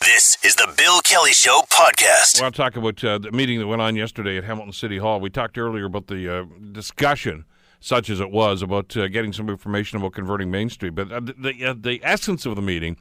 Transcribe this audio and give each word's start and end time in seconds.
This 0.00 0.36
is 0.42 0.56
the 0.56 0.72
Bill 0.76 1.00
Kelly 1.00 1.32
Show 1.32 1.62
podcast. 1.70 2.40
I 2.40 2.44
want 2.44 2.54
to 2.56 2.62
talk 2.62 2.76
about 2.76 3.02
uh, 3.04 3.18
the 3.18 3.30
meeting 3.30 3.60
that 3.60 3.66
went 3.66 3.80
on 3.80 3.94
yesterday 3.96 4.36
at 4.36 4.44
Hamilton 4.44 4.72
City 4.72 4.98
Hall. 4.98 5.20
We 5.20 5.30
talked 5.30 5.56
earlier 5.56 5.84
about 5.84 6.08
the 6.08 6.40
uh, 6.40 6.44
discussion, 6.72 7.44
such 7.80 8.10
as 8.10 8.18
it 8.20 8.30
was, 8.30 8.60
about 8.60 8.96
uh, 8.96 9.06
getting 9.08 9.32
some 9.32 9.48
information 9.48 9.98
about 9.98 10.12
converting 10.12 10.50
Main 10.50 10.68
Street. 10.68 10.94
But 10.96 11.12
uh, 11.12 11.20
the, 11.20 11.64
uh, 11.64 11.74
the 11.78 12.00
essence 12.02 12.44
of 12.44 12.56
the 12.56 12.62
meeting 12.62 12.96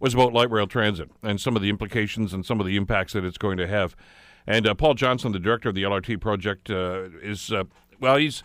was 0.00 0.14
about 0.14 0.32
light 0.32 0.50
rail 0.50 0.66
transit 0.66 1.10
and 1.22 1.40
some 1.40 1.56
of 1.56 1.62
the 1.62 1.68
implications 1.68 2.32
and 2.32 2.46
some 2.46 2.60
of 2.60 2.66
the 2.66 2.76
impacts 2.76 3.12
that 3.14 3.24
it's 3.24 3.38
going 3.38 3.58
to 3.58 3.66
have. 3.66 3.96
And 4.46 4.66
uh, 4.66 4.74
Paul 4.74 4.94
Johnson, 4.94 5.32
the 5.32 5.40
director 5.40 5.68
of 5.68 5.74
the 5.74 5.82
LRT 5.82 6.20
project, 6.20 6.70
is, 6.70 7.52
well, 8.00 8.16
he's 8.16 8.44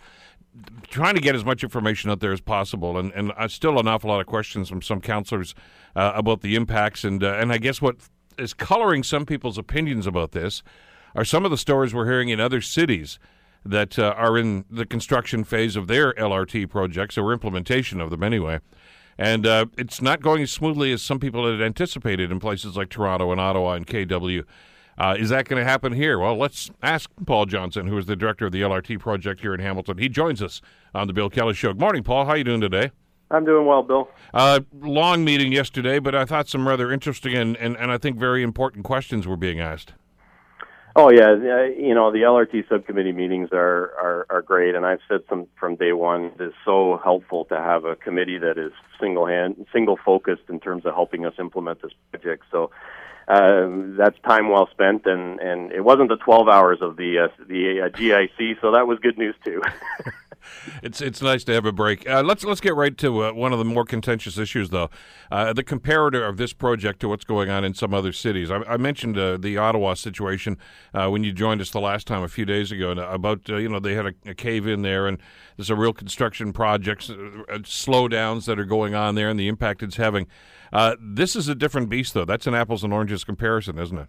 trying 0.88 1.14
to 1.14 1.20
get 1.20 1.34
as 1.34 1.44
much 1.44 1.62
information 1.62 2.10
out 2.10 2.20
there 2.20 2.32
as 2.32 2.40
possible, 2.40 2.98
and 2.98 3.12
and 3.12 3.32
uh, 3.36 3.48
still 3.48 3.78
an 3.78 3.88
awful 3.88 4.10
lot 4.10 4.20
of 4.20 4.26
questions 4.26 4.68
from 4.68 4.82
some 4.82 5.00
councillors 5.00 5.54
uh, 5.96 6.12
about 6.14 6.42
the 6.42 6.54
impacts, 6.54 7.04
and 7.04 7.22
uh, 7.22 7.34
and 7.34 7.52
I 7.52 7.58
guess 7.58 7.80
what 7.80 7.96
is 8.38 8.54
coloring 8.54 9.02
some 9.02 9.26
people's 9.26 9.58
opinions 9.58 10.06
about 10.06 10.32
this 10.32 10.62
are 11.14 11.24
some 11.24 11.44
of 11.44 11.50
the 11.50 11.58
stories 11.58 11.94
we're 11.94 12.06
hearing 12.06 12.30
in 12.30 12.40
other 12.40 12.60
cities 12.60 13.18
that 13.64 13.98
uh, 13.98 14.14
are 14.16 14.38
in 14.38 14.64
the 14.70 14.86
construction 14.86 15.44
phase 15.44 15.76
of 15.76 15.86
their 15.86 16.12
LRT 16.14 16.68
projects 16.70 17.16
or 17.16 17.32
implementation 17.32 18.00
of 18.00 18.10
them 18.10 18.22
anyway. 18.22 18.60
And 19.18 19.46
uh, 19.46 19.66
it's 19.76 20.00
not 20.00 20.22
going 20.22 20.42
as 20.42 20.50
smoothly 20.50 20.90
as 20.92 21.02
some 21.02 21.20
people 21.20 21.50
had 21.50 21.60
anticipated 21.60 22.32
in 22.32 22.40
places 22.40 22.76
like 22.76 22.88
Toronto 22.88 23.30
and 23.30 23.40
Ottawa 23.40 23.74
and 23.74 23.86
KW. 23.86 24.44
Uh, 24.98 25.16
is 25.18 25.30
that 25.30 25.48
going 25.48 25.62
to 25.62 25.68
happen 25.68 25.92
here? 25.92 26.18
Well, 26.18 26.36
let's 26.36 26.70
ask 26.82 27.10
Paul 27.26 27.46
Johnson, 27.46 27.86
who 27.86 27.96
is 27.96 28.06
the 28.06 28.16
director 28.16 28.46
of 28.46 28.52
the 28.52 28.60
LRT 28.60 29.00
project 29.00 29.40
here 29.40 29.54
in 29.54 29.60
Hamilton. 29.60 29.98
He 29.98 30.08
joins 30.08 30.42
us 30.42 30.60
on 30.94 31.06
the 31.06 31.12
Bill 31.12 31.30
Kelly 31.30 31.54
Show. 31.54 31.72
Good 31.72 31.80
morning, 31.80 32.02
Paul. 32.02 32.26
How 32.26 32.32
are 32.32 32.36
you 32.36 32.44
doing 32.44 32.60
today? 32.60 32.90
I'm 33.30 33.46
doing 33.46 33.66
well, 33.66 33.82
Bill. 33.82 34.10
Uh, 34.34 34.60
long 34.80 35.24
meeting 35.24 35.52
yesterday, 35.52 35.98
but 35.98 36.14
I 36.14 36.26
thought 36.26 36.48
some 36.48 36.68
rather 36.68 36.92
interesting 36.92 37.34
and, 37.34 37.56
and, 37.56 37.76
and 37.78 37.90
I 37.90 37.96
think 37.96 38.18
very 38.18 38.42
important 38.42 38.84
questions 38.84 39.26
were 39.26 39.38
being 39.38 39.58
asked. 39.58 39.94
Oh 40.94 41.10
yeah, 41.10 41.34
you 41.34 41.94
know 41.94 42.12
the 42.12 42.18
LRT 42.18 42.68
subcommittee 42.68 43.12
meetings 43.12 43.48
are, 43.50 43.94
are 43.98 44.26
are 44.28 44.42
great, 44.42 44.74
and 44.74 44.84
I've 44.84 44.98
said 45.08 45.20
some 45.26 45.46
from 45.58 45.76
day 45.76 45.94
one. 45.94 46.32
It 46.38 46.42
is 46.42 46.52
so 46.66 47.00
helpful 47.02 47.46
to 47.46 47.56
have 47.56 47.86
a 47.86 47.96
committee 47.96 48.36
that 48.36 48.58
is 48.58 48.72
single 49.00 49.26
hand, 49.26 49.66
single 49.72 49.98
focused 50.04 50.42
in 50.50 50.60
terms 50.60 50.84
of 50.84 50.92
helping 50.92 51.24
us 51.24 51.32
implement 51.38 51.80
this 51.80 51.92
project. 52.10 52.44
So 52.50 52.70
uh, 53.28 53.68
that's 53.96 54.18
time 54.26 54.48
well 54.48 54.68
spent, 54.70 55.06
and 55.06 55.40
and 55.40 55.72
it 55.72 55.82
wasn't 55.82 56.08
the 56.08 56.16
12 56.16 56.48
hours 56.48 56.78
of 56.80 56.96
the 56.96 57.18
uh, 57.18 57.44
the 57.46 57.82
uh, 57.82 57.88
GIC, 57.88 58.60
so 58.60 58.72
that 58.72 58.86
was 58.86 58.98
good 58.98 59.18
news 59.18 59.34
too. 59.44 59.62
it's 60.82 61.00
it's 61.00 61.22
nice 61.22 61.44
to 61.44 61.52
have 61.52 61.64
a 61.64 61.72
break. 61.72 62.08
Uh, 62.08 62.22
let's 62.22 62.44
let's 62.44 62.60
get 62.60 62.74
right 62.74 62.96
to 62.98 63.24
uh, 63.24 63.32
one 63.32 63.52
of 63.52 63.58
the 63.58 63.64
more 63.64 63.84
contentious 63.84 64.38
issues, 64.38 64.70
though, 64.70 64.90
uh, 65.30 65.52
the 65.52 65.64
comparator 65.64 66.28
of 66.28 66.36
this 66.36 66.52
project 66.52 67.00
to 67.00 67.08
what's 67.08 67.24
going 67.24 67.50
on 67.50 67.64
in 67.64 67.74
some 67.74 67.94
other 67.94 68.12
cities. 68.12 68.50
I, 68.50 68.58
I 68.62 68.76
mentioned 68.76 69.16
the 69.16 69.56
Ottawa 69.56 69.94
situation 69.94 70.58
when 70.92 71.24
you 71.24 71.32
joined 71.32 71.60
us 71.60 71.70
the 71.70 71.80
last 71.80 72.06
time 72.06 72.22
a 72.22 72.28
few 72.28 72.44
days 72.44 72.72
ago 72.72 72.90
about 72.90 73.48
you 73.48 73.68
know 73.68 73.80
they 73.80 73.94
had 73.94 74.06
a, 74.06 74.14
a, 74.26 74.34
cave 74.34 74.66
in 74.66 74.82
there 74.82 75.06
and 75.06 75.18
there's 75.56 75.70
a 75.70 75.76
real 75.76 75.92
construction 75.92 76.52
projects 76.52 77.08
slowdowns 77.08 78.46
that 78.46 78.58
are 78.58 78.64
going 78.64 78.94
on 78.94 79.14
there 79.14 79.28
and 79.28 79.38
the 79.38 79.48
impact 79.48 79.82
it's 79.82 79.96
having. 79.96 80.26
this 80.98 81.36
is 81.36 81.48
a 81.48 81.54
different 81.54 81.88
beast, 81.88 82.14
though. 82.14 82.24
That's 82.24 82.46
an 82.46 82.54
apples 82.54 82.82
and 82.84 82.92
oranges 82.92 83.11
comparison, 83.20 83.78
isn't 83.78 83.98
it? 83.98 84.08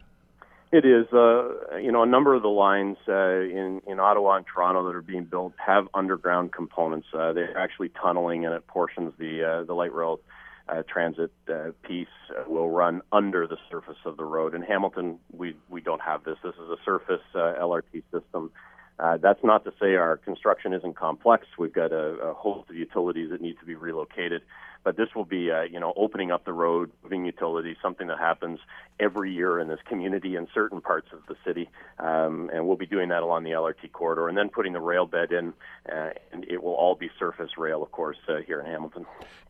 It 0.73 0.86
is. 0.86 1.06
Uh, 1.14 1.78
you 1.78 1.92
know, 1.92 2.02
a 2.02 2.08
number 2.08 2.34
of 2.34 2.42
the 2.42 2.48
lines 2.48 2.98
uh, 3.08 3.42
in 3.42 3.80
in 3.86 4.00
Ottawa 4.00 4.38
and 4.38 4.45
Toronto 4.48 4.88
that 4.88 4.95
are 4.95 5.04
being 5.04 5.23
built 5.23 5.54
have 5.64 5.88
underground 5.94 6.52
components. 6.52 7.08
Uh, 7.14 7.32
they're 7.32 7.56
actually 7.56 7.90
tunneling, 7.90 8.44
and 8.44 8.56
it 8.56 8.66
portions 8.66 9.14
the 9.20 9.44
uh, 9.44 9.64
the 9.66 9.76
light 9.76 9.94
rail 9.94 10.20
uh, 10.68 10.82
transit 10.92 11.32
uh, 11.48 11.73
piece 11.84 12.08
will 12.48 12.72
run 12.72 13.04
under 13.12 13.45
the 13.45 13.58
surface 13.70 14.00
of 14.04 14.18
the 14.18 14.23
road. 14.26 14.56
In 14.56 14.64
Hamilton, 14.64 15.20
we 15.32 15.56
we 15.70 15.80
don't 15.80 16.02
have 16.02 16.23
this. 16.23 16.38
This 16.44 16.56
is 16.56 16.70
a 16.72 16.78
surface 16.84 17.22
LRT 17.36 18.02
system. 18.12 18.50
That's 18.98 19.44
not 19.44 19.66
to 19.66 19.73
say 19.80 19.94
our 19.94 20.17
construction 20.17 20.73
isn't 20.73 20.95
complex. 20.95 21.45
We've 21.60 21.72
got 21.72 21.92
a, 21.92 22.16
a 22.30 22.33
host 22.33 22.72
of 22.72 22.76
utilities 22.76 23.30
that 23.30 23.42
need 23.42 23.60
to 23.60 23.66
be 23.66 23.76
relocated. 23.76 24.42
But 24.83 24.98
this 24.98 25.10
will 25.16 25.26
be, 25.26 25.49
uh, 25.49 25.61
you 25.61 25.80
know, 25.80 25.94
opening 25.95 26.32
up 26.32 26.45
the 26.45 26.54
road, 26.54 26.92
moving 27.04 27.26
utilities, 27.26 27.77
something 27.82 28.08
that 28.08 28.20
happens 28.20 28.60
every 28.99 29.33
year 29.33 29.60
in 29.60 29.67
this 29.67 29.80
community 29.88 30.36
in 30.36 30.48
certain 30.54 30.82
parts 30.82 31.08
of 31.14 31.20
the 31.27 31.36
city. 31.45 31.70
Um, 31.99 32.49
and 32.54 32.67
we'll 32.67 32.77
be 32.77 32.86
doing 32.86 33.10
that 33.10 33.23
along 33.23 33.44
the 33.44 33.52
LRT 33.52 33.92
corridor 33.94 34.27
and 34.27 34.38
then 34.38 34.49
putting 34.49 34.73
the 34.73 34.82
rail 34.82 35.05
bed 35.05 35.32
in, 35.32 35.54
uh, 35.92 36.10
and 36.32 36.45
it 36.49 36.61
will 36.61 36.73
all 36.73 36.95
be 36.95 37.10
surface 37.17 37.52
rail, 37.58 37.82
of 37.82 37.92
course, 37.92 38.17
uh, 38.27 38.38
here 38.45 38.60
in 38.60 38.66
Hamilton. 38.66 39.05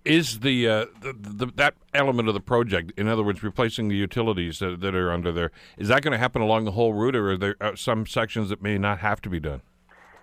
Is 0.06 0.42
the, 0.42 0.68
uh, 0.68 0.86
the, 1.02 1.14
the, 1.18 1.46
that 1.56 1.76
element 1.94 2.28
of 2.28 2.34
the 2.34 2.40
project, 2.40 2.92
in 2.98 3.08
other 3.08 3.24
words, 3.24 3.42
replacing 3.42 3.88
the 3.88 3.96
utilities 3.96 4.60
that, 4.60 4.82
that 4.82 4.94
are 4.94 5.12
under 5.12 5.32
there, 5.32 5.52
is 5.78 5.88
that 5.88 6.04
going 6.04 6.12
to 6.12 6.18
happen 6.18 6.42
along 6.42 6.66
the 6.66 6.72
whole 6.72 6.94
route, 6.94 7.16
or 7.16 7.32
are 7.32 7.38
there 7.38 7.56
uh, 7.60 7.76
some 7.76 8.06
sections 8.06 8.50
that 8.50 8.62
may 8.62 8.78
not 8.78 9.00
have 9.00 9.22
to 9.22 9.30
be 9.30 9.40
done? 9.40 9.62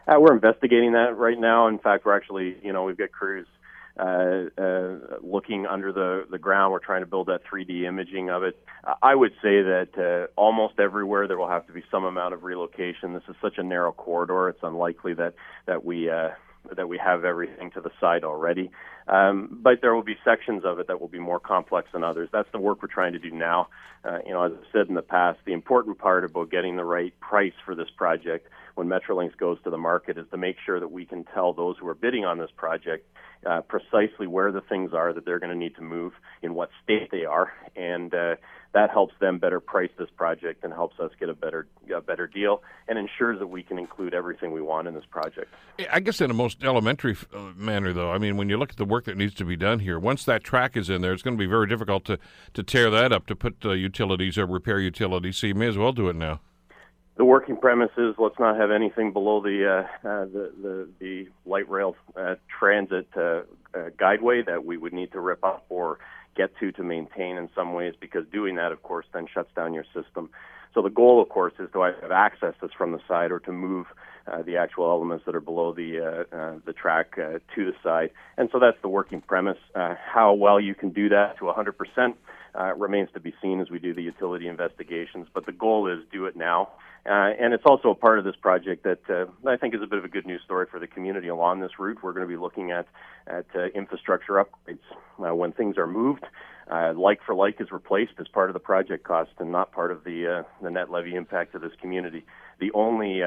Uh, 0.06 0.18
we're 0.18 0.32
investigating 0.32 0.92
that 0.92 1.16
right 1.16 1.38
now. 1.38 1.68
In 1.68 1.78
fact, 1.78 2.04
we're 2.04 2.16
actually, 2.16 2.56
you 2.62 2.72
know, 2.72 2.84
we've 2.84 2.98
got 2.98 3.12
crews 3.12 3.46
uh, 3.98 4.44
uh, 4.56 4.98
looking 5.22 5.66
under 5.66 5.92
the, 5.92 6.26
the 6.30 6.38
ground. 6.38 6.72
We're 6.72 6.78
trying 6.78 7.02
to 7.02 7.06
build 7.06 7.28
that 7.28 7.42
3D 7.44 7.82
imaging 7.84 8.30
of 8.30 8.42
it. 8.42 8.58
I 9.02 9.14
would 9.14 9.32
say 9.42 9.62
that 9.62 9.88
uh, 9.98 10.40
almost 10.40 10.78
everywhere 10.78 11.26
there 11.28 11.38
will 11.38 11.48
have 11.48 11.66
to 11.66 11.72
be 11.72 11.82
some 11.90 12.04
amount 12.04 12.34
of 12.34 12.44
relocation. 12.44 13.12
This 13.14 13.22
is 13.28 13.36
such 13.42 13.58
a 13.58 13.62
narrow 13.62 13.92
corridor; 13.92 14.48
it's 14.48 14.62
unlikely 14.62 15.14
that 15.14 15.34
that 15.66 15.84
we 15.84 16.08
uh, 16.08 16.30
that 16.76 16.88
we 16.88 16.98
have 16.98 17.24
everything 17.24 17.70
to 17.72 17.80
the 17.80 17.90
side 18.00 18.24
already. 18.24 18.70
Um, 19.08 19.58
but 19.62 19.80
there 19.80 19.94
will 19.94 20.04
be 20.04 20.16
sections 20.24 20.62
of 20.64 20.78
it 20.78 20.86
that 20.86 21.00
will 21.00 21.08
be 21.08 21.18
more 21.18 21.40
complex 21.40 21.88
than 21.92 22.04
others. 22.04 22.28
That's 22.32 22.50
the 22.52 22.60
work 22.60 22.82
we're 22.82 22.88
trying 22.88 23.12
to 23.14 23.18
do 23.18 23.30
now. 23.30 23.68
Uh, 24.04 24.18
you 24.24 24.32
know, 24.32 24.44
as 24.44 24.52
I've 24.52 24.66
said 24.72 24.88
in 24.88 24.94
the 24.94 25.02
past, 25.02 25.40
the 25.44 25.52
important 25.52 25.98
part 25.98 26.24
about 26.24 26.50
getting 26.50 26.76
the 26.76 26.84
right 26.84 27.18
price 27.20 27.52
for 27.64 27.74
this 27.74 27.88
project 27.96 28.48
when 28.74 28.88
Metrolinx 28.88 29.36
goes 29.36 29.58
to 29.64 29.70
the 29.70 29.78
market 29.78 30.16
is 30.16 30.26
to 30.30 30.36
make 30.36 30.56
sure 30.64 30.80
that 30.80 30.90
we 30.90 31.04
can 31.04 31.24
tell 31.34 31.52
those 31.52 31.76
who 31.78 31.88
are 31.88 31.94
bidding 31.94 32.24
on 32.24 32.38
this 32.38 32.50
project 32.56 33.06
uh, 33.44 33.62
precisely 33.62 34.26
where 34.26 34.52
the 34.52 34.60
things 34.60 34.92
are 34.94 35.12
that 35.12 35.24
they're 35.24 35.38
going 35.38 35.52
to 35.52 35.58
need 35.58 35.74
to 35.76 35.82
move, 35.82 36.12
in 36.42 36.54
what 36.54 36.70
state 36.82 37.10
they 37.10 37.24
are, 37.24 37.52
and 37.76 38.14
uh, 38.14 38.36
that 38.72 38.90
helps 38.90 39.14
them 39.20 39.38
better 39.38 39.58
price 39.58 39.90
this 39.98 40.08
project 40.16 40.62
and 40.64 40.72
helps 40.72 40.98
us 41.00 41.10
get 41.18 41.28
a 41.28 41.34
better 41.34 41.66
a 41.94 42.00
better 42.00 42.26
deal 42.26 42.62
and 42.88 42.98
ensures 42.98 43.38
that 43.38 43.48
we 43.48 43.62
can 43.62 43.78
include 43.78 44.14
everything 44.14 44.52
we 44.52 44.62
want 44.62 44.86
in 44.86 44.94
this 44.94 45.04
project. 45.10 45.52
I 45.90 46.00
guess 46.00 46.20
in 46.20 46.30
a 46.30 46.34
most 46.34 46.62
elementary 46.62 47.16
uh, 47.34 47.50
manner, 47.56 47.92
though. 47.92 48.12
I 48.12 48.18
mean, 48.18 48.36
when 48.36 48.48
you 48.48 48.56
look 48.56 48.70
at 48.70 48.76
the 48.76 48.84
work 48.84 49.04
that 49.06 49.16
needs 49.16 49.34
to 49.34 49.44
be 49.44 49.56
done 49.56 49.80
here, 49.80 49.98
once 49.98 50.24
that 50.24 50.44
track 50.44 50.76
is 50.76 50.88
in 50.88 51.02
there, 51.02 51.12
it's 51.12 51.22
going 51.22 51.36
to 51.36 51.40
be 51.40 51.46
very 51.46 51.66
difficult 51.66 52.04
to 52.06 52.18
to 52.54 52.62
tear 52.62 52.90
that 52.90 53.12
up 53.12 53.26
to 53.26 53.36
put 53.36 53.56
uh, 53.64 53.70
utilities 53.70 54.38
or 54.38 54.46
repair 54.46 54.78
utilities. 54.78 55.36
So 55.38 55.46
you 55.48 55.54
may 55.54 55.66
as 55.66 55.76
well 55.76 55.92
do 55.92 56.08
it 56.08 56.16
now 56.16 56.40
the 57.20 57.24
working 57.26 57.54
premise 57.54 57.90
is 57.98 58.14
let's 58.16 58.38
not 58.38 58.56
have 58.56 58.70
anything 58.70 59.12
below 59.12 59.42
the 59.42 59.68
uh, 59.68 60.08
uh, 60.08 60.24
the, 60.24 60.52
the, 60.62 60.88
the 61.00 61.28
light 61.44 61.68
rail 61.68 61.94
uh, 62.16 62.36
transit 62.48 63.08
uh, 63.14 63.20
uh, 63.20 63.90
guideway 63.98 64.46
that 64.46 64.64
we 64.64 64.78
would 64.78 64.94
need 64.94 65.12
to 65.12 65.20
rip 65.20 65.44
up 65.44 65.66
or 65.68 65.98
get 66.36 66.56
to 66.58 66.72
to 66.72 66.82
maintain 66.82 67.36
in 67.36 67.48
some 67.54 67.74
ways 67.74 67.94
because 68.00 68.24
doing 68.32 68.56
that, 68.56 68.72
of 68.72 68.82
course, 68.82 69.06
then 69.12 69.26
shuts 69.32 69.50
down 69.54 69.74
your 69.74 69.84
system. 69.94 70.30
So 70.74 70.82
the 70.82 70.90
goal, 70.90 71.20
of 71.20 71.28
course, 71.28 71.52
is 71.58 71.68
to 71.72 71.80
have 71.82 72.12
access 72.12 72.54
this 72.62 72.70
from 72.76 72.92
the 72.92 73.00
side 73.08 73.32
or 73.32 73.40
to 73.40 73.52
move 73.52 73.86
uh, 74.30 74.42
the 74.42 74.56
actual 74.56 74.84
elements 74.84 75.24
that 75.26 75.34
are 75.34 75.40
below 75.40 75.72
the 75.72 75.98
uh, 76.32 76.36
uh, 76.36 76.54
the 76.64 76.72
track 76.72 77.14
uh, 77.18 77.38
to 77.54 77.64
the 77.64 77.72
side. 77.82 78.10
And 78.36 78.48
so 78.52 78.58
that's 78.60 78.76
the 78.82 78.88
working 78.88 79.20
premise. 79.20 79.58
Uh, 79.74 79.94
how 80.04 80.32
well 80.34 80.60
you 80.60 80.74
can 80.74 80.90
do 80.90 81.08
that 81.08 81.38
to 81.38 81.44
100% 81.44 82.14
uh, 82.54 82.74
remains 82.74 83.08
to 83.14 83.20
be 83.20 83.34
seen 83.42 83.60
as 83.60 83.70
we 83.70 83.78
do 83.78 83.94
the 83.94 84.02
utility 84.02 84.46
investigations. 84.46 85.26
But 85.32 85.46
the 85.46 85.52
goal 85.52 85.88
is 85.88 86.00
do 86.12 86.26
it 86.26 86.36
now 86.36 86.68
uh, 87.06 87.32
and 87.40 87.54
it's 87.54 87.64
also 87.64 87.90
a 87.90 87.94
part 87.94 88.18
of 88.18 88.24
this 88.24 88.36
project 88.36 88.84
that 88.84 89.08
uh, 89.08 89.26
I 89.48 89.56
think 89.56 89.74
is 89.74 89.80
a 89.82 89.86
bit 89.86 89.98
of 89.98 90.04
a 90.04 90.08
good 90.08 90.26
news 90.26 90.42
story 90.44 90.66
for 90.70 90.78
the 90.78 90.86
community 90.86 91.28
along 91.28 91.60
this 91.60 91.78
route. 91.78 91.98
We're 92.02 92.12
going 92.12 92.26
to 92.26 92.28
be 92.28 92.36
looking 92.36 92.70
at 92.72 92.86
at 93.26 93.46
uh, 93.54 93.66
infrastructure 93.74 94.34
upgrades 94.34 94.78
uh, 95.18 95.34
when 95.34 95.52
things 95.52 95.78
are 95.78 95.86
moved. 95.86 96.24
Uh, 96.70 96.92
like 96.94 97.20
for 97.24 97.34
like 97.34 97.60
is 97.60 97.72
replaced 97.72 98.12
as 98.20 98.28
part 98.28 98.48
of 98.48 98.54
the 98.54 98.60
project 98.60 99.02
cost 99.02 99.30
and 99.38 99.50
not 99.50 99.72
part 99.72 99.90
of 99.90 100.04
the 100.04 100.26
uh, 100.26 100.42
the 100.62 100.70
net 100.70 100.90
levy 100.90 101.16
impact 101.16 101.52
to 101.52 101.58
this 101.58 101.72
community. 101.80 102.24
The 102.60 102.70
only 102.72 103.22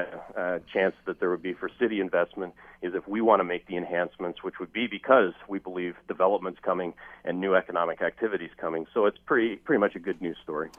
chance 0.72 0.94
that 1.06 1.18
there 1.18 1.28
would 1.28 1.42
be 1.42 1.54
for 1.54 1.68
city 1.80 2.00
investment 2.00 2.54
is 2.82 2.94
if 2.94 3.08
we 3.08 3.20
want 3.20 3.40
to 3.40 3.44
make 3.44 3.66
the 3.66 3.76
enhancements, 3.76 4.44
which 4.44 4.60
would 4.60 4.72
be 4.72 4.86
because 4.86 5.32
we 5.48 5.58
believe 5.58 5.96
development's 6.06 6.60
coming 6.60 6.94
and 7.24 7.40
new 7.40 7.56
economic 7.56 8.00
activities 8.00 8.50
coming. 8.56 8.86
So 8.94 9.06
it's 9.06 9.18
pretty 9.26 9.56
pretty 9.56 9.80
much 9.80 9.96
a 9.96 9.98
good 9.98 10.22
news 10.22 10.36
story 10.42 10.70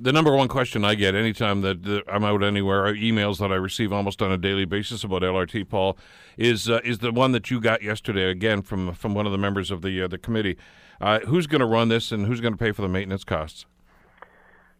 the 0.00 0.12
number 0.12 0.34
one 0.34 0.48
question 0.48 0.84
I 0.84 0.94
get 0.94 1.14
anytime 1.14 1.60
that, 1.60 1.82
that 1.84 2.04
I'm 2.08 2.24
out 2.24 2.42
anywhere, 2.42 2.94
emails 2.94 3.38
that 3.38 3.52
I 3.52 3.56
receive 3.56 3.92
almost 3.92 4.22
on 4.22 4.32
a 4.32 4.38
daily 4.38 4.64
basis 4.64 5.04
about 5.04 5.22
LRT, 5.22 5.68
Paul, 5.68 5.98
is 6.38 6.70
uh, 6.70 6.80
is 6.84 6.98
the 6.98 7.12
one 7.12 7.32
that 7.32 7.50
you 7.50 7.60
got 7.60 7.82
yesterday 7.82 8.30
again 8.30 8.62
from 8.62 8.94
from 8.94 9.14
one 9.14 9.26
of 9.26 9.32
the 9.32 9.38
members 9.38 9.70
of 9.70 9.82
the 9.82 10.02
uh, 10.02 10.08
the 10.08 10.18
committee. 10.18 10.56
Uh, 11.00 11.20
who's 11.20 11.46
going 11.46 11.60
to 11.60 11.66
run 11.66 11.88
this, 11.88 12.12
and 12.12 12.26
who's 12.26 12.40
going 12.40 12.52
to 12.52 12.58
pay 12.58 12.72
for 12.72 12.82
the 12.82 12.88
maintenance 12.88 13.24
costs? 13.24 13.66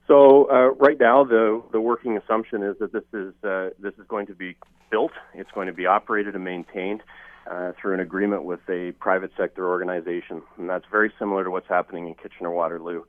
So 0.07 0.51
uh, 0.51 0.71
right 0.75 0.99
now, 0.99 1.25
the 1.25 1.63
the 1.71 1.81
working 1.81 2.17
assumption 2.17 2.63
is 2.63 2.77
that 2.81 2.93
this 2.93 3.05
is 3.13 3.35
uh, 3.45 3.71
this 3.79 3.95
is 3.95 4.07
going 4.09 4.27
to 4.27 4.35
be 4.35 4.57
built. 4.91 5.13
It's 5.35 5.51
going 5.53 5.67
to 5.67 5.73
be 5.73 5.87
operated 5.87 6.35
and 6.35 6.45
maintained. 6.45 7.03
Uh, 7.51 7.73
through 7.81 7.95
an 7.95 8.01
agreement 8.01 8.45
with 8.45 8.61
a 8.69 8.93
private 9.01 9.33
sector 9.37 9.67
organization, 9.67 10.43
and 10.59 10.69
that's 10.69 10.85
very 10.91 11.11
similar 11.19 11.43
to 11.43 11.51
what's 11.51 11.67
happening 11.67 12.07
in 12.07 12.15
Kitchener 12.15 12.51
Waterloo. 12.51 13.03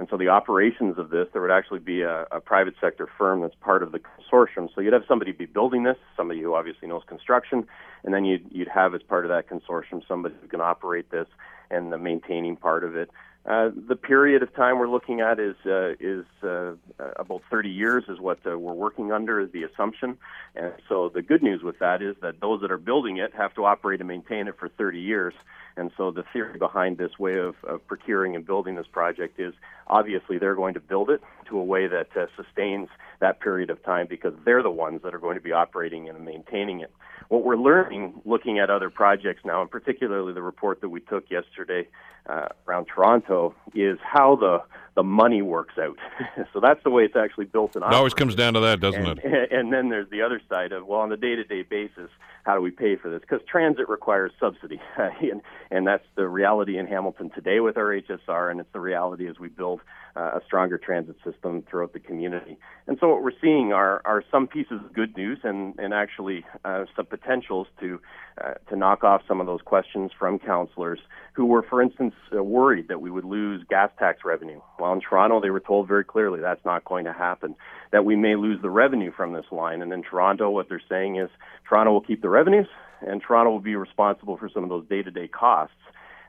And 0.00 0.08
so 0.10 0.16
the 0.16 0.28
operations 0.28 0.96
of 0.96 1.10
this, 1.10 1.26
there 1.34 1.42
would 1.42 1.50
actually 1.50 1.80
be 1.80 2.00
a, 2.00 2.26
a 2.30 2.40
private 2.40 2.72
sector 2.80 3.06
firm 3.18 3.42
that's 3.42 3.54
part 3.60 3.82
of 3.82 3.92
the 3.92 3.98
consortium. 3.98 4.74
So 4.74 4.80
you'd 4.80 4.94
have 4.94 5.04
somebody 5.06 5.30
be 5.30 5.44
building 5.44 5.82
this, 5.82 5.98
somebody 6.16 6.40
who 6.40 6.54
obviously 6.54 6.88
knows 6.88 7.02
construction, 7.06 7.66
and 8.02 8.14
then 8.14 8.24
you'd, 8.24 8.46
you'd 8.50 8.68
have 8.68 8.94
as 8.94 9.02
part 9.02 9.26
of 9.26 9.28
that 9.28 9.46
consortium 9.46 10.00
somebody 10.08 10.34
who 10.40 10.48
can 10.48 10.62
operate 10.62 11.10
this 11.10 11.26
and 11.70 11.92
the 11.92 11.98
maintaining 11.98 12.56
part 12.56 12.82
of 12.82 12.96
it. 12.96 13.10
Uh, 13.50 13.68
the 13.88 13.96
period 13.96 14.44
of 14.44 14.54
time 14.54 14.78
we're 14.78 14.88
looking 14.88 15.20
at 15.20 15.40
is 15.40 15.56
uh, 15.66 15.88
is 15.98 16.24
uh, 16.44 16.70
about 17.16 17.42
30 17.50 17.68
years, 17.68 18.04
is 18.08 18.20
what 18.20 18.38
uh, 18.46 18.56
we're 18.56 18.72
working 18.72 19.10
under, 19.10 19.40
is 19.40 19.50
the 19.50 19.64
assumption. 19.64 20.16
And 20.54 20.72
so 20.88 21.08
the 21.08 21.20
good 21.20 21.42
news 21.42 21.60
with 21.60 21.80
that 21.80 22.00
is 22.00 22.14
that 22.22 22.38
those 22.40 22.60
that 22.60 22.70
are 22.70 22.78
building 22.78 23.16
it 23.16 23.34
have 23.34 23.52
to 23.54 23.64
operate 23.64 23.98
and 23.98 24.06
maintain 24.06 24.46
it 24.46 24.56
for 24.56 24.68
30 24.68 25.00
years. 25.00 25.34
And 25.76 25.90
so 25.96 26.12
the 26.12 26.22
theory 26.32 26.58
behind 26.58 26.98
this 26.98 27.18
way 27.18 27.38
of, 27.38 27.56
of 27.64 27.84
procuring 27.88 28.36
and 28.36 28.46
building 28.46 28.76
this 28.76 28.86
project 28.86 29.40
is 29.40 29.52
obviously 29.88 30.38
they're 30.38 30.54
going 30.54 30.74
to 30.74 30.80
build 30.80 31.10
it 31.10 31.20
to 31.46 31.58
a 31.58 31.64
way 31.64 31.88
that 31.88 32.16
uh, 32.16 32.26
sustains 32.36 32.88
that 33.20 33.40
period 33.40 33.70
of 33.70 33.82
time 33.84 34.06
because 34.08 34.34
they're 34.44 34.62
the 34.62 34.70
ones 34.70 35.00
that 35.04 35.14
are 35.14 35.18
going 35.18 35.36
to 35.36 35.42
be 35.42 35.52
operating 35.52 36.08
and 36.08 36.24
maintaining 36.24 36.80
it. 36.80 36.92
What 37.28 37.44
we're 37.44 37.56
learning 37.56 38.20
looking 38.24 38.58
at 38.58 38.70
other 38.70 38.90
projects 38.90 39.42
now, 39.44 39.60
and 39.60 39.70
particularly 39.70 40.32
the 40.32 40.42
report 40.42 40.80
that 40.80 40.88
we 40.88 41.00
took 41.00 41.30
yesterday 41.30 41.88
uh, 42.28 42.48
around 42.66 42.86
Toronto, 42.86 43.54
is 43.74 43.98
how 44.02 44.36
the 44.36 44.62
the 44.94 45.02
money 45.02 45.42
works 45.42 45.74
out. 45.78 45.96
so 46.52 46.60
that's 46.60 46.82
the 46.82 46.90
way 46.90 47.04
it's 47.04 47.16
actually 47.16 47.46
built 47.46 47.74
and 47.74 47.84
It 47.84 47.92
always 47.92 48.14
comes 48.14 48.34
down 48.34 48.54
to 48.54 48.60
that, 48.60 48.80
doesn't 48.80 49.06
and, 49.06 49.18
it? 49.18 49.52
And 49.52 49.72
then 49.72 49.88
there's 49.88 50.08
the 50.10 50.22
other 50.22 50.40
side 50.48 50.72
of 50.72 50.86
well, 50.86 51.00
on 51.00 51.08
the 51.08 51.16
day-to-day 51.16 51.62
basis, 51.62 52.10
how 52.44 52.54
do 52.54 52.60
we 52.60 52.70
pay 52.70 52.96
for 52.96 53.10
this? 53.10 53.20
Because 53.20 53.40
transit 53.46 53.88
requires 53.88 54.32
subsidy, 54.40 54.80
and 54.98 55.42
and 55.70 55.86
that's 55.86 56.04
the 56.16 56.28
reality 56.28 56.78
in 56.78 56.86
Hamilton 56.86 57.30
today 57.30 57.60
with 57.60 57.76
our 57.76 57.86
HSR, 57.86 58.50
and 58.50 58.60
it's 58.60 58.72
the 58.72 58.80
reality 58.80 59.28
as 59.28 59.38
we 59.38 59.48
build 59.48 59.80
uh, 60.16 60.38
a 60.38 60.40
stronger 60.44 60.78
transit 60.78 61.16
system 61.24 61.62
throughout 61.70 61.92
the 61.92 62.00
community. 62.00 62.58
And 62.86 62.98
so 63.00 63.08
what 63.08 63.22
we're 63.22 63.38
seeing 63.40 63.72
are 63.72 64.00
are 64.04 64.24
some 64.30 64.46
pieces 64.46 64.80
of 64.84 64.92
good 64.92 65.16
news, 65.16 65.38
and 65.44 65.78
and 65.78 65.92
actually 65.92 66.44
uh, 66.64 66.86
some 66.96 67.06
potentials 67.06 67.66
to 67.80 68.00
uh, 68.42 68.54
to 68.68 68.76
knock 68.76 69.04
off 69.04 69.22
some 69.28 69.40
of 69.40 69.46
those 69.46 69.62
questions 69.62 70.10
from 70.18 70.38
councillors 70.38 71.00
who 71.32 71.46
were, 71.46 71.62
for 71.62 71.80
instance, 71.80 72.14
uh, 72.36 72.42
worried 72.42 72.88
that 72.88 73.00
we 73.00 73.10
would 73.10 73.24
lose 73.24 73.64
gas 73.68 73.90
tax 73.98 74.24
revenue. 74.24 74.60
Well, 74.78 74.92
in 74.92 75.00
Toronto, 75.00 75.40
they 75.40 75.50
were 75.50 75.60
told 75.60 75.88
very 75.88 76.04
clearly 76.04 76.40
that's 76.40 76.64
not 76.64 76.84
going 76.84 77.04
to 77.04 77.12
happen, 77.12 77.54
that 77.92 78.04
we 78.04 78.16
may 78.16 78.36
lose 78.36 78.60
the 78.62 78.70
revenue 78.70 79.12
from 79.16 79.32
this 79.32 79.46
line. 79.50 79.82
And 79.82 79.92
in 79.92 80.02
Toronto, 80.02 80.50
what 80.50 80.68
they're 80.68 80.82
saying 80.88 81.16
is 81.16 81.30
Toronto 81.68 81.92
will 81.92 82.00
keep 82.00 82.22
the 82.22 82.28
revenues, 82.28 82.68
and 83.00 83.22
Toronto 83.22 83.50
will 83.52 83.60
be 83.60 83.76
responsible 83.76 84.36
for 84.36 84.48
some 84.48 84.64
of 84.64 84.68
those 84.68 84.86
day 84.88 85.02
to 85.02 85.10
day 85.10 85.28
costs. 85.28 85.74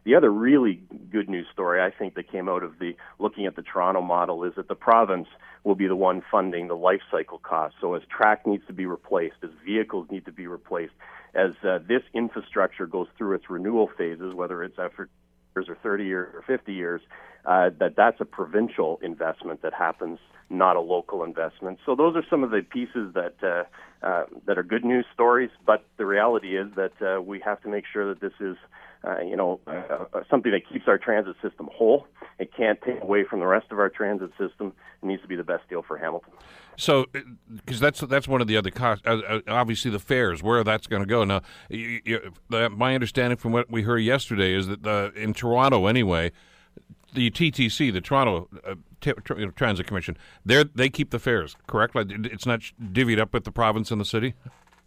The 0.04 0.16
other 0.16 0.32
really 0.32 0.82
good 1.12 1.30
news 1.30 1.46
story 1.54 1.82
I 1.82 1.92
think 1.92 2.16
that 2.16 2.32
came 2.32 2.50
out 2.50 2.64
of 2.64 2.80
the 2.80 2.96
looking 3.20 3.46
at 3.46 3.56
the 3.56 3.62
Toronto 3.62 4.02
model 4.02 4.44
is 4.44 4.54
that 4.56 4.68
the 4.68 4.76
province 4.76 5.28
will 5.64 5.76
be 5.76 5.88
the 5.88 5.96
one 5.96 6.24
funding 6.32 6.68
the 6.68 6.76
life 6.76 7.02
cycle 7.12 7.38
costs. 7.38 7.78
So 7.80 7.94
as 7.94 8.02
track 8.10 8.48
needs 8.48 8.66
to 8.68 8.74
be 8.74 8.88
replaced, 8.88 9.36
as 9.44 9.52
vehicles 9.64 10.08
need 10.10 10.26
to 10.26 10.32
be 10.32 10.48
replaced, 10.48 10.94
as 11.36 11.52
uh, 11.64 11.80
this 11.88 12.02
infrastructure 12.14 12.88
goes 12.88 13.08
through 13.18 13.36
its 13.36 13.50
renewal 13.50 13.90
phases, 13.96 14.34
whether 14.34 14.64
it's 14.64 14.80
after 14.80 15.08
years 15.56 15.70
or 15.70 15.76
30 15.76 16.06
years 16.06 16.34
or 16.34 16.42
50 16.42 16.74
years, 16.74 17.02
uh, 17.46 17.70
that 17.80 17.96
that's 17.96 18.20
a 18.22 18.26
provincial 18.26 19.00
investment 19.02 19.62
that 19.62 19.74
happens, 19.74 20.20
not 20.50 20.76
a 20.76 20.80
local 20.82 21.24
investment. 21.24 21.80
So 21.86 21.96
those 21.96 22.16
are 22.16 22.24
some 22.30 22.44
of 22.44 22.52
the 22.52 22.62
pieces 22.62 23.14
that 23.14 23.36
uh, 23.44 24.06
uh, 24.06 24.26
that 24.46 24.58
are 24.58 24.64
good 24.64 24.86
news 24.86 25.06
stories. 25.14 25.50
But 25.66 25.86
the 25.98 26.06
reality 26.06 26.58
is 26.58 26.68
that 26.76 26.94
uh, 27.02 27.22
we 27.22 27.40
have 27.46 27.62
to 27.62 27.70
make 27.70 27.86
sure 27.92 28.08
that 28.10 28.20
this 28.20 28.34
is 28.40 28.58
uh, 29.04 29.20
you 29.22 29.36
know, 29.36 29.60
uh, 29.66 29.72
uh, 30.14 30.22
something 30.30 30.52
that 30.52 30.62
keeps 30.72 30.88
our 30.88 30.98
transit 30.98 31.36
system 31.42 31.70
whole. 31.74 32.08
It 32.38 32.52
can't 32.56 32.80
take 32.82 33.02
away 33.02 33.24
from 33.24 33.40
the 33.40 33.48
rest 33.48 33.68
of 33.72 33.80
our 33.80 33.90
transit 33.90 34.30
system. 34.38 34.74
It 35.02 35.06
needs 35.06 35.22
to 35.24 35.28
be 35.28 35.36
the 35.36 35.44
best 35.44 35.68
deal 35.70 35.82
for 35.82 35.98
Hamilton. 35.98 36.34
So, 36.78 37.06
because 37.54 37.80
that's 37.80 38.02
that's 38.02 38.28
one 38.28 38.42
of 38.42 38.48
the 38.48 38.58
other 38.58 38.70
costs. 38.70 39.04
Uh, 39.06 39.22
uh 39.28 39.40
obviously, 39.48 39.90
the 39.90 40.00
fares, 40.00 40.44
where 40.44 40.64
that's 40.64 40.88
going 40.88 41.02
to 41.02 41.08
go. 41.08 41.24
Now, 41.24 41.42
you, 41.70 42.02
you, 42.06 42.34
the, 42.50 42.70
my 42.70 42.94
understanding 42.94 43.38
from 43.38 43.52
what 43.52 43.72
we 43.72 43.82
heard 43.84 44.00
yesterday 44.00 44.54
is 44.54 44.68
that 44.68 44.84
the, 44.84 45.12
in 45.16 45.34
Toronto, 45.34 45.88
anyway, 45.88 46.32
the 47.14 47.32
TTC, 47.32 47.92
the 47.92 48.02
Toronto 48.02 48.50
uh, 48.66 48.76
T- 49.02 49.14
Transit 49.56 49.88
Commission, 49.88 50.16
they 50.46 50.64
they 50.64 50.90
keep 50.90 51.10
the 51.10 51.20
fares, 51.20 51.56
correct? 51.68 51.96
Like, 51.96 52.08
it's 52.10 52.46
not 52.46 52.62
divvied 52.80 53.20
up 53.20 53.34
with 53.34 53.46
the 53.46 53.52
province 53.52 53.90
and 53.90 54.00
the 54.00 54.06
city. 54.06 54.36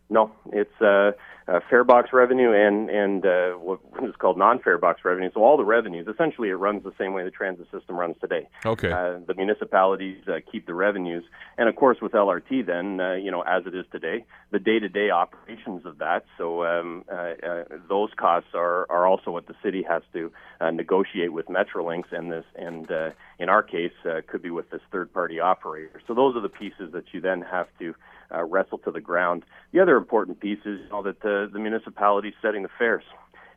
No, 0.08 0.30
it's 0.52 0.80
uh, 0.80 1.12
uh, 1.46 1.60
fare 1.68 1.84
box 1.84 2.10
revenue 2.12 2.52
and 2.52 2.88
and 2.88 3.26
uh, 3.26 3.50
what 3.52 3.80
is 4.02 4.14
called 4.18 4.38
non-fare 4.38 4.78
box 4.78 5.00
revenue. 5.04 5.30
So 5.34 5.42
all 5.42 5.56
the 5.56 5.64
revenues, 5.64 6.06
essentially, 6.08 6.48
it 6.48 6.54
runs 6.54 6.82
the 6.84 6.92
same 6.98 7.12
way 7.12 7.24
the 7.24 7.30
transit 7.30 7.66
system 7.70 7.96
runs 7.96 8.16
today. 8.20 8.48
Okay. 8.64 8.90
Uh, 8.90 9.18
the 9.26 9.34
municipalities 9.36 10.22
uh, 10.26 10.38
keep 10.50 10.66
the 10.66 10.74
revenues, 10.74 11.24
and 11.58 11.68
of 11.68 11.76
course, 11.76 11.98
with 12.00 12.12
LRT, 12.12 12.66
then 12.66 13.00
uh, 13.00 13.14
you 13.14 13.30
know, 13.30 13.42
as 13.42 13.66
it 13.66 13.74
is 13.74 13.84
today, 13.92 14.24
the 14.50 14.58
day-to-day 14.58 15.10
operations 15.10 15.84
of 15.84 15.98
that. 15.98 16.24
So 16.38 16.64
um, 16.64 17.04
uh, 17.10 17.14
uh, 17.14 17.64
those 17.88 18.10
costs 18.16 18.50
are 18.54 18.86
are 18.90 19.06
also 19.06 19.30
what 19.30 19.46
the 19.46 19.54
city 19.62 19.84
has 19.88 20.02
to 20.14 20.32
uh, 20.60 20.70
negotiate 20.70 21.32
with 21.32 21.46
Metrolinx, 21.46 22.04
and 22.10 22.32
this 22.32 22.44
and 22.56 22.90
uh, 22.90 23.10
in 23.38 23.48
our 23.48 23.62
case, 23.62 23.92
uh, 24.06 24.20
could 24.26 24.42
be 24.42 24.50
with 24.50 24.70
this 24.70 24.80
third-party 24.92 25.40
operator. 25.40 26.00
So 26.06 26.14
those 26.14 26.36
are 26.36 26.40
the 26.40 26.48
pieces 26.48 26.92
that 26.92 27.04
you 27.12 27.20
then 27.20 27.42
have 27.42 27.66
to 27.80 27.94
uh, 28.34 28.44
wrestle 28.44 28.78
to 28.78 28.90
the 28.90 29.00
ground. 29.00 29.44
The 29.72 29.80
other 29.80 29.96
important 29.96 30.40
piece 30.40 30.60
is 30.60 30.80
you 30.80 30.88
know, 30.90 31.02
that 31.02 31.20
the, 31.20 31.48
the 31.52 31.58
municipality 31.58 32.28
is 32.28 32.34
setting 32.42 32.62
the 32.62 32.68
fares 32.78 33.04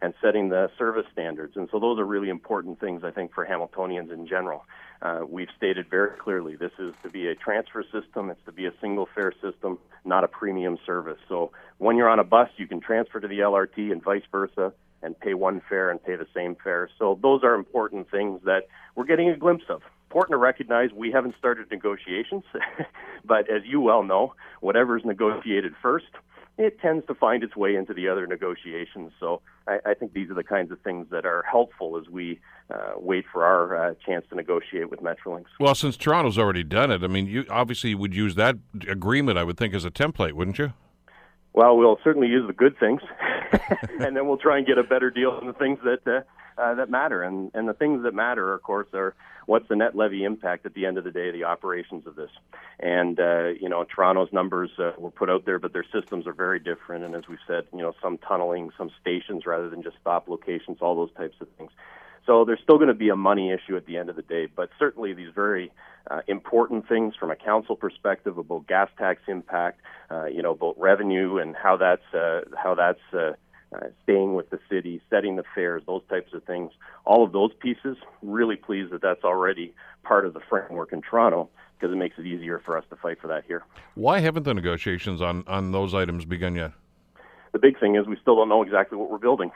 and 0.02 0.14
setting 0.22 0.50
the 0.50 0.70
service 0.78 1.06
standards. 1.12 1.54
And 1.56 1.68
so 1.72 1.80
those 1.80 2.00
are 2.00 2.06
really 2.06 2.30
important 2.30 2.80
things, 2.80 3.04
I 3.04 3.12
think, 3.12 3.34
for 3.34 3.46
Hamiltonians 3.46 4.12
in 4.12 4.28
general. 4.28 4.64
Uh, 5.02 5.22
we've 5.28 5.50
stated 5.56 5.90
very 5.90 6.12
clearly 6.18 6.56
this 6.56 6.72
is 6.80 6.94
to 7.04 7.10
be 7.10 7.28
a 7.28 7.36
transfer 7.36 7.84
system, 7.92 8.30
it's 8.30 8.44
to 8.46 8.52
be 8.52 8.66
a 8.66 8.74
single 8.82 9.08
fare 9.14 9.34
system, 9.42 9.80
not 10.06 10.24
a 10.24 10.28
premium 10.28 10.78
service. 10.86 11.20
So 11.28 11.52
when 11.78 11.98
you're 11.98 12.10
on 12.10 12.20
a 12.20 12.24
bus, 12.24 12.50
you 12.58 12.68
can 12.68 12.80
transfer 12.80 13.20
to 13.20 13.28
the 13.28 13.40
LRT 13.40 13.92
and 13.92 14.04
vice 14.04 14.24
versa 14.32 14.74
and 15.04 15.20
pay 15.20 15.34
one 15.34 15.62
fare 15.70 15.90
and 15.90 16.04
pay 16.04 16.16
the 16.16 16.28
same 16.36 16.56
fare. 16.64 16.90
So 16.98 17.20
those 17.22 17.44
are 17.44 17.56
important 17.56 18.10
things 18.10 18.42
that 18.46 18.68
we're 18.96 19.06
getting 19.06 19.30
a 19.30 19.38
glimpse 19.38 19.66
of 19.70 19.82
important 20.10 20.34
to 20.34 20.38
recognize 20.38 20.90
we 20.96 21.12
haven't 21.12 21.36
started 21.38 21.70
negotiations, 21.70 22.44
but 23.26 23.50
as 23.50 23.64
you 23.66 23.82
well 23.82 24.04
know, 24.04 24.34
whatever 24.62 24.98
is 24.98 25.04
negotiated 25.04 25.74
first, 25.82 26.06
it 26.58 26.80
tends 26.80 27.06
to 27.08 27.14
find 27.14 27.44
its 27.44 27.56
way 27.56 27.76
into 27.76 27.94
the 27.94 28.08
other 28.08 28.26
negotiations. 28.26 29.12
So 29.20 29.42
I, 29.68 29.80
I 29.86 29.94
think 29.94 30.14
these 30.14 30.30
are 30.30 30.34
the 30.34 30.44
kinds 30.44 30.72
of 30.72 30.80
things 30.82 31.08
that 31.12 31.26
are 31.26 31.44
helpful 31.44 31.98
as 32.02 32.10
we 32.10 32.40
uh, 32.74 32.94
wait 32.96 33.26
for 33.32 33.44
our 33.44 33.90
uh, 33.90 33.94
chance 34.06 34.26
to 34.30 34.36
negotiate 34.36 34.90
with 34.90 35.02
Metrolinx. 35.02 35.46
Well, 35.60 35.76
since 35.76 35.98
Toronto's 35.98 36.38
already 36.38 36.64
done 36.64 36.90
it, 36.90 37.04
I 37.04 37.08
mean, 37.08 37.28
you 37.28 37.46
obviously 37.50 37.94
would 37.94 38.16
use 38.16 38.36
that 38.36 38.56
agreement, 38.88 39.38
I 39.38 39.44
would 39.44 39.58
think, 39.58 39.74
as 39.74 39.86
a 39.86 39.92
template, 39.92 40.34
wouldn't 40.34 40.58
you? 40.58 40.74
Well, 41.54 41.78
we'll 41.78 42.00
certainly 42.04 42.28
use 42.28 42.46
the 42.48 42.54
good 42.54 42.78
things, 42.80 43.02
and 44.00 44.16
then 44.16 44.28
we'll 44.28 44.38
try 44.38 44.58
and 44.58 44.66
get 44.66 44.78
a 44.78 44.84
better 44.84 45.10
deal 45.10 45.32
on 45.32 45.48
the 45.48 45.54
things 45.54 45.80
that 45.84 46.08
uh, 46.08 46.22
uh, 46.58 46.76
that 46.76 46.90
matter. 46.90 47.24
And 47.24 47.52
and 47.54 47.68
the 47.68 47.74
things 47.74 48.04
that 48.04 48.14
matter, 48.14 48.54
of 48.54 48.64
course, 48.64 48.88
are 48.94 49.16
what's 49.46 49.68
the 49.68 49.76
net 49.76 49.96
levy 49.96 50.24
impact 50.24 50.66
at 50.66 50.74
the 50.74 50.86
end 50.86 50.98
of 50.98 51.04
the 51.04 51.12
day, 51.12 51.32
the 51.32 51.46
operations 51.46 52.06
of 52.06 52.16
this. 52.16 52.32
And 52.80 53.20
uh, 53.20 53.48
you 53.60 53.70
know, 53.70 53.84
Toronto's 53.84 54.32
numbers 54.32 54.72
uh, 54.78 54.92
were 54.98 55.12
put 55.12 55.30
out 55.30 55.46
there, 55.46 55.60
but 55.60 55.74
their 55.74 55.86
systems 55.92 56.28
are 56.28 56.34
very 56.34 56.60
different. 56.60 57.04
And 57.04 57.16
as 57.16 57.28
we 57.28 57.38
said, 57.48 57.66
you 57.74 57.80
know, 57.80 57.94
some 58.02 58.18
tunneling, 58.18 58.72
some 58.78 58.92
stations 59.02 59.46
rather 59.46 59.70
than 59.70 59.84
just 59.84 59.98
stop 60.02 60.28
locations, 60.28 60.78
all 60.82 60.96
those 60.96 61.14
types 61.14 61.36
of 61.42 61.48
things. 61.58 61.72
So 62.28 62.44
there's 62.44 62.60
still 62.62 62.76
going 62.76 62.90
to 62.90 62.94
be 62.94 63.08
a 63.08 63.16
money 63.16 63.52
issue 63.52 63.78
at 63.78 63.86
the 63.86 63.96
end 63.96 64.10
of 64.10 64.18
the 64.18 64.22
day, 64.22 64.48
but 64.54 64.70
certainly 64.78 65.14
these 65.14 65.34
very 65.34 65.72
uh, 66.12 66.22
important 66.28 66.88
things 66.88 67.16
from 67.16 67.32
a 67.32 67.38
council 67.38 67.78
perspective 67.78 68.38
about 68.38 68.68
gas 68.68 68.90
tax 68.98 69.22
impact, 69.30 69.80
uh, 70.12 70.26
you 70.26 70.42
know, 70.42 70.52
about 70.52 70.78
revenue 70.78 71.38
and 71.38 71.56
how 71.56 71.78
that's 71.78 72.14
uh, 72.14 72.42
how 72.62 72.76
that's 72.76 73.00
uh, 73.14 73.32
uh, 73.76 73.88
staying 74.04 74.34
with 74.34 74.50
the 74.50 74.60
city, 74.70 75.02
setting 75.10 75.36
the 75.36 75.44
fares, 75.54 75.84
those 75.86 76.02
types 76.10 76.34
of 76.34 76.44
things. 76.44 76.72
All 77.06 77.24
of 77.24 77.32
those 77.32 77.52
pieces, 77.60 77.98
really 78.22 78.56
pleased 78.56 78.92
that 78.92 79.02
that's 79.02 79.24
already 79.24 79.74
part 80.04 80.26
of 80.26 80.34
the 80.34 80.40
framework 80.50 80.94
in 80.94 81.02
Toronto 81.02 81.50
because 81.78 81.94
it 81.94 81.98
makes 81.98 82.18
it 82.18 82.26
easier 82.26 82.60
for 82.66 82.78
us 82.78 82.84
to 82.90 82.96
fight 82.96 83.20
for 83.22 83.28
that 83.28 83.44
here. 83.46 83.64
Why 83.96 84.20
haven't 84.20 84.44
the 84.44 84.54
negotiations 84.54 85.22
on, 85.22 85.44
on 85.48 85.72
those 85.72 85.94
items 85.94 86.26
begun 86.26 86.56
yet? 86.56 86.72
The 87.52 87.60
big 87.60 87.80
thing 87.80 87.96
is 87.96 88.08
we 88.08 88.18
still 88.22 88.36
don't 88.36 88.50
know 88.50 88.64
exactly 88.64 88.98
what 88.98 89.12
we're 89.12 89.18
building. 89.18 89.52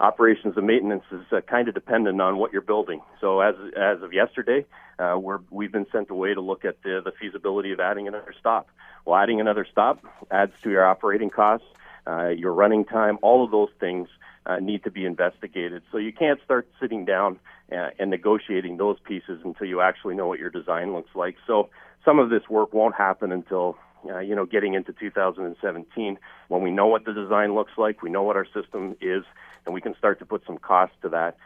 Operations 0.00 0.54
and 0.56 0.66
maintenance 0.66 1.04
is 1.12 1.22
uh, 1.32 1.40
kind 1.42 1.68
of 1.68 1.74
dependent 1.74 2.20
on 2.20 2.36
what 2.36 2.52
you're 2.52 2.62
building. 2.62 3.00
So 3.20 3.40
as 3.40 3.54
as 3.76 4.02
of 4.02 4.12
yesterday, 4.12 4.66
uh, 4.98 5.16
we're 5.20 5.38
we've 5.50 5.70
been 5.70 5.86
sent 5.92 6.10
away 6.10 6.34
to 6.34 6.40
look 6.40 6.64
at 6.64 6.82
the, 6.82 7.00
the 7.04 7.12
feasibility 7.12 7.70
of 7.70 7.78
adding 7.78 8.08
another 8.08 8.34
stop. 8.38 8.68
Well, 9.04 9.16
adding 9.16 9.40
another 9.40 9.66
stop 9.70 10.04
adds 10.32 10.52
to 10.64 10.70
your 10.70 10.84
operating 10.84 11.30
costs 11.30 11.66
uh, 12.06 12.28
your 12.28 12.52
running 12.52 12.84
time, 12.84 13.18
all 13.22 13.44
of 13.44 13.50
those 13.50 13.70
things 13.80 14.08
uh, 14.46 14.58
need 14.58 14.84
to 14.84 14.90
be 14.90 15.04
investigated. 15.04 15.82
So 15.90 15.98
you 15.98 16.12
can't 16.12 16.40
start 16.44 16.68
sitting 16.80 17.04
down 17.04 17.38
uh, 17.72 17.90
and 17.98 18.10
negotiating 18.10 18.76
those 18.76 18.98
pieces 19.04 19.40
until 19.44 19.66
you 19.66 19.80
actually 19.80 20.14
know 20.14 20.26
what 20.26 20.38
your 20.38 20.50
design 20.50 20.92
looks 20.92 21.14
like. 21.14 21.36
So 21.46 21.70
some 22.04 22.18
of 22.18 22.30
this 22.30 22.42
work 22.48 22.74
won't 22.74 22.94
happen 22.94 23.32
until 23.32 23.76
uh, 24.08 24.18
you 24.18 24.34
know 24.34 24.44
getting 24.44 24.74
into 24.74 24.92
2017 24.92 26.18
when 26.48 26.62
we 26.62 26.70
know 26.70 26.86
what 26.86 27.06
the 27.06 27.14
design 27.14 27.54
looks 27.54 27.72
like, 27.78 28.02
we 28.02 28.10
know 28.10 28.22
what 28.22 28.36
our 28.36 28.46
system 28.46 28.96
is, 29.00 29.24
and 29.64 29.74
we 29.74 29.80
can 29.80 29.96
start 29.96 30.18
to 30.18 30.26
put 30.26 30.42
some 30.46 30.58
cost 30.58 30.92
to 31.02 31.08
that 31.08 31.36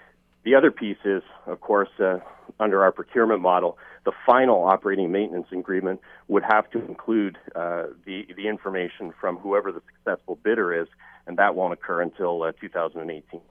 The 0.49 0.55
other 0.55 0.71
piece 0.71 0.97
is, 1.05 1.23
of 1.47 1.61
course, 1.61 1.91
uh, 2.01 2.21
under 2.59 2.83
our 2.83 2.91
procurement 2.91 3.43
model, 3.43 3.77
the 4.07 4.13
final 4.25 4.65
operating 4.65 5.13
maintenance 5.13 5.49
agreement 5.53 6.01
would 6.29 6.43
have 6.43 6.71
to 6.71 6.83
include 6.87 7.37
uh, 7.55 7.89
the 8.07 8.27
the 8.35 8.49
information 8.49 9.13
from 9.21 9.37
whoever 9.37 9.71
the 9.73 9.83
successful 9.95 10.39
bidder 10.43 10.73
is, 10.73 10.89
and 11.27 11.37
that 11.37 11.55
won't 11.55 11.75
occur 11.75 12.01
until 12.01 12.45
uh, 12.45 12.53
2018. 12.63 13.43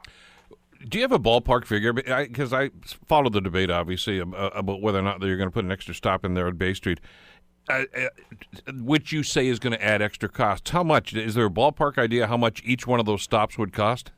Do 0.89 0.97
you 0.97 1.03
have 1.03 1.11
a 1.11 1.19
ballpark 1.19 1.65
figure? 1.65 1.93
Because 1.93 2.51
I, 2.51 2.63
I 2.63 2.69
followed 3.05 3.33
the 3.33 3.41
debate, 3.41 3.69
obviously, 3.69 4.17
about 4.17 4.81
whether 4.81 4.97
or 4.97 5.03
not 5.03 5.21
you're 5.21 5.37
going 5.37 5.49
to 5.49 5.53
put 5.53 5.65
an 5.65 5.71
extra 5.71 5.93
stop 5.93 6.25
in 6.25 6.33
there 6.33 6.47
at 6.47 6.57
Bay 6.57 6.73
Street. 6.73 6.99
Uh, 7.69 7.83
uh, 7.95 8.71
which 8.73 9.11
you 9.11 9.21
say 9.21 9.45
is 9.45 9.59
going 9.59 9.73
to 9.73 9.85
add 9.85 10.01
extra 10.01 10.29
costs. 10.29 10.71
How 10.71 10.83
much? 10.83 11.13
Is 11.13 11.35
there 11.35 11.45
a 11.45 11.51
ballpark 11.51 11.99
idea 11.99 12.25
how 12.25 12.37
much 12.37 12.63
each 12.65 12.87
one 12.87 12.99
of 12.99 13.05
those 13.05 13.21
stops 13.21 13.55
would 13.59 13.71
cost? 13.71 14.11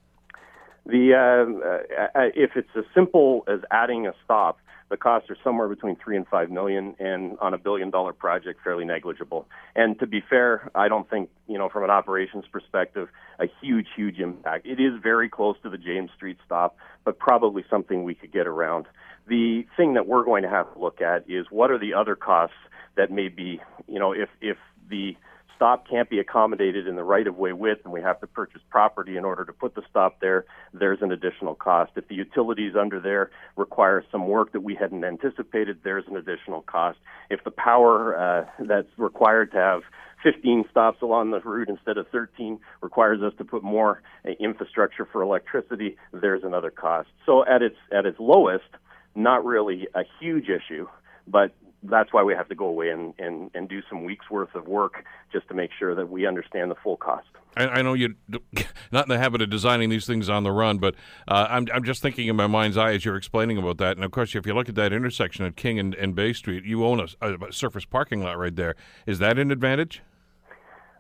The 0.86 1.14
uh, 1.14 2.20
uh, 2.20 2.30
if 2.36 2.52
it's 2.56 2.70
as 2.76 2.86
simple 2.94 3.44
as 3.48 3.60
adding 3.72 4.08
a 4.08 4.14
stop, 4.24 4.60
the 4.90 4.98
costs 4.98 5.30
are 5.30 5.38
somewhere 5.44 5.68
between 5.68 5.96
three 5.96 6.18
and 6.18 6.28
five 6.28 6.50
million, 6.50 6.96
and 7.00 7.38
on 7.40 7.54
a 7.54 7.58
billion 7.58 7.90
dollar 7.90 8.14
project, 8.14 8.62
fairly 8.64 8.86
negligible. 8.86 9.46
And 9.76 10.00
to 10.00 10.08
be 10.08 10.22
fair, 10.28 10.72
I 10.74 10.88
don't 10.88 11.10
think 11.10 11.30
you 11.48 11.58
know 11.58 11.70
from 11.70 11.84
an 11.84 11.90
operations 11.90 12.46
perspective, 12.52 13.10
a 13.40 13.46
huge, 13.62 13.88
huge 13.96 14.20
impact. 14.20 14.66
It 14.66 14.80
is 14.80 14.94
very 15.02 15.30
close 15.30 15.56
to 15.64 15.70
the 15.70 15.78
James 15.78 16.10
Street 16.16 16.38
stop, 16.46 16.76
but 17.06 17.20
probably 17.20 17.64
something 17.70 18.04
we 18.04 18.16
could 18.16 18.32
get 18.32 18.48
around. 18.48 18.86
The 19.28 19.66
thing 19.78 19.94
that 19.94 20.08
we're 20.08 20.26
going 20.26 20.44
to 20.44 20.50
have 20.50 20.74
to 20.74 20.80
look 20.80 21.02
at 21.02 21.30
is 21.30 21.46
what 21.52 21.70
are 21.70 21.78
the 21.78 21.94
other 21.94 22.16
costs 22.16 22.56
that 22.96 23.12
may 23.12 23.28
be, 23.28 23.62
you 23.88 24.00
know, 24.00 24.12
if 24.12 24.30
if 24.42 24.58
the 24.90 25.16
stop 25.60 25.86
can't 25.90 26.10
be 26.10 26.20
accommodated 26.20 26.88
in 26.88 26.96
the 26.96 27.04
right 27.04 27.28
of 27.28 27.36
way 27.36 27.52
width 27.52 27.82
and 27.84 27.94
we 27.94 28.02
have 28.02 28.18
to 28.22 28.28
purchase 28.28 28.62
property 28.70 29.18
in 29.18 29.26
order 29.26 29.44
to 29.44 29.52
put 29.52 29.76
the 29.76 29.82
stop 29.90 30.22
there, 30.22 30.46
there's 30.74 31.00
an 31.02 31.12
additional 31.12 31.54
cost. 31.54 31.92
If 31.98 32.08
the 32.08 32.16
utilities 32.16 32.76
under 32.80 33.02
there 33.02 33.30
require 33.58 34.06
some 34.10 34.30
work 34.30 34.54
that 34.54 34.62
we 34.62 34.74
hadn't 34.74 35.04
anticipated, 35.04 35.80
there's 35.84 36.06
an 36.08 36.16
additional 36.16 36.62
cost. 36.62 36.98
If 37.30 37.44
the 37.44 37.52
power 37.52 38.18
uh, 38.18 38.46
that's 38.66 38.88
required 38.98 39.52
to 39.52 39.58
have 39.58 39.82
15 40.24 40.64
stops 40.72 41.02
along 41.02 41.32
the 41.32 41.42
route 41.42 41.68
instead 41.68 41.98
of 41.98 42.08
13 42.08 42.58
requires 42.80 43.22
us 43.22 43.34
to 43.38 43.44
put 43.44 43.62
more 43.62 44.02
uh, 44.26 44.32
infrastructure 44.40 45.06
for 45.12 45.22
electricity, 45.22 45.98
there's 46.14 46.44
another 46.46 46.72
cost. 46.72 47.10
So 47.26 47.46
at 47.46 47.62
its 47.62 47.76
at 47.92 48.06
its 48.06 48.18
lowest, 48.18 48.70
not 49.14 49.44
really 49.44 49.90
a 49.94 50.04
huge 50.22 50.46
issue, 50.48 50.88
but 51.28 51.52
that's 51.84 52.12
why 52.12 52.24
we 52.24 52.34
have 52.34 52.50
to 52.50 52.56
go 52.56 52.66
away 52.66 52.90
and, 52.90 53.14
and, 53.20 53.52
and 53.54 53.70
do 53.70 53.82
some 53.90 54.04
weeks 54.04 54.30
worth 54.30 54.54
of 54.56 54.68
work 54.68 55.04
just 55.32 55.48
to 55.48 55.54
make 55.54 55.72
sure 55.78 55.96
that 55.96 56.10
we 56.10 56.26
understand 56.28 56.70
the 56.70 56.76
full 56.76 56.98
cost. 56.98 57.28
I, 57.56 57.68
I 57.68 57.82
know 57.82 57.94
you're 57.94 58.16
not 58.92 59.06
in 59.06 59.10
the 59.10 59.18
habit 59.18 59.42
of 59.42 59.50
designing 59.50 59.90
these 59.90 60.06
things 60.06 60.30
on 60.30 60.44
the 60.44 60.52
run, 60.52 60.78
but 60.78 60.96
uh, 61.28 61.48
I'm, 61.50 61.68
I'm 61.74 61.84
just 61.84 62.02
thinking 62.02 62.28
in 62.28 62.36
my 62.36 62.48
mind's 62.48 62.78
eye 62.78 62.94
as 62.94 63.06
you're 63.06 63.16
explaining 63.16 63.58
about 63.58 63.78
that. 63.78 63.96
And 63.96 64.04
of 64.04 64.12
course, 64.12 64.36
if 64.36 64.46
you 64.46 64.54
look 64.54 64.70
at 64.70 64.76
that 64.76 64.92
intersection 64.92 65.46
at 65.46 65.56
King 65.56 65.80
and, 65.80 65.96
and 65.96 66.16
Bay 66.16 66.34
Street, 66.34 66.66
you 66.66 66.86
own 66.86 67.00
a, 67.00 67.28
a, 67.28 67.52
surface 67.52 67.86
parking 67.86 68.24
lot 68.24 68.38
right 68.38 68.56
there. 68.56 68.76
Is 69.06 69.20
that 69.20 69.40
an 69.40 69.52
advantage? 69.52 70.02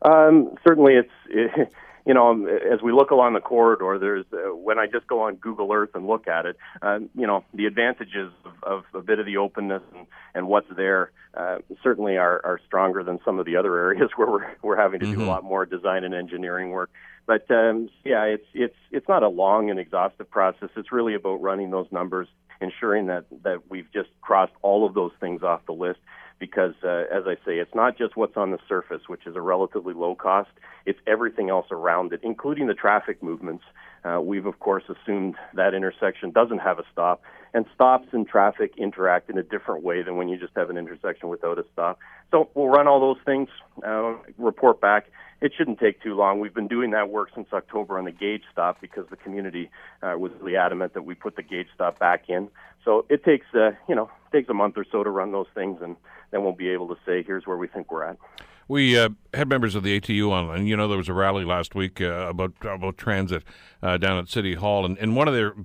Um, 0.01 0.55
certainly, 0.65 0.93
it's. 0.93 1.11
It, 1.29 1.73
you 2.05 2.13
know, 2.13 2.45
as 2.45 2.81
we 2.81 2.91
look 2.91 3.11
along 3.11 3.33
the 3.33 3.41
corridor, 3.41 3.99
there's 3.99 4.25
uh, 4.33 4.55
when 4.55 4.79
I 4.79 4.87
just 4.87 5.07
go 5.07 5.21
on 5.21 5.35
Google 5.35 5.71
Earth 5.71 5.91
and 5.93 6.07
look 6.07 6.27
at 6.27 6.45
it, 6.45 6.57
uh, 6.81 6.99
you 7.15 7.27
know, 7.27 7.43
the 7.53 7.65
advantages 7.65 8.31
of, 8.45 8.53
of 8.63 8.83
a 8.93 9.01
bit 9.01 9.19
of 9.19 9.25
the 9.25 9.37
openness 9.37 9.83
and, 9.95 10.07
and 10.33 10.47
what's 10.47 10.67
there 10.75 11.11
uh, 11.35 11.57
certainly 11.83 12.17
are, 12.17 12.41
are 12.43 12.59
stronger 12.65 13.03
than 13.03 13.19
some 13.23 13.39
of 13.39 13.45
the 13.45 13.55
other 13.55 13.77
areas 13.85 14.09
where 14.15 14.29
we're 14.29 14.55
we're 14.61 14.77
having 14.77 14.99
to 14.99 15.05
mm-hmm. 15.05 15.15
do 15.15 15.19
a 15.19 15.23
mm-hmm. 15.23 15.29
lot 15.29 15.43
more 15.43 15.65
design 15.65 16.03
and 16.03 16.13
engineering 16.13 16.69
work. 16.71 16.89
But 17.25 17.49
um, 17.51 17.89
yeah, 18.03 18.23
it's 18.23 18.47
it's 18.53 18.77
it's 18.91 19.07
not 19.07 19.23
a 19.23 19.29
long 19.29 19.69
and 19.69 19.79
exhaustive 19.79 20.29
process. 20.29 20.69
It's 20.75 20.91
really 20.91 21.13
about 21.13 21.41
running 21.41 21.69
those 21.69 21.87
numbers, 21.91 22.27
ensuring 22.61 23.07
that 23.07 23.25
that 23.43 23.69
we've 23.69 23.91
just 23.93 24.09
crossed 24.21 24.53
all 24.61 24.85
of 24.85 24.93
those 24.93 25.11
things 25.19 25.43
off 25.43 25.65
the 25.65 25.73
list 25.73 25.99
because, 26.39 26.73
uh, 26.83 27.03
as 27.11 27.23
I 27.27 27.35
say, 27.45 27.57
it's 27.59 27.75
not 27.75 27.97
just 27.97 28.15
what's 28.15 28.37
on 28.37 28.51
the 28.51 28.59
surface, 28.67 29.03
which 29.07 29.27
is 29.27 29.35
a 29.35 29.41
relatively 29.41 29.93
low 29.93 30.15
cost. 30.15 30.49
It's 30.85 30.99
everything 31.05 31.49
else 31.49 31.67
around 31.71 32.13
it, 32.13 32.21
including 32.23 32.67
the 32.67 32.73
traffic 32.73 33.21
movements. 33.21 33.63
Uh, 34.03 34.21
we've, 34.21 34.45
of 34.45 34.59
course, 34.59 34.83
assumed 34.87 35.35
that 35.53 35.73
intersection 35.73 36.31
doesn't 36.31 36.59
have 36.59 36.79
a 36.79 36.83
stop, 36.91 37.21
and 37.53 37.65
stops 37.75 38.07
and 38.13 38.27
traffic 38.27 38.73
interact 38.77 39.29
in 39.29 39.37
a 39.37 39.43
different 39.43 39.83
way 39.83 40.01
than 40.01 40.15
when 40.15 40.29
you 40.29 40.37
just 40.37 40.53
have 40.55 40.69
an 40.69 40.77
intersection 40.77 41.29
without 41.29 41.59
a 41.59 41.65
stop. 41.73 41.99
So 42.31 42.49
we'll 42.53 42.67
run 42.67 42.87
all 42.87 42.99
those 42.99 43.21
things, 43.25 43.49
uh, 43.85 44.13
report 44.37 44.79
back. 44.79 45.07
It 45.41 45.53
shouldn't 45.57 45.79
take 45.79 46.01
too 46.01 46.15
long. 46.15 46.39
We've 46.39 46.53
been 46.53 46.67
doing 46.67 46.91
that 46.91 47.09
work 47.09 47.29
since 47.33 47.47
October 47.53 47.97
on 47.97 48.05
the 48.05 48.11
Gage 48.11 48.43
stop 48.51 48.81
because 48.81 49.05
the 49.09 49.15
community 49.15 49.69
uh, 50.03 50.15
was 50.17 50.31
really 50.39 50.57
adamant 50.57 50.93
that 50.93 51.03
we 51.03 51.15
put 51.15 51.35
the 51.35 51.43
Gage 51.43 51.67
stop 51.73 51.97
back 51.97 52.25
in. 52.27 52.49
So 52.83 53.05
it 53.09 53.23
takes, 53.23 53.45
uh, 53.53 53.71
you 53.87 53.95
know, 53.95 54.09
takes 54.31 54.49
a 54.49 54.53
month 54.53 54.77
or 54.77 54.85
so 54.91 55.03
to 55.03 55.09
run 55.09 55.31
those 55.31 55.47
things, 55.53 55.79
and 55.81 55.95
then 56.31 56.43
we'll 56.43 56.53
be 56.53 56.69
able 56.69 56.87
to 56.89 56.97
say 57.05 57.23
here's 57.23 57.47
where 57.47 57.57
we 57.57 57.67
think 57.67 57.91
we're 57.91 58.03
at. 58.03 58.17
We 58.69 58.99
uh, 58.99 59.09
had 59.33 59.49
members 59.49 59.73
of 59.73 59.81
the 59.81 59.99
ATU 59.99 60.31
on, 60.31 60.55
and 60.55 60.69
you 60.69 60.77
know 60.77 60.87
there 60.87 60.97
was 60.97 61.09
a 61.09 61.13
rally 61.13 61.43
last 61.43 61.73
week 61.73 61.99
uh, 61.99 62.27
about 62.29 62.53
about 62.61 62.99
transit 62.99 63.43
uh, 63.81 63.97
down 63.97 64.19
at 64.19 64.29
City 64.29 64.53
Hall, 64.53 64.85
and, 64.85 64.95
and 64.99 65.15
one 65.15 65.27
of 65.27 65.33
their 65.33 65.55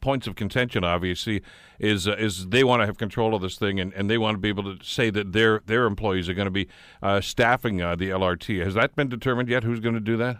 points 0.00 0.26
of 0.26 0.34
contention, 0.34 0.82
obviously, 0.82 1.42
is 1.78 2.08
uh, 2.08 2.16
is 2.18 2.48
they 2.48 2.64
want 2.64 2.82
to 2.82 2.86
have 2.86 2.98
control 2.98 3.36
of 3.36 3.40
this 3.40 3.56
thing, 3.56 3.78
and, 3.78 3.92
and 3.94 4.10
they 4.10 4.18
want 4.18 4.34
to 4.34 4.40
be 4.40 4.48
able 4.48 4.64
to 4.64 4.84
say 4.84 5.10
that 5.10 5.32
their 5.32 5.62
their 5.66 5.86
employees 5.86 6.28
are 6.28 6.34
going 6.34 6.46
to 6.46 6.50
be 6.50 6.66
uh, 7.04 7.20
staffing 7.20 7.80
uh, 7.80 7.94
the 7.94 8.08
LRT. 8.08 8.64
Has 8.64 8.74
that 8.74 8.96
been 8.96 9.08
determined 9.08 9.48
yet? 9.48 9.62
Who's 9.62 9.78
going 9.78 9.94
to 9.94 10.00
do 10.00 10.16
that? 10.16 10.38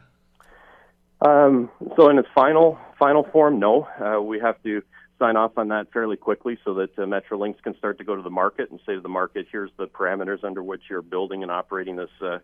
Um, 1.20 1.70
so 1.94 2.10
in 2.10 2.18
its 2.18 2.28
final 2.34 2.76
final 2.98 3.22
form, 3.22 3.60
no. 3.60 3.86
we 4.26 4.40
have 4.40 4.60
to 4.64 4.82
sign 5.20 5.36
off 5.36 5.52
on 5.56 5.68
that 5.68 5.92
fairly 5.92 6.16
quickly 6.16 6.58
so 6.64 6.74
that 6.74 6.98
uh, 6.98 7.02
Metrolinx 7.02 7.62
can 7.62 7.76
start 7.76 7.98
to 7.98 8.04
go 8.04 8.16
to 8.16 8.22
the 8.22 8.30
market 8.30 8.70
and 8.70 8.80
say 8.84 8.94
to 8.94 9.00
the 9.00 9.08
market, 9.08 9.46
here's 9.52 9.70
the 9.76 9.86
parameters 9.86 10.42
under 10.42 10.62
which 10.62 10.82
you're 10.90 11.02
building 11.02 11.42
and 11.42 11.52
operating 11.52 11.94
this 11.94 12.10
uh, 12.20 12.38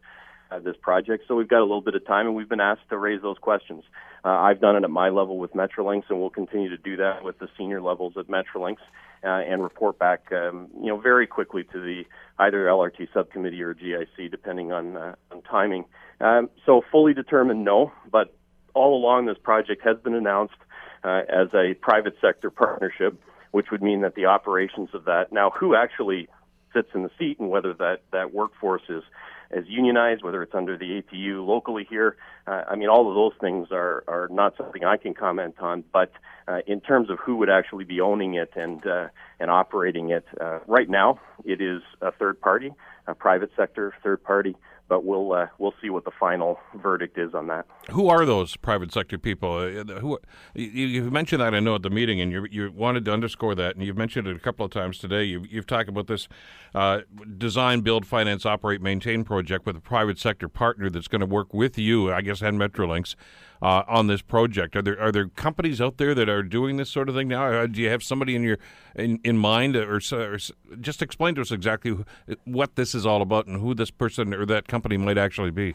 uh, 0.49 0.61
this 0.61 0.77
project. 0.81 1.25
So 1.27 1.35
we've 1.35 1.49
got 1.49 1.59
a 1.59 1.67
little 1.67 1.81
bit 1.81 1.97
of 1.97 2.07
time, 2.07 2.27
and 2.27 2.37
we've 2.37 2.49
been 2.49 2.61
asked 2.61 2.89
to 2.91 2.99
raise 2.99 3.21
those 3.21 3.39
questions. 3.39 3.83
Uh, 4.25 4.29
I've 4.29 4.61
done 4.61 4.77
it 4.77 4.85
at 4.85 4.91
my 4.91 5.09
level 5.09 5.39
with 5.39 5.53
Metrolinx, 5.55 6.05
and 6.09 6.21
we'll 6.21 6.31
continue 6.31 6.69
to 6.69 6.77
do 6.77 6.97
that 6.99 7.25
with 7.25 7.39
the 7.41 7.49
senior 7.59 7.83
levels 7.83 8.15
at 8.17 8.29
Metrolinx, 8.29 8.77
uh, 9.25 9.29
and 9.29 9.63
report 9.63 9.99
back, 9.99 10.31
um, 10.31 10.69
you 10.81 10.87
know, 10.87 11.01
very 11.01 11.27
quickly 11.27 11.65
to 11.65 11.81
the 11.81 12.05
either 12.39 12.67
LRT 12.67 13.09
subcommittee 13.13 13.61
or 13.61 13.75
GIC, 13.75 14.31
depending 14.31 14.71
on 14.71 14.97
uh, 14.97 15.15
on 15.33 15.43
timing. 15.43 15.85
Um, 16.21 16.49
so 16.65 16.83
fully 16.93 17.13
determined, 17.13 17.65
no, 17.65 17.91
but 18.11 18.33
all 18.75 18.97
along 18.97 19.27
this 19.27 19.39
project 19.43 19.83
has 19.85 19.97
been 19.99 20.15
announced 20.15 20.55
uh, 21.05 21.23
as 21.29 21.49
a 21.55 21.75
private 21.81 22.17
sector 22.21 22.51
partnership, 22.51 23.21
which 23.51 23.71
would 23.71 23.83
mean 23.83 24.03
that 24.03 24.15
the 24.15 24.27
operations 24.27 24.91
of 24.93 25.05
that 25.05 25.33
now 25.33 25.51
who 25.51 25.75
actually 25.75 26.29
sits 26.73 26.89
in 26.95 27.03
the 27.03 27.11
seat 27.19 27.39
and 27.39 27.49
whether 27.49 27.73
that 27.75 28.03
that 28.13 28.33
workforce 28.33 28.83
is 28.89 29.03
is 29.51 29.65
unionized, 29.69 30.23
whether 30.23 30.43
it's 30.43 30.55
under 30.55 30.77
the 30.77 31.03
ATU 31.03 31.47
locally 31.47 31.87
here. 31.89 32.17
Uh, 32.47 32.65
I 32.69 32.77
mean, 32.77 32.89
all 32.89 33.09
of 33.09 33.15
those 33.15 33.33
things 33.41 33.69
are 33.71 34.05
are 34.09 34.29
not 34.31 34.57
something 34.57 34.85
I 34.85 34.97
can 34.97 35.15
comment 35.15 35.57
on. 35.61 35.85
But 35.93 36.13
uh, 36.49 36.59
in 36.67 36.81
terms 36.81 37.11
of 37.11 37.19
who 37.19 37.37
would 37.37 37.51
actually 37.51 37.85
be 37.85 38.01
owning 38.01 38.35
it 38.35 38.51
and 38.57 38.85
uh, 38.87 39.09
and 39.41 39.51
operating 39.51 40.11
it, 40.11 40.27
uh, 40.41 40.61
right 40.67 40.89
now 40.89 41.21
it 41.45 41.61
is 41.61 41.83
a 42.01 42.13
third 42.13 42.41
party, 42.41 42.73
a 43.07 43.15
private 43.15 43.51
sector 43.57 43.95
third 44.03 44.23
party 44.23 44.57
but 44.89 45.05
we'll 45.05 45.33
uh, 45.33 45.47
we'll 45.59 45.75
see 45.83 45.91
what 45.91 46.05
the 46.05 46.11
final 46.19 46.59
verdict 46.75 47.19
is 47.19 47.35
on 47.35 47.49
that. 47.49 47.67
Who 47.91 48.09
are 48.09 48.25
those 48.25 48.57
private 48.57 48.93
sector 48.93 49.19
people? 49.19 49.57
Uh, 49.57 50.01
who 50.01 50.19
you, 50.55 50.87
you, 50.87 51.11
mentioned 51.11 51.41
that 51.41 51.55
I 51.55 51.61
know 51.61 51.75
at 51.75 51.83
the 51.83 51.91
meeting, 51.91 52.21
and 52.21 52.31
you 52.31 52.47
you 52.51 52.73
wanted 52.73 53.05
to 53.07 53.13
underscore 53.13 53.55
that, 53.57 53.75
and 53.75 53.85
you've 53.85 53.97
mentioned 53.97 54.29
it 54.29 54.37
a 54.37 54.41
couple 54.41 54.65
of 54.65 54.73
times 54.73 54.99
today. 54.99 55.25
You've, 55.25 55.47
you've 55.51 55.67
talked 55.67 55.89
about 55.89 56.07
this 56.07 56.29
uh, 56.75 57.01
design, 57.37 57.81
build, 57.81 58.07
finance, 58.07 58.47
operate, 58.47 58.81
maintain 58.81 59.25
project 59.25 59.67
with 59.67 59.77
a 59.77 59.81
private 59.81 60.19
sector 60.19 60.49
partner 60.49 60.91
that's 60.91 61.09
going 61.09 61.21
to 61.21 61.27
work 61.27 61.53
with 61.53 61.79
you, 61.79 62.13
I 62.13 62.21
guess, 62.21 62.43
and 62.43 62.59
Metrolinx 62.59 63.15
uh, 63.63 63.83
on 63.89 64.07
this 64.07 64.23
project. 64.23 64.77
Are 64.77 64.83
there 64.83 65.01
are 65.01 65.13
there 65.13 65.29
companies 65.29 65.81
out 65.81 65.99
there 65.99 66.15
that 66.15 66.29
are 66.29 66.43
doing 66.43 66.77
this 66.77 66.91
sort 66.91 67.09
of 67.09 67.15
thing 67.15 67.29
now? 67.29 67.47
Uh, 67.47 67.67
do 67.67 67.81
you 67.81 67.89
have 67.89 68.03
somebody 68.03 68.35
in 68.35 68.43
your 68.43 68.59
in, 68.95 69.21
in 69.25 69.39
mind, 69.39 69.77
or, 69.77 70.01
or, 70.13 70.39
just 70.81 71.03
explain 71.03 71.35
to 71.35 71.41
us 71.41 71.51
exactly 71.51 71.97
what 72.45 72.77
this 72.77 72.95
is 72.95 73.07
all 73.07 73.23
about 73.23 73.47
and 73.47 73.61
who 73.61 73.75
this 73.75 73.91
person 73.91 74.33
or 74.35 74.47
that 74.47 74.69
company 74.69 74.97
might 74.97 75.19
actually 75.19 75.51
be? 75.51 75.75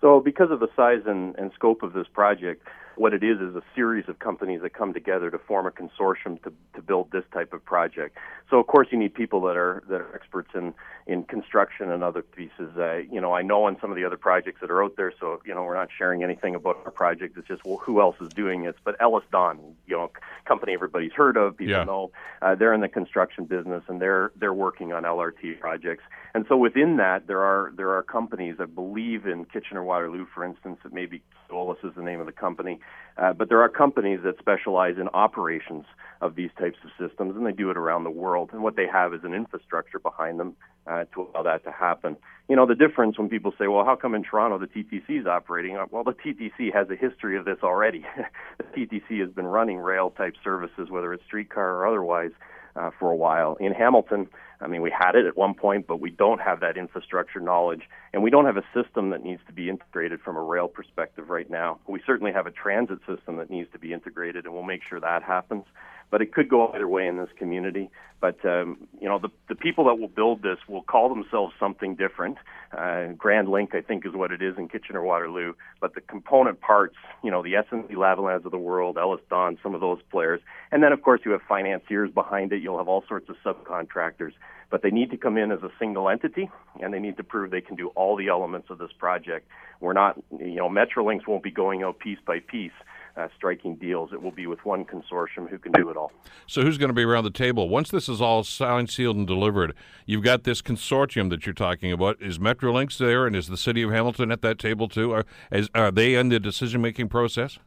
So, 0.00 0.20
because 0.20 0.50
of 0.50 0.60
the 0.60 0.68
size 0.76 1.02
and, 1.06 1.34
and 1.36 1.50
scope 1.54 1.82
of 1.82 1.94
this 1.94 2.06
project, 2.12 2.66
what 2.96 3.12
it 3.12 3.22
is 3.22 3.40
is 3.40 3.54
a 3.54 3.62
series 3.74 4.08
of 4.08 4.18
companies 4.18 4.62
that 4.62 4.74
come 4.74 4.92
together 4.92 5.30
to 5.30 5.38
form 5.38 5.66
a 5.66 5.70
consortium 5.70 6.42
to, 6.42 6.52
to 6.74 6.82
build 6.82 7.10
this 7.10 7.24
type 7.32 7.52
of 7.52 7.64
project. 7.64 8.16
So 8.50 8.58
of 8.58 8.66
course 8.66 8.88
you 8.90 8.98
need 8.98 9.14
people 9.14 9.40
that 9.42 9.56
are 9.56 9.82
that 9.88 10.00
are 10.00 10.14
experts 10.14 10.50
in 10.54 10.74
in 11.06 11.24
construction 11.24 11.90
and 11.90 12.02
other 12.02 12.22
pieces. 12.22 12.76
Uh, 12.76 12.96
you 13.10 13.20
know, 13.20 13.32
I 13.32 13.42
know 13.42 13.64
on 13.64 13.76
some 13.80 13.90
of 13.90 13.96
the 13.96 14.04
other 14.04 14.16
projects 14.16 14.60
that 14.60 14.70
are 14.70 14.82
out 14.82 14.96
there. 14.96 15.12
So 15.18 15.40
you 15.44 15.54
know, 15.54 15.64
we're 15.64 15.74
not 15.74 15.88
sharing 15.96 16.22
anything 16.22 16.54
about 16.54 16.80
our 16.84 16.90
project. 16.90 17.36
It's 17.36 17.48
just 17.48 17.64
well, 17.64 17.78
who 17.78 18.00
else 18.00 18.16
is 18.20 18.28
doing 18.30 18.64
it? 18.64 18.76
But 18.84 18.98
EllisDon, 18.98 19.58
you 19.86 19.96
know, 19.96 20.10
company 20.46 20.72
everybody's 20.72 21.12
heard 21.12 21.36
of. 21.36 21.56
People 21.56 21.74
yeah. 21.74 21.84
know 21.84 22.10
uh, 22.42 22.54
they're 22.54 22.74
in 22.74 22.80
the 22.80 22.88
construction 22.88 23.44
business 23.44 23.82
and 23.88 24.00
they're 24.00 24.32
they're 24.36 24.54
working 24.54 24.92
on 24.92 25.02
LRT 25.02 25.60
projects. 25.60 26.04
And 26.34 26.44
so 26.48 26.56
within 26.56 26.96
that, 26.96 27.28
there 27.28 27.42
are 27.42 27.72
there 27.76 27.90
are 27.90 28.02
companies 28.02 28.56
that 28.58 28.74
believe 28.74 29.26
in 29.26 29.44
Kitchener 29.44 29.84
Waterloo, 29.84 30.26
for 30.34 30.44
instance. 30.44 30.78
That 30.82 30.92
maybe 30.92 31.22
Keolis 31.50 31.84
is 31.84 31.92
the 31.96 32.02
name 32.02 32.20
of 32.20 32.26
the 32.26 32.32
company 32.32 32.80
Uh, 33.16 33.32
but 33.32 33.48
there 33.48 33.60
are 33.62 33.68
companies 33.68 34.20
that 34.24 34.38
specialize 34.38 34.96
in 34.98 35.08
operations 35.10 35.84
of 36.20 36.34
these 36.34 36.50
types 36.58 36.78
of 36.84 36.90
systems, 36.98 37.36
and 37.36 37.46
they 37.46 37.52
do 37.52 37.70
it 37.70 37.76
around 37.76 38.04
the 38.04 38.10
world. 38.10 38.50
And 38.52 38.62
what 38.62 38.76
they 38.76 38.86
have 38.88 39.14
is 39.14 39.20
an 39.24 39.34
infrastructure 39.34 40.00
behind 40.00 40.40
them 40.40 40.56
uh, 40.86 41.04
to 41.14 41.28
allow 41.34 41.42
that 41.44 41.64
to 41.64 41.70
happen. 41.70 42.16
You 42.48 42.56
know, 42.56 42.66
the 42.66 42.74
difference 42.74 43.18
when 43.18 43.28
people 43.28 43.52
say, 43.58 43.68
well, 43.68 43.84
how 43.84 43.96
come 43.96 44.14
in 44.14 44.24
Toronto 44.24 44.58
the 44.58 44.66
TTC 44.66 45.20
is 45.20 45.26
operating? 45.26 45.76
Uh, 45.76 45.86
well, 45.90 46.04
the 46.04 46.12
TTC 46.14 46.74
has 46.74 46.88
a 46.90 46.96
history 46.96 47.38
of 47.38 47.44
this 47.44 47.58
already. 47.62 48.04
the 48.58 48.64
TTC 48.64 49.20
has 49.20 49.30
been 49.30 49.46
running 49.46 49.78
rail 49.78 50.10
type 50.10 50.34
services, 50.42 50.90
whether 50.90 51.12
it's 51.14 51.24
streetcar 51.24 51.76
or 51.76 51.86
otherwise, 51.86 52.32
uh, 52.76 52.90
for 52.98 53.10
a 53.10 53.16
while. 53.16 53.56
In 53.60 53.72
Hamilton, 53.72 54.28
I 54.60 54.66
mean, 54.66 54.82
we 54.82 54.90
had 54.90 55.14
it 55.14 55.26
at 55.26 55.36
one 55.36 55.54
point, 55.54 55.86
but 55.86 56.00
we 56.00 56.10
don't 56.10 56.40
have 56.40 56.60
that 56.60 56.76
infrastructure 56.76 57.40
knowledge, 57.40 57.82
and 58.12 58.22
we 58.22 58.30
don't 58.30 58.46
have 58.46 58.56
a 58.56 58.64
system 58.74 59.10
that 59.10 59.22
needs 59.22 59.42
to 59.46 59.52
be 59.52 59.68
integrated 59.68 60.20
from 60.20 60.36
a 60.36 60.42
rail 60.42 60.68
perspective 60.68 61.28
right 61.28 61.50
now. 61.50 61.78
We 61.86 62.00
certainly 62.06 62.32
have 62.32 62.46
a 62.46 62.50
transit 62.50 62.98
system 63.06 63.36
that 63.36 63.50
needs 63.50 63.70
to 63.72 63.78
be 63.78 63.92
integrated, 63.92 64.44
and 64.44 64.54
we'll 64.54 64.62
make 64.62 64.82
sure 64.88 65.00
that 65.00 65.22
happens 65.22 65.64
but 66.10 66.22
it 66.22 66.32
could 66.32 66.48
go 66.48 66.68
either 66.68 66.88
way 66.88 67.06
in 67.06 67.16
this 67.16 67.28
community. 67.38 67.90
But 68.20 68.42
um, 68.46 68.88
you 69.00 69.08
know, 69.08 69.18
the 69.18 69.28
the 69.48 69.54
people 69.54 69.84
that 69.84 69.96
will 69.96 70.08
build 70.08 70.42
this 70.42 70.58
will 70.66 70.82
call 70.82 71.08
themselves 71.08 71.52
something 71.60 71.94
different. 71.94 72.38
Uh, 72.72 73.12
GrandLinq, 73.12 73.74
I 73.74 73.82
think, 73.82 74.06
is 74.06 74.14
what 74.14 74.32
it 74.32 74.40
is 74.40 74.56
in 74.56 74.68
Kitchener 74.68 75.02
Waterloo. 75.02 75.52
But 75.80 75.94
the 75.94 76.00
component 76.00 76.60
parts, 76.60 76.96
you 77.22 77.30
know, 77.30 77.42
the 77.42 77.52
SNC 77.52 77.90
Lavalins 77.90 78.46
of 78.46 78.50
the 78.50 78.58
world, 78.58 78.96
EllisDon, 78.96 79.62
some 79.62 79.74
of 79.74 79.82
those 79.82 79.98
players, 80.10 80.40
and 80.72 80.82
then 80.82 80.92
of 80.92 81.02
course 81.02 81.20
you 81.24 81.32
have 81.32 81.42
financiers 81.46 82.10
behind 82.10 82.52
it. 82.52 82.62
You'll 82.62 82.78
have 82.78 82.88
all 82.88 83.04
sorts 83.06 83.28
of 83.28 83.36
subcontractors. 83.44 84.32
But 84.70 84.82
they 84.82 84.90
need 84.90 85.10
to 85.10 85.16
come 85.18 85.36
in 85.36 85.52
as 85.52 85.62
a 85.62 85.70
single 85.78 86.08
entity, 86.08 86.50
and 86.80 86.94
they 86.94 86.98
need 86.98 87.18
to 87.18 87.22
prove 87.22 87.50
they 87.50 87.60
can 87.60 87.76
do 87.76 87.88
all 87.88 88.16
the 88.16 88.28
elements 88.28 88.70
of 88.70 88.78
this 88.78 88.90
project. 88.98 89.46
We're 89.80 89.92
not, 89.92 90.16
you 90.38 90.56
know, 90.56 90.70
Metrolinx 90.70 91.28
won't 91.28 91.42
be 91.42 91.50
going 91.50 91.82
out 91.82 91.98
piece 91.98 92.18
by 92.26 92.40
piece 92.40 92.72
uh, 93.16 93.28
striking 93.36 93.76
deals. 93.76 94.12
It 94.12 94.22
will 94.22 94.30
be 94.30 94.46
with 94.46 94.64
one 94.64 94.84
consortium 94.84 95.48
who 95.48 95.58
can 95.58 95.72
do 95.72 95.88
it 95.90 95.96
all. 95.96 96.12
So, 96.46 96.62
who's 96.62 96.78
going 96.78 96.88
to 96.88 96.94
be 96.94 97.04
around 97.04 97.24
the 97.24 97.30
table 97.30 97.68
once 97.68 97.90
this 97.90 98.08
is 98.08 98.20
all 98.20 98.44
signed, 98.44 98.90
sealed, 98.90 99.16
and 99.16 99.26
delivered? 99.26 99.74
You've 100.06 100.24
got 100.24 100.44
this 100.44 100.62
consortium 100.62 101.30
that 101.30 101.46
you're 101.46 101.54
talking 101.54 101.92
about. 101.92 102.20
Is 102.20 102.38
Metrolinx 102.38 102.98
there, 102.98 103.26
and 103.26 103.36
is 103.36 103.48
the 103.48 103.56
city 103.56 103.82
of 103.82 103.90
Hamilton 103.90 104.32
at 104.32 104.42
that 104.42 104.58
table 104.58 104.88
too? 104.88 105.12
Are, 105.12 105.24
is, 105.52 105.68
are 105.74 105.90
they 105.90 106.14
in 106.14 106.28
the 106.28 106.40
decision-making 106.40 107.08
process? 107.08 107.58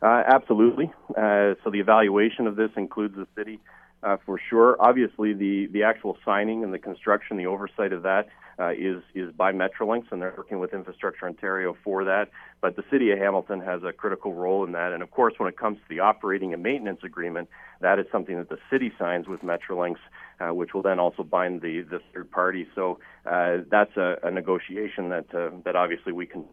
Uh, 0.00 0.22
absolutely. 0.26 0.92
Uh, 1.10 1.54
so 1.64 1.70
the 1.72 1.80
evaluation 1.80 2.46
of 2.46 2.54
this 2.56 2.70
includes 2.76 3.16
the 3.16 3.26
city 3.36 3.58
uh, 4.02 4.16
for 4.24 4.40
sure. 4.48 4.76
Obviously, 4.80 5.32
the 5.32 5.66
the 5.66 5.82
actual 5.82 6.16
signing 6.24 6.64
and 6.64 6.72
the 6.72 6.78
construction, 6.78 7.36
the 7.36 7.46
oversight 7.46 7.92
of 7.92 8.02
that 8.02 8.28
uh, 8.58 8.70
is 8.70 9.02
is 9.14 9.32
by 9.32 9.52
Metrolinx, 9.52 10.10
and 10.10 10.20
they're 10.20 10.34
working 10.36 10.58
with 10.58 10.72
Infrastructure 10.72 11.26
Ontario 11.26 11.76
for 11.84 12.04
that. 12.04 12.30
But 12.60 12.76
the 12.76 12.84
City 12.90 13.10
of 13.10 13.18
Hamilton 13.18 13.60
has 13.60 13.82
a 13.82 13.92
critical 13.92 14.34
role 14.34 14.64
in 14.64 14.72
that, 14.72 14.92
and 14.92 15.02
of 15.02 15.10
course, 15.10 15.34
when 15.38 15.48
it 15.48 15.56
comes 15.56 15.78
to 15.78 15.84
the 15.88 16.00
operating 16.00 16.52
and 16.52 16.62
maintenance 16.62 17.00
agreement, 17.04 17.48
that 17.80 17.98
is 17.98 18.06
something 18.10 18.36
that 18.36 18.48
the 18.48 18.58
city 18.70 18.92
signs 18.98 19.28
with 19.28 19.40
Metrolinx, 19.42 19.96
uh, 20.40 20.54
which 20.54 20.74
will 20.74 20.82
then 20.82 20.98
also 20.98 21.22
bind 21.22 21.60
the 21.60 21.82
the 21.82 22.00
third 22.12 22.30
party. 22.30 22.66
So 22.74 22.98
uh, 23.26 23.58
that's 23.70 23.96
a, 23.96 24.16
a, 24.22 24.30
negotiation 24.30 25.08
that 25.10 25.26
uh, 25.34 25.50
that 25.64 25.76
obviously 25.76 26.12
we 26.12 26.26
can. 26.26 26.44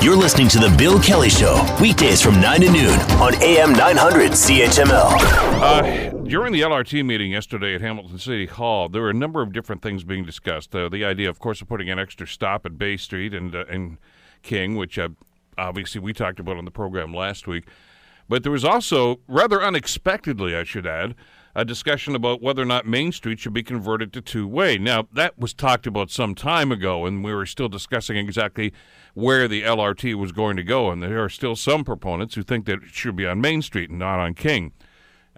You're 0.00 0.16
listening 0.16 0.48
to 0.48 0.58
the 0.58 0.74
Bill 0.76 1.00
Kelly 1.00 1.30
Show 1.30 1.64
weekdays 1.80 2.20
from 2.20 2.40
nine 2.40 2.60
to 2.62 2.70
noon 2.70 2.98
on 3.20 3.34
AM 3.42 3.72
900 3.72 4.32
CHML. 4.32 5.12
Uh, 5.62 6.10
during 6.24 6.52
the 6.52 6.62
LRT 6.62 7.04
meeting 7.04 7.32
yesterday 7.32 7.74
at 7.74 7.80
Hamilton 7.80 8.18
City 8.18 8.46
Hall, 8.46 8.88
there 8.88 9.02
were 9.02 9.10
a 9.10 9.14
number 9.14 9.42
of 9.42 9.52
different 9.52 9.82
things 9.82 10.04
being 10.04 10.24
discussed. 10.24 10.74
Uh, 10.74 10.88
the 10.88 11.04
idea, 11.04 11.28
of 11.28 11.38
course, 11.38 11.60
of 11.60 11.68
putting 11.68 11.90
an 11.90 11.98
extra 11.98 12.26
stop 12.26 12.66
at 12.66 12.78
Bay 12.78 12.96
Street 12.96 13.34
and 13.34 13.54
uh, 13.54 13.64
and 13.68 13.98
King, 14.42 14.76
which 14.76 14.98
uh, 14.98 15.10
obviously 15.56 16.00
we 16.00 16.12
talked 16.12 16.40
about 16.40 16.56
on 16.56 16.64
the 16.64 16.70
program 16.70 17.14
last 17.14 17.46
week. 17.46 17.66
But 18.28 18.44
there 18.44 18.52
was 18.52 18.64
also, 18.64 19.18
rather 19.26 19.60
unexpectedly, 19.60 20.54
I 20.54 20.62
should 20.62 20.86
add, 20.86 21.16
a 21.54 21.64
discussion 21.64 22.14
about 22.14 22.40
whether 22.40 22.62
or 22.62 22.66
not 22.66 22.86
Main 22.86 23.12
Street 23.12 23.40
should 23.40 23.52
be 23.52 23.62
converted 23.62 24.12
to 24.12 24.20
two 24.20 24.46
way. 24.46 24.78
Now, 24.78 25.08
that 25.12 25.38
was 25.38 25.52
talked 25.52 25.86
about 25.86 26.10
some 26.10 26.34
time 26.34 26.70
ago, 26.70 27.06
and 27.06 27.24
we 27.24 27.34
were 27.34 27.46
still 27.46 27.68
discussing 27.68 28.16
exactly 28.16 28.72
where 29.14 29.48
the 29.48 29.62
LRT 29.62 30.14
was 30.14 30.32
going 30.32 30.56
to 30.56 30.62
go. 30.62 30.90
And 30.90 31.02
there 31.02 31.22
are 31.22 31.28
still 31.28 31.56
some 31.56 31.84
proponents 31.84 32.34
who 32.34 32.42
think 32.42 32.66
that 32.66 32.82
it 32.82 32.90
should 32.90 33.16
be 33.16 33.26
on 33.26 33.40
Main 33.40 33.62
Street 33.62 33.90
and 33.90 33.98
not 33.98 34.20
on 34.20 34.34
King. 34.34 34.72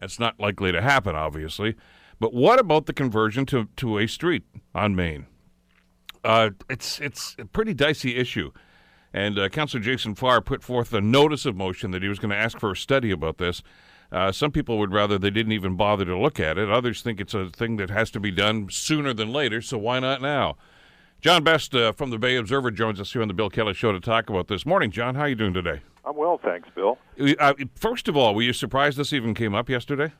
That's 0.00 0.18
not 0.18 0.38
likely 0.38 0.72
to 0.72 0.82
happen, 0.82 1.16
obviously. 1.16 1.76
But 2.20 2.34
what 2.34 2.58
about 2.58 2.86
the 2.86 2.92
conversion 2.92 3.46
to, 3.46 3.68
to 3.76 3.98
a 3.98 4.06
street 4.06 4.44
on 4.74 4.94
Main? 4.94 5.26
Uh, 6.24 6.50
it's 6.70 7.00
it's 7.00 7.34
a 7.38 7.44
pretty 7.46 7.74
dicey 7.74 8.16
issue. 8.16 8.52
And 9.12 9.38
uh, 9.38 9.48
Councillor 9.48 9.82
Jason 9.82 10.14
Farr 10.14 10.40
put 10.40 10.62
forth 10.62 10.92
a 10.92 11.00
notice 11.00 11.44
of 11.46 11.56
motion 11.56 11.90
that 11.90 12.02
he 12.02 12.08
was 12.08 12.18
going 12.18 12.30
to 12.30 12.36
ask 12.36 12.58
for 12.58 12.72
a 12.72 12.76
study 12.76 13.10
about 13.10 13.38
this. 13.38 13.62
Uh, 14.12 14.30
some 14.30 14.52
people 14.52 14.78
would 14.78 14.92
rather 14.92 15.18
they 15.18 15.30
didn't 15.30 15.52
even 15.52 15.74
bother 15.74 16.04
to 16.04 16.16
look 16.16 16.38
at 16.38 16.58
it. 16.58 16.70
Others 16.70 17.00
think 17.00 17.18
it's 17.18 17.32
a 17.32 17.48
thing 17.48 17.76
that 17.78 17.88
has 17.88 18.10
to 18.10 18.20
be 18.20 18.30
done 18.30 18.68
sooner 18.70 19.14
than 19.14 19.32
later, 19.32 19.62
so 19.62 19.78
why 19.78 19.98
not 19.98 20.20
now? 20.20 20.56
John 21.22 21.42
Best 21.42 21.74
uh, 21.74 21.92
from 21.92 22.10
the 22.10 22.18
Bay 22.18 22.36
Observer 22.36 22.70
joins 22.70 23.00
us 23.00 23.12
here 23.12 23.22
on 23.22 23.28
the 23.28 23.34
Bill 23.34 23.48
Kelly 23.48 23.72
Show 23.74 23.92
to 23.92 24.00
talk 24.00 24.28
about 24.28 24.48
this. 24.48 24.66
Morning, 24.66 24.90
John. 24.90 25.14
How 25.14 25.22
are 25.22 25.28
you 25.28 25.34
doing 25.34 25.54
today? 25.54 25.80
I'm 26.04 26.16
well, 26.16 26.38
thanks, 26.42 26.68
Bill. 26.74 26.98
Uh, 27.38 27.54
first 27.74 28.08
of 28.08 28.16
all, 28.16 28.34
were 28.34 28.42
you 28.42 28.52
surprised 28.52 28.98
this 28.98 29.12
even 29.12 29.32
came 29.32 29.54
up 29.54 29.70
yesterday? 29.70 30.12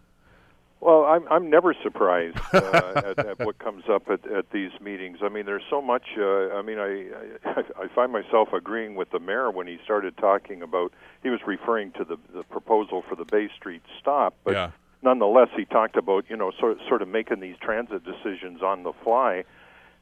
Well, 0.83 1.05
I'm 1.05 1.29
I'm 1.31 1.49
never 1.49 1.75
surprised 1.81 2.38
uh, 2.53 2.92
at, 3.16 3.18
at 3.21 3.38
what 3.38 3.61
comes 3.61 3.85
up 3.88 4.11
at, 4.11 4.29
at 4.29 4.51
these 4.51 4.73
meetings. 4.81 5.18
I 5.23 5.29
mean, 5.29 5.47
there's 5.47 5.62
so 5.71 5.81
much. 5.81 6.03
Uh, 6.18 6.49
I 6.49 6.62
mean, 6.62 6.81
I, 6.81 7.07
I 7.45 7.85
I 7.85 7.88
find 7.95 8.11
myself 8.11 8.53
agreeing 8.53 8.97
with 8.97 9.09
the 9.12 9.21
mayor 9.21 9.53
when 9.53 9.68
he 9.68 9.79
started 9.85 10.16
talking 10.16 10.61
about. 10.61 10.92
He 11.23 11.29
was 11.29 11.38
referring 11.47 11.92
to 11.92 12.05
the 12.05 12.16
the 12.35 12.42
proposal 12.42 13.05
for 13.09 13.14
the 13.14 13.25
Bay 13.25 13.49
Street 13.57 13.83
stop, 14.01 14.35
but 14.42 14.55
yeah. 14.55 14.71
nonetheless, 15.03 15.51
he 15.57 15.64
talked 15.66 15.97
about 15.97 16.25
you 16.29 16.37
know 16.37 16.51
sort 16.59 16.79
sort 16.88 17.01
of 17.01 17.07
making 17.07 17.38
these 17.38 17.57
transit 17.61 18.03
decisions 18.05 18.61
on 18.61 18.83
the 18.83 18.92
fly. 19.05 19.45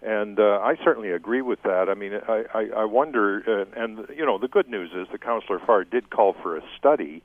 And 0.01 0.41
uh, 0.41 0.61
I 0.63 0.77
certainly 0.83 1.11
agree 1.11 1.43
with 1.43 1.63
that. 1.65 1.91
I 1.91 1.95
mean, 1.95 2.15
I, 2.27 2.45
I, 2.55 2.69
I 2.75 2.85
wonder, 2.87 3.43
uh, 3.47 3.83
and 3.83 4.07
you 4.17 4.25
know, 4.25 4.39
the 4.39 4.49
good 4.49 4.67
news 4.67 4.93
is 4.95 5.09
the 5.13 5.19
Councillor 5.19 5.59
Farr 5.59 5.85
did 5.85 6.09
call 6.09 6.33
for 6.43 6.57
a 6.57 6.63
study, 6.79 7.23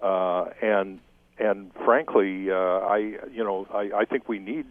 uh, 0.00 0.46
and 0.62 0.98
and 1.38 1.70
frankly, 1.84 2.50
uh, 2.50 2.54
I 2.54 2.98
you 3.32 3.44
know 3.44 3.66
I, 3.72 3.90
I 4.00 4.04
think 4.04 4.28
we 4.28 4.38
need 4.38 4.66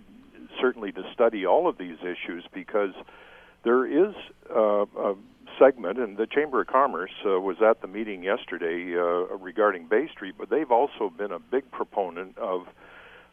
certainly 0.59 0.91
to 0.93 1.03
study 1.13 1.45
all 1.45 1.67
of 1.67 1.77
these 1.77 1.97
issues 2.01 2.45
because 2.53 2.93
there 3.63 3.85
is 3.85 4.13
uh, 4.55 4.85
a 4.85 5.15
segment, 5.59 5.97
and 5.99 6.17
the 6.17 6.27
Chamber 6.27 6.61
of 6.61 6.67
Commerce 6.67 7.11
uh, 7.25 7.39
was 7.39 7.57
at 7.61 7.81
the 7.81 7.87
meeting 7.87 8.23
yesterday 8.23 8.95
uh, 8.97 9.35
regarding 9.37 9.87
Bay 9.87 10.07
Street, 10.11 10.35
but 10.37 10.49
they've 10.49 10.71
also 10.71 11.09
been 11.09 11.31
a 11.31 11.39
big 11.39 11.69
proponent 11.71 12.37
of 12.37 12.67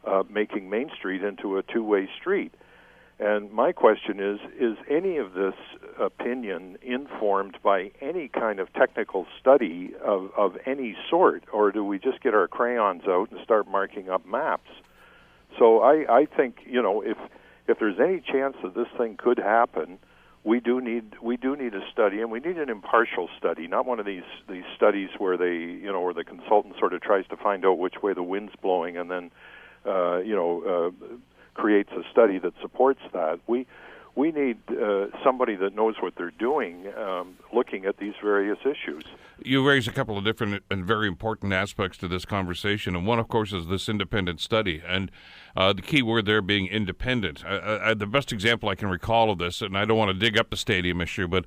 uh, 0.05 0.23
making 0.29 0.69
Main 0.69 0.89
Street 0.97 1.23
into 1.23 1.57
a 1.57 1.63
two-way 1.63 2.09
street. 2.19 2.53
And 3.19 3.51
my 3.51 3.71
question 3.71 4.19
is 4.19 4.39
is 4.59 4.77
any 4.89 5.17
of 5.17 5.33
this 5.33 5.53
opinion 5.99 6.77
informed 6.81 7.57
by 7.63 7.91
any 8.01 8.27
kind 8.27 8.59
of 8.59 8.73
technical 8.73 9.27
study 9.39 9.93
of, 10.03 10.31
of 10.35 10.57
any 10.65 10.95
sort, 11.09 11.43
or 11.53 11.71
do 11.71 11.83
we 11.83 11.99
just 11.99 12.21
get 12.21 12.33
our 12.33 12.47
crayons 12.47 13.03
out 13.07 13.31
and 13.31 13.39
start 13.43 13.67
marking 13.67 14.09
up 14.09 14.25
maps? 14.25 14.69
So 15.59 15.81
I, 15.81 16.21
I 16.21 16.25
think, 16.25 16.57
you 16.65 16.81
know, 16.81 17.01
if 17.01 17.17
if 17.67 17.79
there's 17.79 17.99
any 17.99 18.19
chance 18.19 18.57
that 18.63 18.75
this 18.75 18.87
thing 18.97 19.15
could 19.17 19.37
happen, 19.37 19.99
we 20.43 20.59
do 20.59 20.81
need 20.81 21.13
we 21.21 21.37
do 21.37 21.55
need 21.55 21.73
a 21.73 21.81
study, 21.91 22.19
and 22.19 22.31
we 22.31 22.39
need 22.39 22.57
an 22.57 22.69
impartial 22.69 23.29
study, 23.37 23.67
not 23.67 23.85
one 23.85 23.99
of 23.99 24.05
these 24.05 24.23
these 24.49 24.65
studies 24.75 25.09
where 25.17 25.37
they 25.37 25.53
you 25.53 25.91
know 25.91 26.01
where 26.01 26.13
the 26.13 26.23
consultant 26.23 26.75
sort 26.79 26.93
of 26.93 27.01
tries 27.01 27.25
to 27.27 27.37
find 27.37 27.65
out 27.65 27.77
which 27.77 28.01
way 28.01 28.13
the 28.13 28.23
wind's 28.23 28.53
blowing, 28.61 28.97
and 28.97 29.09
then 29.09 29.31
uh, 29.85 30.17
you 30.17 30.35
know 30.35 30.91
uh, 31.01 31.15
creates 31.53 31.91
a 31.91 32.03
study 32.11 32.39
that 32.39 32.53
supports 32.61 33.01
that. 33.13 33.39
We 33.47 33.67
we 34.15 34.31
need 34.31 34.57
uh, 34.69 35.07
somebody 35.23 35.55
that 35.55 35.73
knows 35.73 35.95
what 35.99 36.13
they're 36.15 36.29
doing, 36.29 36.85
um, 36.95 37.35
looking 37.51 37.85
at 37.85 37.97
these 37.97 38.13
various 38.21 38.59
issues. 38.59 39.03
You 39.43 39.67
raise 39.67 39.87
a 39.87 39.91
couple 39.91 40.19
of 40.19 40.23
different 40.23 40.63
and 40.69 40.85
very 40.85 41.07
important 41.07 41.51
aspects 41.51 41.97
to 41.99 42.07
this 42.07 42.23
conversation, 42.23 42.95
and 42.95 43.07
one, 43.07 43.17
of 43.17 43.27
course, 43.27 43.53
is 43.53 43.67
this 43.67 43.89
independent 43.89 44.39
study. 44.39 44.83
And 44.85 45.09
uh, 45.57 45.73
the 45.73 45.81
key 45.81 46.03
word 46.03 46.27
there 46.27 46.43
being 46.43 46.67
independent. 46.67 47.41
the 47.41 48.07
best 48.09 48.31
example 48.31 48.69
I 48.69 48.75
can 48.75 48.87
recall 48.87 49.31
of 49.31 49.39
this, 49.39 49.61
and 49.61 49.75
I 49.75 49.85
don't 49.85 49.97
want 49.97 50.09
to 50.09 50.17
dig 50.17 50.37
up 50.37 50.51
the 50.51 50.57
stadium 50.57 51.01
issue, 51.01 51.27
but 51.27 51.45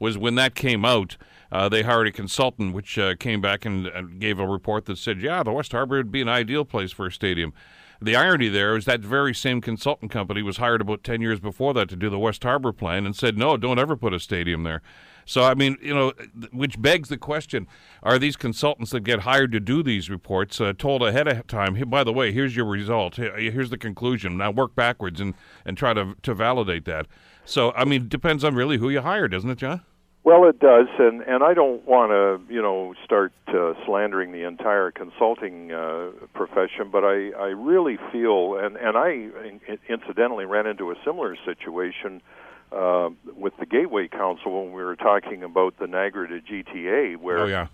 was 0.00 0.18
when 0.18 0.34
that 0.36 0.54
came 0.54 0.84
out. 0.84 1.16
Uh, 1.50 1.68
they 1.68 1.82
hired 1.82 2.06
a 2.06 2.12
consultant, 2.12 2.74
which 2.74 2.98
uh, 2.98 3.16
came 3.16 3.40
back 3.40 3.64
and, 3.64 3.86
and, 3.86 4.20
gave 4.20 4.38
a 4.38 4.46
report 4.46 4.84
that 4.84 4.98
said, 4.98 5.20
"Yeah, 5.20 5.42
the 5.42 5.52
West 5.52 5.72
Harbour 5.72 5.96
would 5.96 6.12
be 6.12 6.20
an 6.20 6.28
ideal 6.28 6.64
place 6.64 6.92
for 6.92 7.06
a 7.06 7.12
stadium." 7.12 7.54
The 8.00 8.14
irony 8.14 8.48
there 8.48 8.76
is 8.76 8.84
that 8.84 9.00
very 9.00 9.34
same 9.34 9.60
consultant 9.60 10.12
company 10.12 10.42
was 10.42 10.58
hired 10.58 10.80
about 10.80 11.02
10 11.02 11.20
years 11.20 11.40
before 11.40 11.74
that 11.74 11.88
to 11.88 11.96
do 11.96 12.08
the 12.08 12.18
West 12.18 12.44
Harbour 12.44 12.72
plan 12.72 13.04
and 13.04 13.16
said, 13.16 13.36
no, 13.36 13.56
don't 13.56 13.78
ever 13.78 13.96
put 13.96 14.14
a 14.14 14.20
stadium 14.20 14.62
there. 14.62 14.82
So, 15.24 15.42
I 15.42 15.54
mean, 15.54 15.76
you 15.82 15.94
know, 15.94 16.12
which 16.52 16.80
begs 16.80 17.08
the 17.08 17.18
question 17.18 17.66
are 18.02 18.18
these 18.18 18.36
consultants 18.36 18.92
that 18.92 19.00
get 19.00 19.20
hired 19.20 19.52
to 19.52 19.60
do 19.60 19.82
these 19.82 20.08
reports 20.08 20.60
uh, 20.60 20.72
told 20.78 21.02
ahead 21.02 21.28
of 21.28 21.46
time, 21.48 21.74
hey, 21.74 21.84
by 21.84 22.02
the 22.02 22.12
way, 22.12 22.32
here's 22.32 22.56
your 22.56 22.64
result, 22.64 23.16
here's 23.16 23.68
the 23.68 23.76
conclusion, 23.76 24.38
now 24.38 24.50
work 24.50 24.74
backwards 24.74 25.20
and, 25.20 25.34
and 25.66 25.76
try 25.76 25.92
to, 25.92 26.14
to 26.22 26.34
validate 26.34 26.84
that? 26.86 27.06
So, 27.44 27.72
I 27.72 27.84
mean, 27.84 28.08
depends 28.08 28.42
on 28.42 28.54
really 28.54 28.78
who 28.78 28.88
you 28.88 29.02
hire, 29.02 29.28
doesn't 29.28 29.50
it, 29.50 29.58
John? 29.58 29.82
Well, 30.28 30.44
it 30.44 30.60
does, 30.60 30.88
and 30.98 31.22
and 31.22 31.42
I 31.42 31.54
don't 31.54 31.86
want 31.86 32.10
to, 32.10 32.52
you 32.52 32.60
know, 32.60 32.92
start 33.02 33.32
uh, 33.46 33.72
slandering 33.86 34.30
the 34.30 34.46
entire 34.46 34.90
consulting 34.90 35.72
uh, 35.72 36.10
profession, 36.34 36.90
but 36.92 37.02
I 37.02 37.30
I 37.30 37.46
really 37.56 37.96
feel, 38.12 38.58
and 38.58 38.76
and 38.76 38.98
I 38.98 39.30
incidentally 39.88 40.44
ran 40.44 40.66
into 40.66 40.90
a 40.90 40.96
similar 41.02 41.34
situation 41.46 42.20
uh, 42.72 43.08
with 43.38 43.54
the 43.58 43.64
Gateway 43.64 44.06
Council 44.06 44.64
when 44.64 44.74
we 44.74 44.82
were 44.82 44.96
talking 44.96 45.42
about 45.42 45.78
the 45.78 45.86
Niagara 45.86 46.28
to 46.28 46.40
GTA, 46.42 47.16
where 47.16 47.38
oh, 47.38 47.46
yeah. 47.46 47.68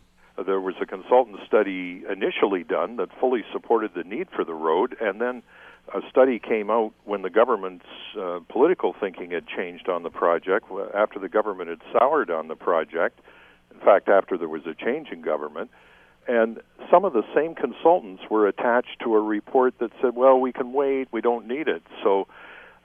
there 0.47 0.61
was 0.61 0.77
a 0.81 0.87
consultant 0.87 1.39
study 1.49 2.05
initially 2.09 2.63
done 2.63 2.99
that 2.99 3.09
fully 3.19 3.43
supported 3.53 3.95
the 3.97 4.05
need 4.05 4.29
for 4.31 4.45
the 4.45 4.55
road, 4.55 4.97
and 5.01 5.21
then 5.21 5.43
a 5.93 6.01
study 6.09 6.39
came 6.39 6.71
out 6.71 6.93
when 7.05 7.23
the 7.23 7.31
government's 7.31 7.85
uh, 8.19 8.41
political 8.49 8.95
thinking 8.99 9.33
had 9.33 9.47
changed 9.47 9.89
on 9.89 10.03
the 10.03 10.11
project, 10.11 10.67
after 10.95 11.19
the 11.19 11.29
government 11.29 11.69
had 11.69 11.81
soured 11.93 12.31
on 12.31 12.49
the 12.49 12.57
project. 12.57 13.21
In 13.73 13.81
fact, 13.81 14.09
after 14.09 14.39
there 14.39 14.49
was 14.49 14.63
a 14.67 14.75
change 14.75 15.09
in 15.11 15.21
government. 15.21 15.71
And 16.27 16.61
some 16.91 17.05
of 17.05 17.13
the 17.13 17.23
same 17.35 17.55
consultants 17.55 18.23
were 18.31 18.47
attached 18.49 19.01
to 19.03 19.15
a 19.15 19.21
report 19.21 19.79
that 19.81 19.91
said, 20.01 20.15
well, 20.15 20.41
we 20.41 20.53
can 20.53 20.73
wait, 20.73 21.09
we 21.13 21.21
don't 21.21 21.47
need 21.47 21.69
it. 21.69 21.83
So, 22.03 22.27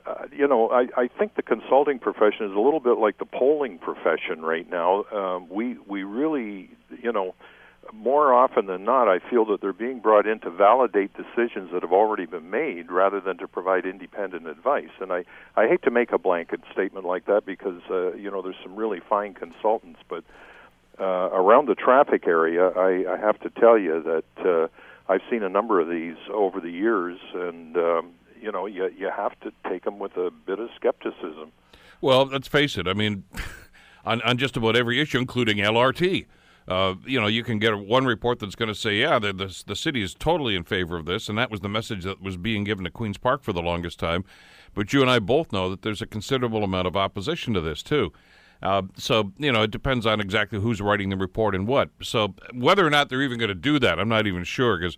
uh, 0.06 0.26
you 0.30 0.46
know, 0.46 0.68
I, 0.70 0.88
I 0.96 1.08
think 1.08 1.36
the 1.36 1.42
consulting 1.42 1.98
profession 1.98 2.46
is 2.46 2.52
a 2.52 2.60
little 2.60 2.80
bit 2.80 2.98
like 2.98 3.18
the 3.18 3.24
polling 3.24 3.78
profession 3.78 4.42
right 4.42 4.68
now. 4.68 5.04
Um, 5.12 5.48
we, 5.48 5.78
we 5.86 6.02
really, 6.02 6.70
you 7.02 7.12
know, 7.12 7.34
more 7.92 8.32
often 8.32 8.66
than 8.66 8.84
not, 8.84 9.08
I 9.08 9.18
feel 9.18 9.44
that 9.46 9.60
they're 9.60 9.72
being 9.72 10.00
brought 10.00 10.26
in 10.26 10.40
to 10.40 10.50
validate 10.50 11.12
decisions 11.14 11.70
that 11.72 11.82
have 11.82 11.92
already 11.92 12.26
been 12.26 12.50
made 12.50 12.90
rather 12.90 13.20
than 13.20 13.38
to 13.38 13.48
provide 13.48 13.86
independent 13.86 14.46
advice. 14.46 14.90
And 15.00 15.12
I, 15.12 15.24
I 15.56 15.66
hate 15.66 15.82
to 15.82 15.90
make 15.90 16.12
a 16.12 16.18
blanket 16.18 16.60
statement 16.72 17.06
like 17.06 17.26
that 17.26 17.46
because, 17.46 17.80
uh, 17.90 18.12
you 18.14 18.30
know, 18.30 18.42
there's 18.42 18.56
some 18.62 18.76
really 18.76 19.00
fine 19.00 19.34
consultants, 19.34 20.00
but 20.08 20.24
uh, 20.98 21.30
around 21.32 21.68
the 21.68 21.74
traffic 21.74 22.26
area, 22.26 22.68
I, 22.68 23.14
I 23.14 23.16
have 23.16 23.40
to 23.40 23.50
tell 23.50 23.78
you 23.78 24.02
that 24.02 24.46
uh, 24.46 24.68
I've 25.10 25.22
seen 25.30 25.42
a 25.42 25.48
number 25.48 25.80
of 25.80 25.88
these 25.88 26.16
over 26.32 26.60
the 26.60 26.70
years, 26.70 27.18
and, 27.34 27.76
um, 27.76 28.10
you 28.40 28.52
know, 28.52 28.66
you, 28.66 28.90
you 28.96 29.10
have 29.14 29.38
to 29.40 29.52
take 29.68 29.84
them 29.84 29.98
with 29.98 30.16
a 30.16 30.30
bit 30.30 30.58
of 30.58 30.68
skepticism. 30.76 31.52
Well, 32.00 32.26
let's 32.26 32.48
face 32.48 32.76
it. 32.76 32.86
I 32.86 32.94
mean, 32.94 33.24
on, 34.04 34.22
on 34.22 34.38
just 34.38 34.56
about 34.56 34.76
every 34.76 35.00
issue, 35.00 35.18
including 35.18 35.58
LRT 35.58 36.26
uh, 36.68 36.94
you 37.06 37.20
know, 37.20 37.26
you 37.26 37.42
can 37.42 37.58
get 37.58 37.76
one 37.78 38.04
report 38.04 38.38
that's 38.38 38.54
going 38.54 38.68
to 38.68 38.74
say, 38.74 38.96
yeah, 38.96 39.18
the, 39.18 39.32
the, 39.32 39.62
the 39.66 39.76
city 39.76 40.02
is 40.02 40.14
totally 40.14 40.54
in 40.54 40.64
favor 40.64 40.96
of 40.96 41.06
this, 41.06 41.28
and 41.28 41.36
that 41.38 41.50
was 41.50 41.60
the 41.60 41.68
message 41.68 42.04
that 42.04 42.22
was 42.22 42.36
being 42.36 42.64
given 42.64 42.84
to 42.84 42.90
Queen's 42.90 43.18
Park 43.18 43.42
for 43.42 43.52
the 43.52 43.62
longest 43.62 43.98
time. 43.98 44.24
But 44.74 44.92
you 44.92 45.02
and 45.02 45.10
I 45.10 45.18
both 45.18 45.52
know 45.52 45.68
that 45.70 45.82
there's 45.82 46.02
a 46.02 46.06
considerable 46.06 46.62
amount 46.62 46.86
of 46.86 46.96
opposition 46.96 47.54
to 47.54 47.60
this 47.60 47.82
too. 47.82 48.12
Uh, 48.62 48.82
so 48.96 49.32
you 49.38 49.50
know, 49.50 49.62
it 49.62 49.70
depends 49.70 50.06
on 50.06 50.20
exactly 50.20 50.60
who's 50.60 50.80
writing 50.80 51.08
the 51.08 51.16
report 51.16 51.54
and 51.54 51.66
what. 51.66 51.90
So 52.02 52.34
whether 52.52 52.86
or 52.86 52.90
not 52.90 53.08
they're 53.08 53.22
even 53.22 53.38
going 53.38 53.48
to 53.48 53.54
do 53.54 53.78
that, 53.78 53.98
I'm 53.98 54.08
not 54.08 54.26
even 54.26 54.44
sure 54.44 54.78
because. 54.78 54.96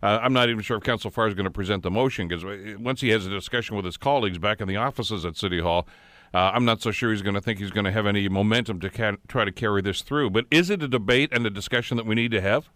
Uh, 0.00 0.20
I'm 0.22 0.32
not 0.32 0.48
even 0.48 0.62
sure 0.62 0.76
if 0.76 0.84
Council 0.84 1.10
Farr 1.10 1.26
is 1.26 1.34
going 1.34 1.42
to 1.42 1.50
present 1.50 1.82
the 1.82 1.90
motion 1.90 2.28
because 2.28 2.44
uh, 2.44 2.76
once 2.78 3.00
he 3.00 3.08
has 3.08 3.26
a 3.26 3.30
discussion 3.30 3.74
with 3.74 3.84
his 3.84 3.96
colleagues 3.96 4.38
back 4.38 4.60
in 4.60 4.68
the 4.68 4.76
offices 4.76 5.24
at 5.24 5.36
City 5.36 5.58
Hall, 5.58 5.88
uh, 6.34 6.52
I'm 6.54 6.64
not 6.64 6.82
so 6.82 6.90
sure 6.90 7.10
he's 7.10 7.22
going 7.22 7.34
to 7.34 7.40
think 7.40 7.58
he's 7.58 7.70
going 7.70 7.84
to 7.84 7.92
have 7.92 8.06
any 8.06 8.28
momentum 8.28 8.80
to 8.80 8.90
ca- 8.90 9.16
try 9.28 9.44
to 9.44 9.52
carry 9.52 9.82
this 9.82 10.02
through. 10.02 10.30
But 10.30 10.46
is 10.50 10.70
it 10.70 10.82
a 10.82 10.88
debate 10.88 11.30
and 11.32 11.46
a 11.46 11.50
discussion 11.50 11.96
that 11.96 12.06
we 12.06 12.14
need 12.14 12.30
to 12.32 12.40
have? 12.40 12.68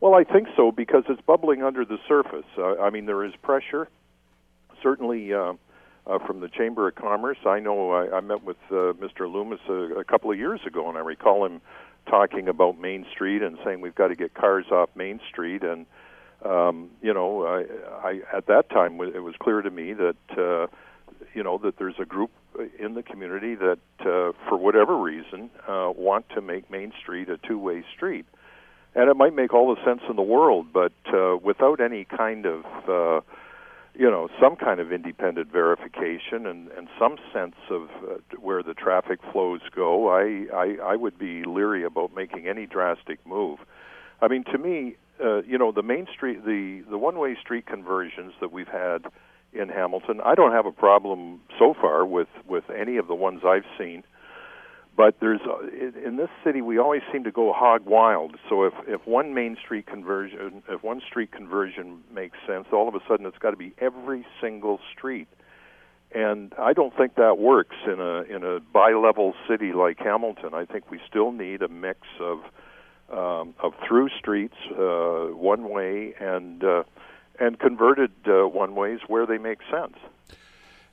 Well, 0.00 0.14
I 0.14 0.24
think 0.24 0.48
so 0.56 0.70
because 0.70 1.04
it's 1.08 1.20
bubbling 1.22 1.62
under 1.62 1.84
the 1.84 1.98
surface. 2.06 2.46
Uh, 2.56 2.78
I 2.78 2.90
mean, 2.90 3.06
there 3.06 3.24
is 3.24 3.32
pressure, 3.42 3.88
certainly 4.82 5.32
uh, 5.34 5.54
uh, 6.06 6.18
from 6.26 6.40
the 6.40 6.48
Chamber 6.48 6.88
of 6.88 6.94
Commerce. 6.94 7.38
I 7.44 7.58
know 7.58 7.92
I, 7.92 8.16
I 8.16 8.20
met 8.20 8.44
with 8.44 8.56
uh, 8.70 8.94
Mr. 8.94 9.30
Loomis 9.30 9.60
a, 9.68 10.00
a 10.00 10.04
couple 10.04 10.30
of 10.30 10.38
years 10.38 10.60
ago, 10.66 10.88
and 10.88 10.96
I 10.96 11.00
recall 11.00 11.44
him 11.44 11.60
talking 12.08 12.48
about 12.48 12.78
Main 12.78 13.04
Street 13.12 13.42
and 13.42 13.58
saying 13.64 13.80
we've 13.80 13.94
got 13.94 14.08
to 14.08 14.16
get 14.16 14.34
cars 14.34 14.66
off 14.70 14.88
Main 14.94 15.20
Street. 15.28 15.62
And 15.62 15.84
um, 16.44 16.90
you 17.02 17.12
know, 17.12 17.44
I, 17.44 17.64
I 18.06 18.20
at 18.36 18.46
that 18.46 18.70
time 18.70 19.00
it 19.00 19.22
was 19.22 19.34
clear 19.40 19.62
to 19.62 19.70
me 19.70 19.92
that 19.94 20.16
uh, 20.30 20.66
you 21.34 21.42
know 21.42 21.58
that 21.58 21.78
there's 21.78 21.98
a 22.00 22.04
group 22.04 22.30
in 22.78 22.94
the 22.94 23.02
community 23.02 23.54
that, 23.54 23.78
uh, 24.00 24.32
for 24.48 24.56
whatever 24.56 24.96
reason, 24.96 25.50
uh, 25.68 25.92
want 25.94 26.28
to 26.30 26.40
make 26.40 26.70
Main 26.70 26.92
Street 27.00 27.28
a 27.28 27.36
two-way 27.38 27.84
street, 27.94 28.26
and 28.94 29.08
it 29.08 29.16
might 29.16 29.34
make 29.34 29.54
all 29.54 29.74
the 29.74 29.84
sense 29.84 30.00
in 30.08 30.16
the 30.16 30.22
world, 30.22 30.66
but 30.72 30.92
uh, 31.12 31.36
without 31.36 31.80
any 31.80 32.04
kind 32.04 32.46
of 32.46 32.64
uh, 32.88 33.20
you 33.94 34.10
know 34.10 34.28
some 34.40 34.56
kind 34.56 34.80
of 34.80 34.92
independent 34.92 35.50
verification 35.52 36.46
and, 36.46 36.68
and 36.76 36.88
some 36.98 37.16
sense 37.32 37.56
of 37.70 37.88
uh, 38.08 38.14
where 38.40 38.62
the 38.62 38.74
traffic 38.74 39.20
flows 39.32 39.60
go, 39.74 40.08
I, 40.08 40.46
I 40.54 40.76
I 40.92 40.96
would 40.96 41.18
be 41.18 41.44
leery 41.44 41.84
about 41.84 42.14
making 42.14 42.48
any 42.48 42.66
drastic 42.66 43.24
move. 43.26 43.58
I 44.20 44.26
mean, 44.28 44.44
to 44.44 44.58
me, 44.58 44.96
uh, 45.22 45.42
you 45.42 45.58
know, 45.58 45.70
the 45.72 45.82
Main 45.82 46.06
Street, 46.12 46.44
the 46.44 46.82
the 46.90 46.98
one-way 46.98 47.36
street 47.40 47.66
conversions 47.66 48.32
that 48.40 48.52
we've 48.52 48.68
had 48.68 49.04
in 49.52 49.68
Hamilton. 49.68 50.20
I 50.24 50.34
don't 50.34 50.52
have 50.52 50.66
a 50.66 50.72
problem 50.72 51.40
so 51.58 51.74
far 51.80 52.04
with 52.04 52.28
with 52.46 52.64
any 52.70 52.96
of 52.96 53.08
the 53.08 53.14
ones 53.14 53.40
I've 53.44 53.66
seen. 53.78 54.04
But 54.96 55.20
there's 55.20 55.40
in 56.04 56.16
this 56.16 56.28
city 56.42 56.60
we 56.60 56.78
always 56.78 57.02
seem 57.12 57.22
to 57.22 57.30
go 57.30 57.52
hog 57.52 57.86
wild. 57.86 58.36
So 58.48 58.64
if 58.64 58.74
if 58.86 59.06
one 59.06 59.32
main 59.32 59.56
street 59.64 59.86
conversion, 59.86 60.62
if 60.68 60.82
one 60.82 61.00
street 61.08 61.30
conversion 61.30 62.02
makes 62.12 62.36
sense, 62.46 62.66
all 62.72 62.88
of 62.88 62.96
a 62.96 63.00
sudden 63.08 63.24
it's 63.24 63.38
got 63.38 63.52
to 63.52 63.56
be 63.56 63.72
every 63.78 64.26
single 64.40 64.80
street. 64.92 65.28
And 66.12 66.52
I 66.58 66.72
don't 66.72 66.96
think 66.96 67.14
that 67.14 67.38
works 67.38 67.76
in 67.86 68.00
a 68.00 68.22
in 68.22 68.42
a 68.42 68.58
bi-level 68.60 69.34
city 69.48 69.72
like 69.72 69.98
Hamilton. 69.98 70.52
I 70.52 70.64
think 70.64 70.90
we 70.90 70.98
still 71.08 71.30
need 71.30 71.62
a 71.62 71.68
mix 71.68 72.00
of 72.18 72.38
um, 73.12 73.54
of 73.60 73.74
through 73.86 74.08
streets, 74.18 74.56
uh, 74.72 75.26
one 75.26 75.68
way, 75.68 76.14
and 76.18 76.64
uh, 76.64 76.82
and 77.40 77.58
converted 77.58 78.12
uh, 78.26 78.48
one 78.48 78.74
ways 78.74 79.00
where 79.06 79.26
they 79.26 79.38
make 79.38 79.58
sense. 79.70 79.96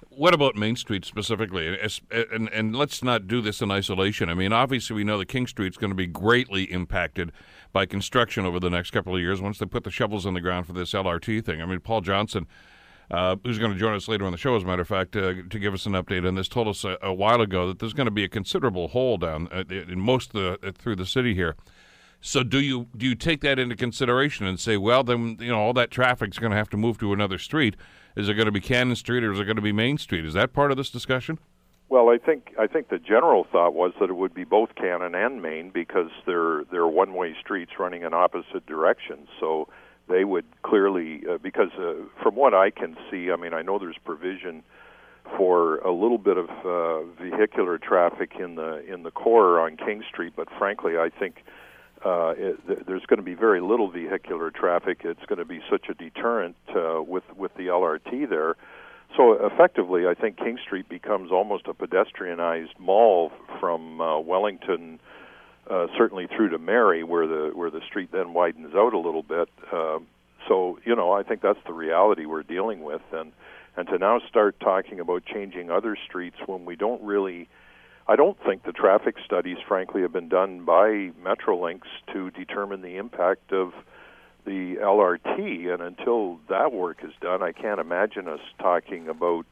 What 0.09 0.33
about 0.33 0.55
Main 0.55 0.75
Street 0.77 1.03
specifically? 1.03 1.67
And, 1.67 1.99
and, 2.31 2.49
and 2.49 2.75
let's 2.75 3.03
not 3.03 3.27
do 3.27 3.41
this 3.41 3.61
in 3.61 3.69
isolation. 3.69 4.29
I 4.29 4.33
mean, 4.33 4.53
obviously, 4.53 4.95
we 4.95 5.03
know 5.03 5.17
that 5.17 5.27
King 5.27 5.45
Street's 5.45 5.77
going 5.77 5.91
to 5.91 5.95
be 5.95 6.07
greatly 6.07 6.63
impacted 6.71 7.33
by 7.73 7.85
construction 7.85 8.45
over 8.45 8.59
the 8.59 8.69
next 8.69 8.91
couple 8.91 9.13
of 9.13 9.21
years 9.21 9.41
once 9.41 9.59
they 9.59 9.65
put 9.65 9.83
the 9.83 9.91
shovels 9.91 10.25
in 10.25 10.33
the 10.33 10.39
ground 10.39 10.67
for 10.67 10.73
this 10.73 10.93
LRT 10.93 11.43
thing. 11.43 11.61
I 11.61 11.65
mean, 11.65 11.81
Paul 11.81 11.99
Johnson, 11.99 12.47
uh, 13.11 13.35
who's 13.43 13.59
going 13.59 13.73
to 13.73 13.77
join 13.77 13.93
us 13.93 14.07
later 14.07 14.25
on 14.25 14.31
the 14.31 14.37
show, 14.37 14.55
as 14.55 14.63
a 14.63 14.65
matter 14.65 14.81
of 14.81 14.87
fact, 14.87 15.15
uh, 15.17 15.33
to 15.49 15.59
give 15.59 15.73
us 15.73 15.85
an 15.85 15.93
update 15.93 16.25
on 16.25 16.35
this, 16.35 16.47
told 16.47 16.69
us 16.69 16.85
a, 16.85 16.97
a, 17.01 17.13
while 17.13 17.41
ago 17.41 17.67
that 17.67 17.79
there's 17.79 17.93
going 17.93 18.07
to 18.07 18.11
be 18.11 18.23
a 18.23 18.29
considerable 18.29 18.87
hole 18.87 19.17
down 19.17 19.49
uh, 19.51 19.63
in 19.69 19.99
most 19.99 20.31
the, 20.31 20.57
uh, 20.63 20.71
through 20.71 20.95
the 20.95 21.05
city 21.05 21.35
here. 21.35 21.55
So 22.25 22.41
do 22.41 22.59
you 22.59 22.87
do 22.97 23.05
you 23.05 23.13
take 23.13 23.41
that 23.41 23.59
into 23.59 23.75
consideration 23.75 24.47
and 24.47 24.59
say, 24.59 24.77
well, 24.77 25.03
then 25.03 25.37
you 25.39 25.51
know 25.51 25.59
all 25.59 25.73
that 25.73 25.91
traffic's 25.91 26.39
going 26.39 26.49
to 26.49 26.57
have 26.57 26.69
to 26.71 26.77
move 26.77 26.97
to 26.97 27.13
another 27.13 27.37
street? 27.37 27.75
Is 28.15 28.27
it 28.27 28.33
going 28.33 28.47
to 28.47 28.51
be 28.51 28.59
Cannon 28.59 28.95
Street 28.95 29.23
or 29.23 29.31
is 29.31 29.39
it 29.39 29.45
going 29.45 29.57
to 29.57 29.61
be 29.61 29.71
Main 29.71 29.99
Street? 29.99 30.25
Is 30.25 30.33
that 30.33 30.51
part 30.51 30.71
of 30.71 30.77
this 30.77 30.89
discussion? 30.89 31.37
Well, 31.87 32.09
I 32.09 32.17
think 32.17 32.55
I 32.57 32.65
think 32.65 32.89
the 32.89 32.97
general 32.97 33.45
thought 33.51 33.75
was 33.75 33.93
that 33.99 34.09
it 34.09 34.15
would 34.15 34.33
be 34.33 34.43
both 34.43 34.73
Cannon 34.73 35.13
and 35.13 35.43
Main 35.43 35.69
because 35.69 36.09
they're 36.25 36.63
they're 36.71 36.87
one-way 36.87 37.35
streets 37.39 37.73
running 37.77 38.01
in 38.01 38.15
opposite 38.15 38.65
directions. 38.65 39.27
So 39.39 39.67
they 40.09 40.23
would 40.23 40.45
clearly 40.63 41.21
uh, 41.29 41.37
because 41.37 41.69
uh, 41.77 41.93
from 42.23 42.35
what 42.35 42.55
I 42.55 42.71
can 42.71 42.97
see, 43.11 43.29
I 43.29 43.35
mean, 43.35 43.53
I 43.53 43.61
know 43.61 43.77
there's 43.77 43.99
provision 44.03 44.63
for 45.37 45.77
a 45.77 45.91
little 45.91 46.17
bit 46.17 46.37
of 46.37 46.49
uh, 46.65 47.03
vehicular 47.21 47.77
traffic 47.77 48.31
in 48.39 48.55
the 48.55 48.83
in 48.91 49.03
the 49.03 49.11
core 49.11 49.59
on 49.59 49.77
King 49.77 50.03
Street, 50.09 50.33
but 50.35 50.47
frankly, 50.57 50.97
I 50.97 51.09
think 51.09 51.43
uh, 52.05 52.33
it, 52.37 52.85
there's 52.85 53.05
going 53.07 53.17
to 53.17 53.23
be 53.23 53.33
very 53.33 53.59
little 53.59 53.89
vehicular 53.89 54.51
traffic. 54.51 55.01
It's 55.03 55.25
going 55.25 55.39
to 55.39 55.45
be 55.45 55.59
such 55.69 55.89
a 55.89 55.95
deterrent 55.95 56.55
uh, 56.75 57.01
with 57.01 57.23
with 57.35 57.53
the 57.55 57.67
LRT 57.67 58.29
there. 58.29 58.55
So 59.17 59.33
effectively, 59.33 60.05
I 60.07 60.13
think 60.13 60.37
King 60.37 60.59
Street 60.63 60.87
becomes 60.87 61.31
almost 61.31 61.67
a 61.67 61.73
pedestrianized 61.73 62.77
mall 62.77 63.31
from 63.59 64.01
uh, 64.01 64.19
Wellington, 64.19 64.99
uh, 65.69 65.87
certainly 65.97 66.27
through 66.27 66.49
to 66.49 66.59
Mary, 66.59 67.03
where 67.03 67.25
the 67.25 67.51
where 67.55 67.71
the 67.71 67.81
street 67.81 68.11
then 68.11 68.33
widens 68.33 68.75
out 68.75 68.93
a 68.93 68.99
little 68.99 69.23
bit. 69.23 69.49
Uh, 69.71 69.99
so 70.47 70.77
you 70.85 70.95
know, 70.95 71.11
I 71.11 71.23
think 71.23 71.41
that's 71.41 71.63
the 71.65 71.73
reality 71.73 72.25
we're 72.25 72.43
dealing 72.43 72.83
with, 72.83 73.01
and 73.11 73.31
and 73.75 73.87
to 73.87 73.97
now 73.97 74.19
start 74.29 74.59
talking 74.59 74.99
about 74.99 75.25
changing 75.25 75.71
other 75.71 75.97
streets 76.07 76.37
when 76.45 76.65
we 76.65 76.75
don't 76.75 77.01
really 77.01 77.49
I 78.07 78.15
don't 78.15 78.37
think 78.45 78.63
the 78.63 78.71
traffic 78.71 79.15
studies, 79.25 79.57
frankly, 79.67 80.01
have 80.03 80.13
been 80.13 80.29
done 80.29 80.63
by 80.63 81.11
Metrolinx 81.23 81.81
to 82.13 82.29
determine 82.31 82.81
the 82.81 82.97
impact 82.97 83.51
of 83.51 83.73
the 84.45 84.75
LRT. 84.75 85.73
And 85.73 85.81
until 85.81 86.39
that 86.47 86.71
work 86.71 87.03
is 87.03 87.13
done, 87.19 87.41
I 87.41 87.51
can't 87.51 87.79
imagine 87.79 88.27
us 88.27 88.41
talking 88.59 89.07
about 89.07 89.45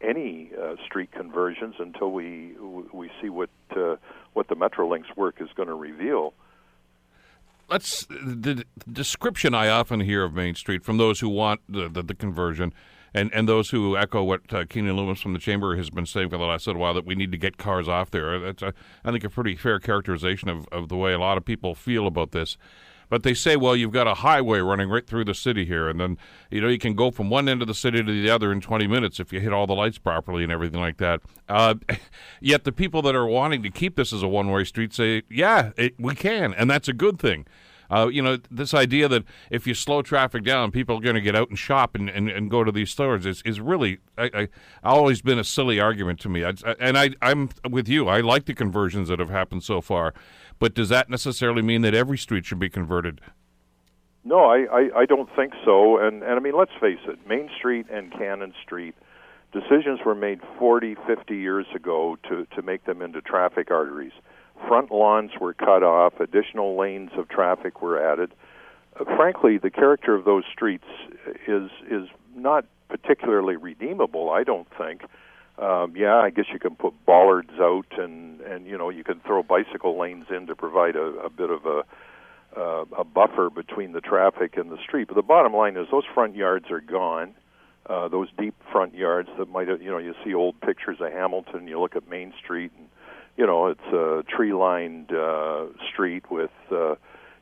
any 0.00 0.50
uh, 0.60 0.76
street 0.86 1.10
conversions 1.10 1.74
until 1.80 2.12
we 2.12 2.54
we 2.92 3.10
see 3.20 3.28
what 3.28 3.50
uh, 3.76 3.96
what 4.32 4.46
the 4.46 4.54
Metrolinx 4.54 5.04
work 5.16 5.40
is 5.40 5.48
going 5.56 5.68
to 5.68 5.74
reveal. 5.74 6.34
Let's 7.68 8.06
the 8.06 8.64
description 8.90 9.54
I 9.54 9.68
often 9.68 10.00
hear 10.00 10.22
of 10.22 10.34
Main 10.34 10.54
Street 10.54 10.84
from 10.84 10.98
those 10.98 11.18
who 11.18 11.28
want 11.28 11.60
the, 11.68 11.88
the, 11.88 12.02
the 12.02 12.14
conversion 12.14 12.72
and 13.14 13.32
and 13.34 13.48
those 13.48 13.70
who 13.70 13.96
echo 13.96 14.22
what 14.22 14.40
uh, 14.52 14.64
Keanin 14.64 14.96
Loomis 14.96 15.20
from 15.20 15.32
the 15.32 15.38
chamber 15.38 15.76
has 15.76 15.90
been 15.90 16.06
saying 16.06 16.30
for 16.30 16.38
the 16.38 16.44
last 16.44 16.66
little 16.66 16.80
while 16.80 16.94
that 16.94 17.06
we 17.06 17.14
need 17.14 17.32
to 17.32 17.38
get 17.38 17.56
cars 17.56 17.88
off 17.88 18.10
there. 18.10 18.38
That's 18.38 18.62
a, 18.62 18.74
I 19.04 19.10
think 19.10 19.24
a 19.24 19.30
pretty 19.30 19.56
fair 19.56 19.78
characterization 19.78 20.48
of, 20.48 20.66
of 20.72 20.88
the 20.88 20.96
way 20.96 21.12
a 21.12 21.18
lot 21.18 21.38
of 21.38 21.44
people 21.44 21.74
feel 21.74 22.06
about 22.06 22.32
this. 22.32 22.56
But 23.10 23.22
they 23.22 23.34
say, 23.34 23.56
well, 23.56 23.74
you've 23.74 23.92
got 23.92 24.06
a 24.06 24.14
highway 24.14 24.58
running 24.58 24.90
right 24.90 25.06
through 25.06 25.24
the 25.24 25.34
city 25.34 25.64
here, 25.64 25.88
and 25.88 25.98
then 25.98 26.18
you 26.50 26.60
know 26.60 26.68
you 26.68 26.78
can 26.78 26.94
go 26.94 27.10
from 27.10 27.30
one 27.30 27.48
end 27.48 27.62
of 27.62 27.68
the 27.68 27.74
city 27.74 28.02
to 28.02 28.22
the 28.22 28.28
other 28.28 28.52
in 28.52 28.60
20 28.60 28.86
minutes 28.86 29.18
if 29.18 29.32
you 29.32 29.40
hit 29.40 29.52
all 29.52 29.66
the 29.66 29.74
lights 29.74 29.98
properly 29.98 30.42
and 30.42 30.52
everything 30.52 30.80
like 30.80 30.98
that. 30.98 31.20
Uh, 31.48 31.74
yet 32.40 32.64
the 32.64 32.72
people 32.72 33.00
that 33.02 33.14
are 33.14 33.26
wanting 33.26 33.62
to 33.62 33.70
keep 33.70 33.96
this 33.96 34.12
as 34.12 34.22
a 34.22 34.28
one-way 34.28 34.64
street 34.64 34.92
say, 34.92 35.22
yeah, 35.30 35.70
it, 35.76 35.94
we 35.98 36.14
can, 36.14 36.52
and 36.54 36.70
that's 36.70 36.88
a 36.88 36.92
good 36.92 37.18
thing. 37.18 37.46
Uh, 37.90 38.08
you 38.12 38.20
know, 38.20 38.38
this 38.50 38.74
idea 38.74 39.08
that 39.08 39.24
if 39.50 39.66
you 39.66 39.74
slow 39.74 40.02
traffic 40.02 40.44
down, 40.44 40.70
people 40.70 40.98
are 40.98 41.00
going 41.00 41.14
to 41.14 41.20
get 41.20 41.34
out 41.34 41.48
and 41.48 41.58
shop 41.58 41.94
and, 41.94 42.08
and, 42.10 42.28
and 42.28 42.50
go 42.50 42.62
to 42.62 42.70
these 42.70 42.90
stores 42.90 43.24
is, 43.24 43.42
is 43.46 43.60
really 43.60 43.98
I, 44.18 44.30
I, 44.34 44.48
always 44.82 45.22
been 45.22 45.38
a 45.38 45.44
silly 45.44 45.80
argument 45.80 46.20
to 46.20 46.28
me. 46.28 46.44
I, 46.44 46.52
and 46.78 46.98
I, 46.98 47.10
I'm 47.22 47.48
with 47.68 47.88
you. 47.88 48.08
I 48.08 48.20
like 48.20 48.44
the 48.44 48.54
conversions 48.54 49.08
that 49.08 49.18
have 49.18 49.30
happened 49.30 49.64
so 49.64 49.80
far. 49.80 50.12
But 50.58 50.74
does 50.74 50.88
that 50.90 51.08
necessarily 51.08 51.62
mean 51.62 51.82
that 51.82 51.94
every 51.94 52.18
street 52.18 52.44
should 52.44 52.58
be 52.58 52.68
converted? 52.68 53.20
No, 54.24 54.44
I, 54.44 54.66
I, 54.70 55.00
I 55.00 55.06
don't 55.06 55.28
think 55.34 55.54
so. 55.64 55.98
And, 55.98 56.22
and 56.22 56.32
I 56.32 56.38
mean, 56.40 56.54
let's 56.56 56.72
face 56.80 56.98
it, 57.06 57.26
Main 57.26 57.48
Street 57.56 57.86
and 57.90 58.12
Cannon 58.12 58.52
Street, 58.62 58.94
decisions 59.52 60.00
were 60.04 60.14
made 60.14 60.40
40, 60.58 60.96
50 61.06 61.36
years 61.36 61.66
ago 61.74 62.18
to, 62.28 62.46
to 62.54 62.62
make 62.62 62.84
them 62.84 63.00
into 63.00 63.22
traffic 63.22 63.70
arteries. 63.70 64.12
Front 64.66 64.90
lawns 64.90 65.30
were 65.40 65.54
cut 65.54 65.82
off, 65.82 66.20
additional 66.20 66.76
lanes 66.78 67.10
of 67.16 67.28
traffic 67.28 67.80
were 67.80 68.02
added. 68.02 68.32
Uh, 68.98 69.04
frankly, 69.16 69.58
the 69.58 69.70
character 69.70 70.14
of 70.14 70.24
those 70.24 70.44
streets 70.52 70.86
is 71.46 71.70
is 71.90 72.08
not 72.34 72.64
particularly 72.88 73.56
redeemable, 73.56 74.30
I 74.30 74.44
don't 74.44 74.68
think 74.76 75.02
um, 75.58 75.94
yeah, 75.96 76.16
I 76.16 76.30
guess 76.30 76.46
you 76.52 76.58
can 76.58 76.76
put 76.76 76.94
bollards 77.04 77.58
out, 77.60 77.86
and 77.98 78.40
and 78.42 78.66
you 78.66 78.78
know 78.78 78.90
you 78.90 79.02
can 79.02 79.20
throw 79.20 79.42
bicycle 79.42 79.98
lanes 79.98 80.26
in 80.30 80.46
to 80.46 80.54
provide 80.54 80.94
a, 80.94 81.06
a 81.24 81.30
bit 81.30 81.50
of 81.50 81.66
a 81.66 81.82
uh, 82.56 82.84
a 82.96 83.04
buffer 83.04 83.50
between 83.50 83.92
the 83.92 84.00
traffic 84.00 84.56
and 84.56 84.70
the 84.70 84.78
street. 84.82 85.08
But 85.08 85.16
the 85.16 85.22
bottom 85.22 85.52
line 85.52 85.76
is 85.76 85.88
those 85.90 86.04
front 86.14 86.36
yards 86.36 86.70
are 86.70 86.80
gone. 86.80 87.34
Uh, 87.86 88.06
those 88.06 88.28
deep 88.38 88.54
front 88.70 88.94
yards 88.94 89.30
that 89.38 89.48
might 89.48 89.66
have, 89.66 89.82
you 89.82 89.90
know 89.90 89.98
you 89.98 90.14
see 90.24 90.32
old 90.32 90.60
pictures 90.60 90.98
of 91.00 91.12
Hamilton. 91.12 91.66
You 91.66 91.80
look 91.80 91.96
at 91.96 92.08
Main 92.08 92.32
Street, 92.38 92.70
and 92.78 92.88
you 93.38 93.46
know 93.46 93.68
it's 93.68 93.92
a 93.92 94.22
tree-lined 94.28 95.12
uh, 95.12 95.66
street 95.90 96.30
with 96.30 96.50
uh, 96.70 96.96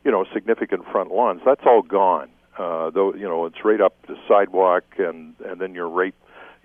you 0.04 0.12
know 0.12 0.24
significant 0.32 0.84
front 0.92 1.10
lawns. 1.10 1.40
That's 1.44 1.62
all 1.66 1.82
gone. 1.82 2.28
Uh, 2.56 2.90
though 2.90 3.12
you 3.14 3.28
know 3.28 3.46
it's 3.46 3.64
right 3.64 3.80
up 3.80 3.94
the 4.06 4.16
sidewalk, 4.28 4.84
and 4.98 5.34
and 5.44 5.60
then 5.60 5.74
you're 5.74 5.88
right 5.88 6.14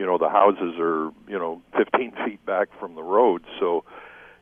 you 0.01 0.07
know 0.07 0.17
the 0.17 0.29
houses 0.29 0.75
are 0.79 1.11
you 1.27 1.37
know 1.37 1.61
15 1.77 2.11
feet 2.25 2.43
back 2.45 2.69
from 2.79 2.95
the 2.95 3.03
road 3.03 3.43
so 3.59 3.83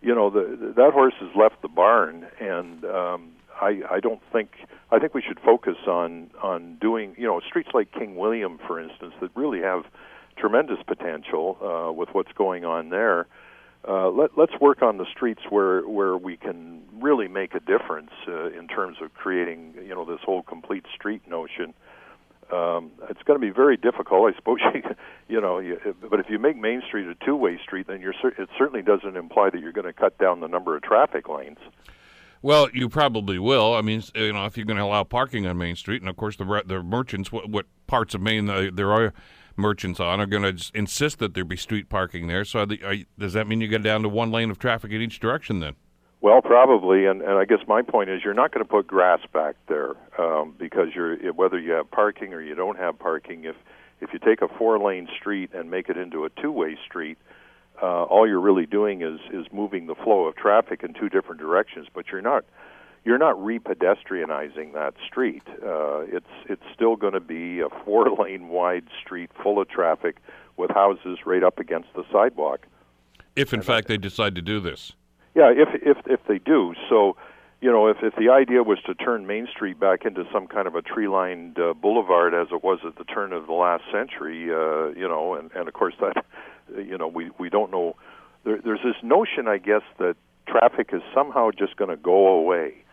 you 0.01 0.15
know 0.15 0.29
the 0.29 0.73
that 0.77 0.93
horse 0.93 1.13
has 1.19 1.29
left 1.35 1.61
the 1.61 1.67
barn 1.67 2.25
and 2.39 2.85
um 2.85 3.31
i 3.61 3.81
i 3.91 3.99
don't 3.99 4.21
think 4.31 4.51
i 4.91 4.99
think 4.99 5.13
we 5.13 5.21
should 5.21 5.39
focus 5.41 5.75
on 5.85 6.29
on 6.41 6.77
doing 6.79 7.13
you 7.17 7.27
know 7.27 7.41
streets 7.41 7.69
like 7.73 7.91
king 7.91 8.15
william 8.15 8.57
for 8.65 8.79
instance 8.79 9.13
that 9.19 9.29
really 9.35 9.59
have 9.59 9.83
tremendous 10.37 10.79
potential 10.87 11.57
uh 11.61 11.91
with 11.91 12.07
what's 12.13 12.31
going 12.31 12.63
on 12.63 12.87
there 12.89 13.21
uh, 13.21 13.25
let, 13.87 14.37
let's 14.37 14.53
work 14.59 14.81
on 14.81 14.97
the 14.97 15.05
streets 15.11 15.41
where 15.49 15.87
where 15.87 16.17
we 16.17 16.37
can 16.37 16.83
really 17.01 17.27
make 17.27 17.55
a 17.55 17.59
difference 17.59 18.11
uh, 18.27 18.51
in 18.51 18.67
terms 18.67 18.97
of 19.01 19.13
creating 19.13 19.73
you 19.81 19.95
know 19.95 20.05
this 20.05 20.19
whole 20.25 20.43
complete 20.43 20.85
street 20.95 21.27
notion 21.27 21.73
um, 22.51 22.91
it's 23.09 23.21
going 23.23 23.39
to 23.39 23.45
be 23.45 23.51
very 23.51 23.77
difficult, 23.77 24.33
I 24.33 24.35
suppose. 24.35 24.59
You, 24.73 24.95
you 25.27 25.41
know, 25.41 25.59
you, 25.59 25.77
but 26.09 26.19
if 26.19 26.27
you 26.29 26.39
make 26.39 26.57
Main 26.57 26.81
Street 26.87 27.07
a 27.07 27.13
two-way 27.23 27.59
street, 27.63 27.85
then 27.87 28.01
you're 28.01 28.13
it 28.23 28.49
certainly 28.57 28.81
doesn't 28.81 29.15
imply 29.15 29.51
that 29.51 29.59
you're 29.59 29.71
going 29.71 29.85
to 29.85 29.93
cut 29.93 30.17
down 30.17 30.39
the 30.39 30.47
number 30.47 30.75
of 30.75 30.81
traffic 30.81 31.29
lanes. 31.29 31.59
Well, 32.41 32.67
you 32.73 32.89
probably 32.89 33.37
will. 33.37 33.75
I 33.75 33.81
mean, 33.81 34.01
you 34.15 34.33
know, 34.33 34.45
if 34.45 34.57
you're 34.57 34.65
going 34.65 34.77
to 34.77 34.83
allow 34.83 35.03
parking 35.03 35.45
on 35.45 35.57
Main 35.57 35.75
Street, 35.75 36.01
and 36.01 36.09
of 36.09 36.17
course 36.17 36.35
the 36.35 36.63
the 36.65 36.81
merchants, 36.81 37.31
what, 37.31 37.49
what 37.49 37.67
parts 37.85 38.15
of 38.15 38.21
Main 38.21 38.49
uh, 38.49 38.69
there 38.73 38.91
are 38.91 39.13
merchants 39.59 39.99
on, 39.99 40.19
are 40.19 40.25
going 40.25 40.55
to 40.55 40.71
insist 40.73 41.19
that 41.19 41.33
there 41.33 41.45
be 41.45 41.57
street 41.57 41.89
parking 41.89 42.27
there. 42.27 42.45
So, 42.45 42.65
the, 42.65 42.83
are, 42.83 42.95
does 43.17 43.33
that 43.33 43.47
mean 43.47 43.61
you 43.61 43.67
get 43.67 43.83
down 43.83 44.01
to 44.03 44.09
one 44.09 44.31
lane 44.31 44.49
of 44.49 44.57
traffic 44.57 44.91
in 44.91 45.01
each 45.01 45.19
direction 45.19 45.59
then? 45.59 45.75
Well, 46.21 46.41
probably, 46.41 47.05
and, 47.05 47.21
and 47.21 47.33
I 47.33 47.45
guess 47.45 47.59
my 47.67 47.81
point 47.81 48.09
is 48.09 48.21
you're 48.25 48.33
not 48.33 48.51
going 48.53 48.65
to 48.65 48.69
put 48.69 48.87
grass 48.87 49.21
back 49.33 49.55
there 49.67 49.95
um, 50.17 50.53
because 50.57 50.89
you're 50.93 51.15
whether 51.33 51.57
you 51.57 51.71
have 51.71 51.89
parking 51.91 52.33
or 52.33 52.41
you 52.41 52.55
don't 52.55 52.77
have 52.77 52.99
parking. 52.99 53.45
If 53.45 53.55
if 54.01 54.11
you 54.11 54.19
take 54.19 54.41
a 54.41 54.47
four-lane 54.57 55.07
street 55.17 55.51
and 55.53 55.69
make 55.71 55.89
it 55.89 55.97
into 55.97 56.25
a 56.25 56.29
two-way 56.29 56.77
street, 56.85 57.17
uh, 57.81 58.03
all 58.03 58.27
you're 58.27 58.41
really 58.41 58.65
doing 58.65 59.01
is 59.01 59.19
is 59.31 59.45
moving 59.53 59.87
the 59.87 59.95
flow 59.95 60.25
of 60.25 60.35
traffic 60.35 60.83
in 60.83 60.93
two 60.93 61.07
different 61.07 61.39
directions, 61.39 61.87
but 61.93 62.07
you're 62.11 62.21
not 62.21 62.43
you're 63.05 63.17
not 63.17 63.35
repedestrianizing 63.37 64.73
that 64.73 64.93
street. 65.07 65.43
Uh, 65.47 66.01
it's 66.01 66.29
it's 66.47 66.63
still 66.73 66.95
going 66.95 67.13
to 67.13 67.19
be 67.19 67.59
a 67.59 67.69
four-lane 67.85 68.49
wide 68.49 68.85
street 69.01 69.31
full 69.41 69.61
of 69.61 69.69
traffic 69.69 70.17
with 70.57 70.71
houses 70.71 71.19
right 71.25 71.43
up 71.43 71.59
against 71.59 71.87
the 71.95 72.03
sidewalk. 72.11 72.67
If 73.35 73.53
in 73.53 73.59
and 73.59 73.65
fact 73.65 73.89
I, 73.89 73.93
they 73.93 73.97
decide 73.97 74.35
to 74.35 74.41
do 74.41 74.59
this. 74.59 74.93
Yeah, 75.35 75.51
if 75.51 75.69
if 75.81 75.97
if 76.05 76.19
they 76.27 76.39
do. 76.39 76.73
So, 76.89 77.15
you 77.61 77.71
know, 77.71 77.87
if 77.87 77.97
if 78.01 78.15
the 78.15 78.29
idea 78.29 78.63
was 78.63 78.79
to 78.85 78.93
turn 78.93 79.25
Main 79.25 79.47
Street 79.47 79.79
back 79.79 80.05
into 80.05 80.25
some 80.33 80.47
kind 80.47 80.67
of 80.67 80.75
a 80.75 80.81
tree-lined 80.81 81.57
uh, 81.59 81.73
boulevard 81.73 82.33
as 82.33 82.47
it 82.51 82.63
was 82.63 82.79
at 82.85 82.97
the 82.97 83.05
turn 83.05 83.31
of 83.31 83.47
the 83.47 83.53
last 83.53 83.83
century, 83.91 84.51
uh, 84.51 84.89
you 84.89 85.07
know, 85.07 85.35
and 85.35 85.51
and 85.55 85.67
of 85.67 85.73
course 85.73 85.93
that, 86.01 86.25
you 86.77 86.97
know, 86.97 87.07
we 87.07 87.29
we 87.37 87.49
don't 87.49 87.71
know. 87.71 87.95
There, 88.43 88.59
there's 88.63 88.81
this 88.83 88.95
notion, 89.03 89.47
I 89.47 89.57
guess, 89.57 89.83
that 89.99 90.15
traffic 90.47 90.89
is 90.93 91.01
somehow 91.13 91.51
just 91.51 91.77
going 91.77 91.89
to 91.89 91.97
go 91.97 92.27
away. 92.27 92.83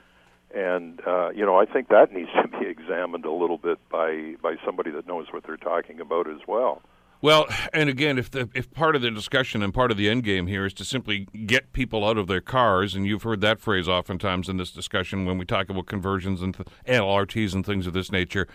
And 0.57 1.03
uh, 1.07 1.31
you 1.31 1.45
know, 1.45 1.59
I 1.59 1.66
think 1.66 1.88
that 1.88 2.12
needs 2.14 2.31
to 2.42 2.49
be 2.49 2.66
examined 2.66 3.27
a 3.27 3.33
little 3.33 3.59
bit 3.59 3.79
by 3.90 4.37
by 4.42 4.57
somebody 4.64 4.90
that 4.92 5.07
knows 5.07 5.27
what 5.31 5.45
they're 5.47 5.59
talking 5.59 6.01
about 6.01 6.29
as 6.29 6.40
well. 6.49 6.83
Well, 7.23 7.47
and 7.73 7.88
again, 7.88 8.19
if 8.19 8.31
the 8.31 8.49
if 8.55 8.73
part 8.73 8.97
of 8.97 9.03
the 9.03 9.11
discussion 9.11 9.62
and 9.62 9.73
part 9.73 9.90
of 9.90 9.97
the 9.97 10.09
end 10.09 10.25
game 10.25 10.47
here 10.47 10.64
is 10.64 10.73
to 10.75 10.85
simply 10.85 11.29
get 11.47 11.73
people 11.73 12.07
out 12.07 12.16
of 12.16 12.27
their 12.27 12.40
cars, 12.40 12.95
and 12.95 13.07
you've 13.07 13.23
heard 13.23 13.40
that 13.42 13.61
phrase 13.61 13.88
oftentimes 13.88 14.49
in 14.49 14.57
this 14.57 14.71
discussion 14.71 15.27
when 15.27 15.37
we 15.37 15.45
talk 15.45 15.69
about 15.69 15.87
conversions 15.87 16.40
and 16.40 16.55
th- 16.55 16.69
LRTs 16.87 17.55
and 17.55 17.64
things 17.64 17.87
of 17.87 17.95
this 17.95 18.12
nature, 18.12 18.47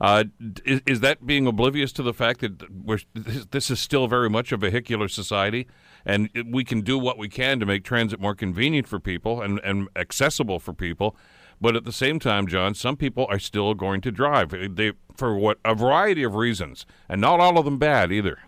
uh, 0.00 0.24
is, 0.64 0.80
is, 0.86 1.00
that 1.00 1.24
being 1.24 1.46
oblivious 1.46 1.92
to 1.92 2.02
the 2.02 2.14
fact 2.14 2.40
that 2.40 3.50
this 3.50 3.70
is 3.70 3.78
still 3.78 4.08
very 4.08 4.30
much 4.30 4.50
a 4.50 4.56
vehicular 4.56 5.08
society, 5.08 5.68
and 6.04 6.30
we 6.46 6.64
can 6.64 6.80
do 6.80 6.98
what 6.98 7.16
we 7.16 7.28
can 7.28 7.60
to 7.60 7.66
make 7.66 7.84
transit 7.84 8.20
more 8.20 8.34
convenient 8.34 8.88
for 8.88 8.98
people 8.98 9.40
and, 9.40 9.60
and 9.62 9.88
accessible 9.94 10.58
for 10.58 10.72
people? 10.72 11.16
But 11.60 11.76
at 11.76 11.84
the 11.84 11.92
same 11.92 12.18
time, 12.18 12.46
John, 12.46 12.74
some 12.74 12.96
people 12.96 13.26
are 13.28 13.38
still 13.38 13.74
going 13.74 14.00
to 14.02 14.10
drive. 14.10 14.50
They 14.76 14.92
for 15.14 15.36
what 15.36 15.58
a 15.64 15.74
variety 15.74 16.22
of 16.22 16.34
reasons, 16.34 16.86
and 17.08 17.20
not 17.20 17.40
all 17.40 17.58
of 17.58 17.66
them 17.66 17.78
bad 17.78 18.10
either. 18.10 18.38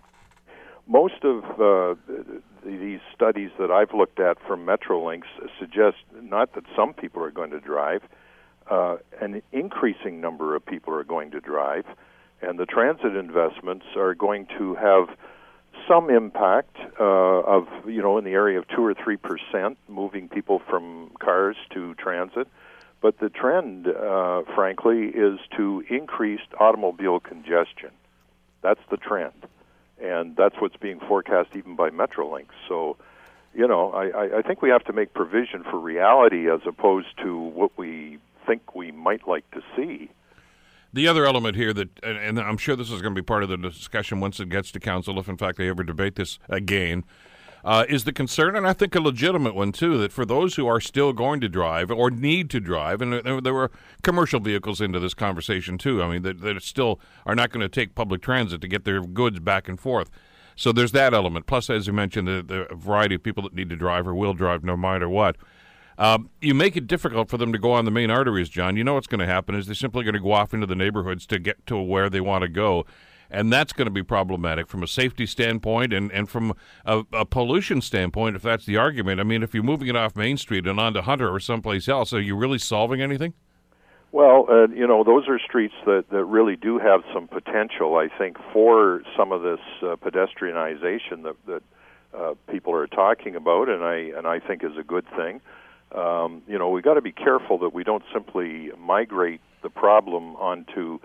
Most 0.86 1.22
of 1.22 1.44
uh, 1.60 1.94
these 2.64 3.00
studies 3.14 3.50
that 3.58 3.70
I've 3.70 3.92
looked 3.92 4.18
at 4.18 4.38
from 4.46 4.66
Metrolinx 4.66 5.22
suggest 5.58 5.98
not 6.20 6.54
that 6.54 6.64
some 6.74 6.94
people 6.94 7.22
are 7.22 7.30
going 7.30 7.50
to 7.50 7.60
drive, 7.60 8.02
uh, 8.70 8.96
an 9.20 9.42
increasing 9.52 10.20
number 10.20 10.56
of 10.56 10.64
people 10.64 10.94
are 10.94 11.04
going 11.04 11.30
to 11.32 11.40
drive, 11.40 11.84
and 12.40 12.58
the 12.58 12.66
transit 12.66 13.14
investments 13.14 13.84
are 13.96 14.14
going 14.14 14.46
to 14.58 14.74
have 14.76 15.08
some 15.88 16.10
impact 16.10 16.76
uh, 16.98 17.04
of 17.04 17.66
you 17.86 18.00
know 18.00 18.16
in 18.16 18.24
the 18.24 18.30
area 18.30 18.58
of 18.58 18.66
two 18.68 18.84
or 18.84 18.94
three 18.94 19.16
percent, 19.16 19.76
moving 19.88 20.28
people 20.28 20.62
from 20.70 21.10
cars 21.20 21.56
to 21.74 21.94
transit. 21.94 22.48
But 23.02 23.18
the 23.18 23.28
trend, 23.28 23.88
uh, 23.88 24.42
frankly, 24.54 25.08
is 25.08 25.40
to 25.56 25.84
increased 25.90 26.54
automobile 26.58 27.18
congestion. 27.18 27.90
That's 28.62 28.80
the 28.90 28.96
trend. 28.96 29.34
And 30.00 30.36
that's 30.36 30.54
what's 30.60 30.76
being 30.76 31.00
forecast 31.00 31.50
even 31.54 31.74
by 31.74 31.90
Metrolinx. 31.90 32.46
So, 32.68 32.96
you 33.54 33.66
know, 33.66 33.92
I, 33.92 34.38
I 34.38 34.42
think 34.42 34.62
we 34.62 34.70
have 34.70 34.84
to 34.84 34.92
make 34.92 35.12
provision 35.14 35.64
for 35.64 35.78
reality 35.78 36.48
as 36.48 36.60
opposed 36.64 37.08
to 37.22 37.36
what 37.38 37.76
we 37.76 38.18
think 38.46 38.74
we 38.74 38.92
might 38.92 39.26
like 39.26 39.50
to 39.50 39.62
see. 39.76 40.08
The 40.92 41.08
other 41.08 41.24
element 41.24 41.56
here 41.56 41.72
that, 41.72 41.88
and 42.04 42.38
I'm 42.38 42.58
sure 42.58 42.76
this 42.76 42.90
is 42.90 43.00
going 43.00 43.14
to 43.14 43.20
be 43.20 43.24
part 43.24 43.42
of 43.42 43.48
the 43.48 43.56
discussion 43.56 44.20
once 44.20 44.38
it 44.40 44.48
gets 44.48 44.70
to 44.72 44.80
council, 44.80 45.18
if 45.18 45.28
in 45.28 45.36
fact 45.36 45.58
they 45.58 45.68
ever 45.68 45.82
debate 45.82 46.16
this 46.16 46.38
again, 46.48 47.04
uh, 47.64 47.84
is 47.88 48.04
the 48.04 48.12
concern, 48.12 48.56
and 48.56 48.66
I 48.66 48.72
think 48.72 48.94
a 48.94 49.00
legitimate 49.00 49.54
one 49.54 49.72
too, 49.72 49.96
that 49.98 50.12
for 50.12 50.24
those 50.24 50.56
who 50.56 50.66
are 50.66 50.80
still 50.80 51.12
going 51.12 51.40
to 51.40 51.48
drive 51.48 51.90
or 51.90 52.10
need 52.10 52.50
to 52.50 52.60
drive, 52.60 53.00
and 53.00 53.12
there, 53.44 53.54
were 53.54 53.70
commercial 54.02 54.40
vehicles 54.40 54.80
into 54.80 54.98
this 54.98 55.14
conversation 55.14 55.78
too. 55.78 56.02
I 56.02 56.08
mean, 56.08 56.22
that, 56.22 56.40
that 56.40 56.60
still 56.62 57.00
are 57.24 57.34
not 57.34 57.50
going 57.50 57.60
to 57.60 57.68
take 57.68 57.94
public 57.94 58.20
transit 58.20 58.60
to 58.62 58.68
get 58.68 58.84
their 58.84 59.00
goods 59.00 59.38
back 59.38 59.68
and 59.68 59.78
forth. 59.78 60.10
So 60.56 60.72
there's 60.72 60.92
that 60.92 61.14
element. 61.14 61.46
Plus, 61.46 61.70
as 61.70 61.86
you 61.86 61.92
mentioned, 61.92 62.28
the, 62.28 62.42
the 62.42 62.74
variety 62.74 63.14
of 63.14 63.22
people 63.22 63.42
that 63.44 63.54
need 63.54 63.70
to 63.70 63.76
drive 63.76 64.06
or 64.06 64.14
will 64.14 64.34
drive 64.34 64.64
no 64.64 64.76
matter 64.76 65.08
what. 65.08 65.36
Um, 65.98 66.30
you 66.40 66.54
make 66.54 66.76
it 66.76 66.86
difficult 66.86 67.28
for 67.28 67.38
them 67.38 67.52
to 67.52 67.58
go 67.58 67.72
on 67.72 67.84
the 67.84 67.90
main 67.90 68.10
arteries, 68.10 68.48
John. 68.48 68.76
You 68.76 68.82
know 68.82 68.94
what's 68.94 69.06
going 69.06 69.20
to 69.20 69.26
happen 69.26 69.54
is 69.54 69.66
they're 69.66 69.74
simply 69.74 70.04
going 70.04 70.14
to 70.14 70.20
go 70.20 70.32
off 70.32 70.52
into 70.52 70.66
the 70.66 70.74
neighborhoods 70.74 71.26
to 71.26 71.38
get 71.38 71.64
to 71.66 71.78
where 71.78 72.10
they 72.10 72.20
want 72.20 72.42
to 72.42 72.48
go 72.48 72.86
and 73.32 73.52
that's 73.52 73.72
going 73.72 73.86
to 73.86 73.90
be 73.92 74.02
problematic 74.02 74.68
from 74.68 74.82
a 74.82 74.86
safety 74.86 75.26
standpoint 75.26 75.92
and, 75.92 76.12
and 76.12 76.28
from 76.28 76.54
a, 76.84 77.02
a, 77.12 77.24
pollution 77.24 77.80
standpoint, 77.80 78.36
if 78.36 78.42
that's 78.42 78.66
the 78.66 78.76
argument. 78.76 79.20
I 79.20 79.24
mean, 79.24 79.42
if 79.42 79.54
you're 79.54 79.62
moving 79.62 79.88
it 79.88 79.96
off 79.96 80.14
Main 80.14 80.36
Street 80.36 80.66
and 80.66 80.78
onto 80.78 81.00
Hunter 81.00 81.28
or 81.28 81.40
someplace 81.40 81.88
else, 81.88 82.12
are 82.12 82.20
you 82.20 82.36
really 82.36 82.58
solving 82.58 83.00
anything? 83.00 83.32
Well, 84.12 84.46
uh, 84.50 84.68
you 84.68 84.86
know, 84.86 85.02
those 85.02 85.26
are 85.26 85.38
streets 85.38 85.74
that, 85.86 86.04
that 86.10 86.24
really 86.24 86.54
do 86.54 86.78
have 86.78 87.00
some 87.14 87.26
potential, 87.26 87.96
I 87.96 88.08
think, 88.18 88.36
for 88.52 89.02
some 89.16 89.32
of 89.32 89.40
this 89.40 89.60
uh, 89.80 89.96
pedestrianization 89.96 91.22
that, 91.22 91.36
that 91.46 91.62
uh, 92.14 92.34
people 92.50 92.74
are 92.74 92.86
talking 92.86 93.34
about, 93.34 93.70
and 93.70 93.82
I 93.82 93.96
and 94.16 94.26
I 94.26 94.38
think 94.38 94.62
is 94.62 94.76
a 94.78 94.82
good 94.82 95.06
thing. 95.16 95.40
Um, 95.94 96.42
you 96.46 96.58
know, 96.58 96.68
we've 96.68 96.84
got 96.84 96.94
to 96.94 97.00
be 97.00 97.12
careful 97.12 97.56
that 97.58 97.72
we 97.72 97.84
don't 97.84 98.04
simply 98.12 98.70
migrate 98.78 99.40
the 99.62 99.70
problem 99.70 100.36
onto 100.36 101.00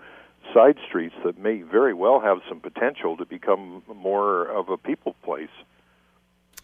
side 0.54 0.76
streets 0.86 1.14
that 1.24 1.38
may 1.38 1.62
very 1.62 1.94
well 1.94 2.20
have 2.20 2.38
some 2.48 2.60
potential 2.60 3.16
to 3.16 3.24
become 3.24 3.82
more 3.94 4.46
of 4.46 4.68
a 4.68 4.76
people 4.76 5.14
place. 5.22 5.48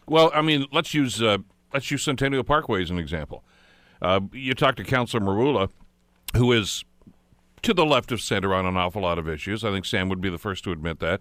Well, 0.07 0.31
I 0.35 0.42
mean, 0.42 0.66
let's 0.73 0.94
use 0.94 1.23
uh, 1.23 1.38
let's 1.73 1.90
use 1.90 2.03
Centennial 2.03 2.44
Parkway 2.44 2.83
as 2.83 2.90
an 2.90 2.99
example. 2.99 3.44
Uh, 4.03 4.20
you 4.33 4.55
talked 4.55 4.77
to 4.79 4.85
Councillor 4.85 5.23
Merulla, 5.23 5.70
who 6.37 6.53
is 6.53 6.85
to 7.62 7.73
the 7.73 7.87
left 7.87 8.12
of 8.12 8.20
center 8.20 8.55
on 8.55 8.66
an 8.66 8.77
awful 8.77 9.03
lot 9.03 9.18
of 9.18 9.29
issues. 9.29 9.64
I 9.64 9.70
think 9.70 9.87
Sam 9.87 10.09
would 10.11 10.20
be 10.20 10.29
the 10.29 10.38
first 10.38 10.64
to 10.64 10.73
admit 10.73 11.01
that. 11.01 11.20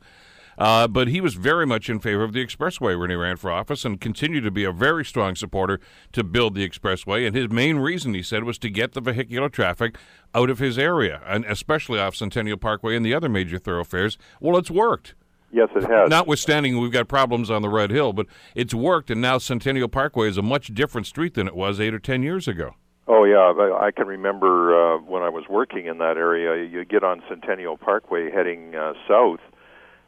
Uh, 0.57 0.87
but 0.87 1.07
he 1.07 1.21
was 1.21 1.35
very 1.35 1.65
much 1.65 1.89
in 1.89 1.99
favor 1.99 2.23
of 2.23 2.33
the 2.33 2.45
expressway 2.45 2.99
when 2.99 3.09
he 3.09 3.15
ran 3.15 3.37
for 3.37 3.51
office 3.51 3.85
and 3.85 3.99
continued 3.99 4.43
to 4.43 4.51
be 4.51 4.63
a 4.63 4.71
very 4.71 5.03
strong 5.03 5.35
supporter 5.35 5.79
to 6.11 6.23
build 6.23 6.55
the 6.55 6.67
expressway. 6.67 7.25
And 7.25 7.35
his 7.35 7.49
main 7.49 7.77
reason, 7.77 8.13
he 8.13 8.23
said, 8.23 8.43
was 8.43 8.57
to 8.59 8.69
get 8.69 8.93
the 8.93 9.01
vehicular 9.01 9.49
traffic 9.49 9.97
out 10.35 10.49
of 10.49 10.59
his 10.59 10.77
area, 10.77 11.21
and 11.25 11.45
especially 11.45 11.99
off 11.99 12.15
Centennial 12.15 12.57
Parkway 12.57 12.95
and 12.95 13.05
the 13.05 13.13
other 13.13 13.29
major 13.29 13.57
thoroughfares. 13.57 14.17
Well, 14.39 14.57
it's 14.57 14.71
worked. 14.71 15.15
Yes, 15.51 15.69
it 15.75 15.83
has. 15.83 16.09
Notwithstanding, 16.09 16.79
we've 16.79 16.91
got 16.91 17.07
problems 17.07 17.51
on 17.51 17.61
the 17.61 17.69
Red 17.69 17.91
Hill, 17.91 18.11
but 18.11 18.25
it's 18.55 18.73
worked, 18.73 19.11
and 19.11 19.21
now 19.21 19.37
Centennial 19.37 19.87
Parkway 19.87 20.27
is 20.27 20.37
a 20.37 20.41
much 20.41 20.73
different 20.73 21.05
street 21.05 21.35
than 21.35 21.47
it 21.47 21.55
was 21.55 21.79
eight 21.79 21.93
or 21.93 21.99
ten 21.99 22.23
years 22.23 22.47
ago. 22.47 22.73
Oh 23.07 23.23
yeah, 23.23 23.53
I 23.79 23.91
can 23.91 24.07
remember 24.07 24.95
uh, 24.95 24.97
when 24.97 25.21
I 25.21 25.29
was 25.29 25.43
working 25.49 25.85
in 25.85 25.99
that 25.99 26.17
area. 26.17 26.67
You 26.67 26.85
get 26.85 27.03
on 27.03 27.21
Centennial 27.29 27.77
Parkway 27.77 28.31
heading 28.31 28.73
uh, 28.73 28.93
south, 29.07 29.41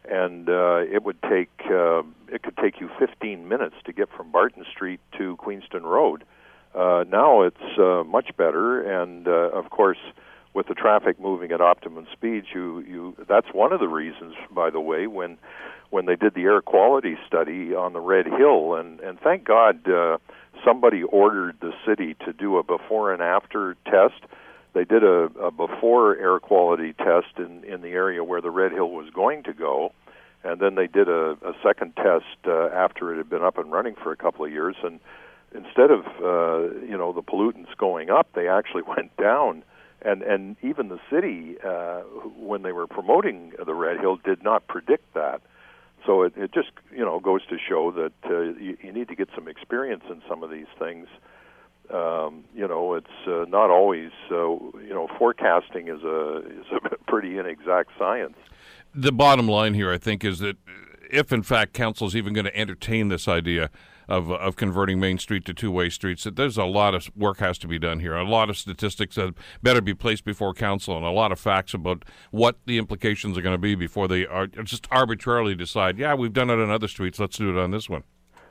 and 0.10 0.50
uh, 0.50 0.78
it 0.78 1.04
would 1.04 1.22
take 1.24 1.50
uh, 1.70 2.04
it 2.28 2.44
could 2.44 2.58
take 2.58 2.80
you 2.80 2.90
15 3.00 3.48
minutes 3.48 3.76
to 3.86 3.94
get 3.94 4.10
from 4.16 4.32
Barton 4.32 4.66
Street 4.72 5.00
to 5.18 5.36
Queenston 5.38 5.84
Road. 5.84 6.24
Uh, 6.74 7.06
now 7.10 7.42
it's 7.44 7.80
uh, 7.80 8.04
much 8.04 8.36
better, 8.38 8.82
and 8.82 9.28
uh, 9.28 9.50
of 9.54 9.70
course, 9.70 9.98
with 10.54 10.68
the 10.68 10.74
traffic 10.74 11.20
moving 11.20 11.52
at 11.52 11.62
optimum 11.62 12.06
speeds, 12.12 12.48
you 12.54 12.80
you 12.82 13.16
that's 13.28 13.48
one 13.54 13.72
of 13.72 13.80
the 13.80 13.88
reasons, 13.88 14.36
by 14.52 14.70
the 14.70 14.82
way, 14.82 15.08
when 15.08 15.38
when 15.90 16.06
they 16.06 16.16
did 16.16 16.34
the 16.34 16.44
air 16.44 16.62
quality 16.62 17.18
study 17.26 17.74
on 17.74 17.94
the 17.94 18.02
Red 18.02 18.26
Hill, 18.26 18.76
and 18.76 19.00
and 19.00 19.20
thank 19.20 19.44
God. 19.44 19.88
Uh, 19.88 20.18
somebody 20.64 21.04
ordered 21.04 21.58
the 21.62 21.74
city 21.86 22.16
to 22.26 22.34
do 22.34 22.58
a 22.58 22.64
before 22.64 23.14
and 23.14 23.22
after 23.22 23.76
test. 23.86 24.22
They 24.76 24.84
did 24.84 25.06
a, 25.06 25.30
a 25.42 25.52
before 25.52 26.18
air 26.18 26.38
quality 26.40 26.92
test 26.92 27.38
in, 27.38 27.64
in 27.64 27.82
the 27.82 27.92
area 27.92 28.26
where 28.26 28.42
the 28.42 28.52
Red 28.52 28.74
Hill 28.74 28.92
was 28.92 29.10
going 29.10 29.44
to 29.44 29.54
go, 29.54 29.94
and 30.44 30.60
then 30.60 30.76
they 30.76 30.88
did 30.88 31.08
a, 31.08 31.38
a 31.42 31.54
second 31.64 31.96
test 31.96 32.26
uh, 32.46 32.68
after 32.68 33.14
it 33.14 33.18
had 33.18 33.30
been 33.30 33.42
up 33.42 33.58
and 33.58 33.72
running 33.72 33.96
for 33.96 34.12
a 34.12 34.18
couple 34.18 34.44
of 34.44 34.52
years. 34.52 34.76
And 34.84 35.00
instead 35.54 35.92
of 35.92 36.06
uh, 36.22 36.76
you 36.86 36.98
know 36.98 37.14
the 37.14 37.24
pollutants 37.24 37.76
going 37.78 38.10
up, 38.10 38.28
they 38.36 38.50
actually 38.50 38.82
went 38.98 39.16
down. 39.16 39.64
And 40.02 40.22
and 40.22 40.58
even 40.62 40.90
the 40.90 41.00
city, 41.10 41.56
uh, 41.66 42.02
when 42.38 42.62
they 42.64 42.74
were 42.74 42.86
promoting 42.86 43.54
the 43.66 43.74
Red 43.74 44.02
Hill, 44.02 44.18
did 44.18 44.44
not 44.44 44.68
predict 44.68 45.14
that. 45.14 45.42
So 46.06 46.24
it, 46.24 46.34
it 46.36 46.54
just 46.54 46.72
you 46.92 47.06
know 47.06 47.22
goes 47.22 47.46
to 47.48 47.58
show 47.58 47.92
that 47.92 48.14
uh, 48.30 48.42
you, 48.62 48.78
you 48.84 48.92
need 48.92 49.08
to 49.08 49.16
get 49.16 49.30
some 49.34 49.48
experience 49.48 50.04
in 50.10 50.22
some 50.28 50.44
of 50.44 50.52
these 50.52 50.68
things. 50.78 51.08
Um, 51.94 52.44
you 52.54 52.68
know, 52.68 52.96
it's 52.96 53.08
uh, 53.28 53.46
not 53.48 53.70
always 53.70 54.12
uh, 54.32 54.36
you 54.36 54.94
know 54.94 55.08
forecasting 55.18 55.88
is 55.88 56.04
a 56.04 56.38
is 56.40 56.66
a 56.72 56.96
pretty 57.08 57.38
inexact 57.38 57.92
science. 57.98 58.38
The 58.94 59.12
bottom 59.12 59.48
line 59.48 59.74
here, 59.74 59.92
I 59.92 59.98
think, 59.98 60.24
is 60.24 60.40
that 60.40 60.58
if 61.10 61.32
in 61.32 61.44
fact 61.44 61.74
council 61.74 62.08
is 62.08 62.16
even 62.16 62.34
going 62.34 62.46
to 62.46 62.58
entertain 62.58 63.10
this 63.10 63.28
idea 63.28 63.70
of 64.08 64.32
of 64.32 64.56
converting 64.56 65.00
Main 65.00 65.18
Street 65.18 65.46
to 65.46 65.54
two 65.54 65.72
way 65.72 65.90
streets. 65.90 66.24
That 66.24 66.36
there's 66.36 66.58
a 66.58 66.66
lot 66.66 66.94
of 66.94 67.10
work 67.16 67.40
has 67.40 67.58
to 67.60 67.68
be 67.68 67.80
done 67.80 68.00
here. 68.00 68.16
A 68.16 68.24
lot 68.24 68.50
of 68.50 68.58
statistics 68.58 69.16
that 69.16 69.34
better 69.62 69.82
be 69.82 69.94
placed 69.94 70.24
before 70.24 70.54
council, 70.54 70.96
and 70.96 71.06
a 71.06 71.12
lot 71.12 71.32
of 71.32 71.40
facts 71.40 71.74
about 71.74 72.06
what 72.32 72.58
the 72.66 72.78
implications 72.78 73.38
are 73.38 73.42
going 73.42 73.56
to 73.56 73.60
be 73.60 73.76
before 73.76 74.08
they 74.08 74.26
are 74.26 74.48
just 74.48 74.88
arbitrarily 74.92 75.56
decide. 75.56 75.98
Yeah, 75.98 76.14
we've 76.14 76.34
done 76.34 76.50
it 76.50 76.60
on 76.60 76.70
other 76.70 76.88
streets. 76.88 77.20
Let's 77.20 77.38
do 77.38 77.50
it 77.50 77.62
on 77.62 77.72
this 77.72 77.90
one. 77.90 78.04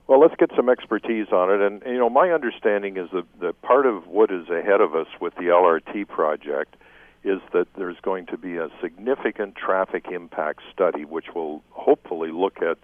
Well, 0.07 0.21
let's 0.21 0.35
get 0.37 0.51
some 0.55 0.69
expertise 0.69 1.29
on 1.33 1.51
it. 1.51 1.61
And, 1.61 1.83
you 1.87 1.99
know, 1.99 2.11
my 2.11 2.31
understanding 2.31 2.99
is 2.99 3.09
that, 3.13 3.25
that 3.41 3.63
part 3.63 3.87
of 3.87 4.07
what 4.07 4.31
is 4.31 4.49
ahead 4.51 4.81
of 4.81 4.95
us 4.95 5.07
with 5.21 5.35
the 5.37 5.45
LRT 5.45 6.09
project 6.09 6.77
is 7.25 7.41
that 7.55 7.67
there's 7.77 7.97
going 8.03 8.27
to 8.27 8.37
be 8.37 8.57
a 8.59 8.69
significant 8.83 9.55
traffic 9.57 10.07
impact 10.13 10.61
study, 10.73 11.07
which 11.07 11.35
will 11.35 11.63
hopefully 11.71 12.31
look 12.31 12.61
at 12.61 12.77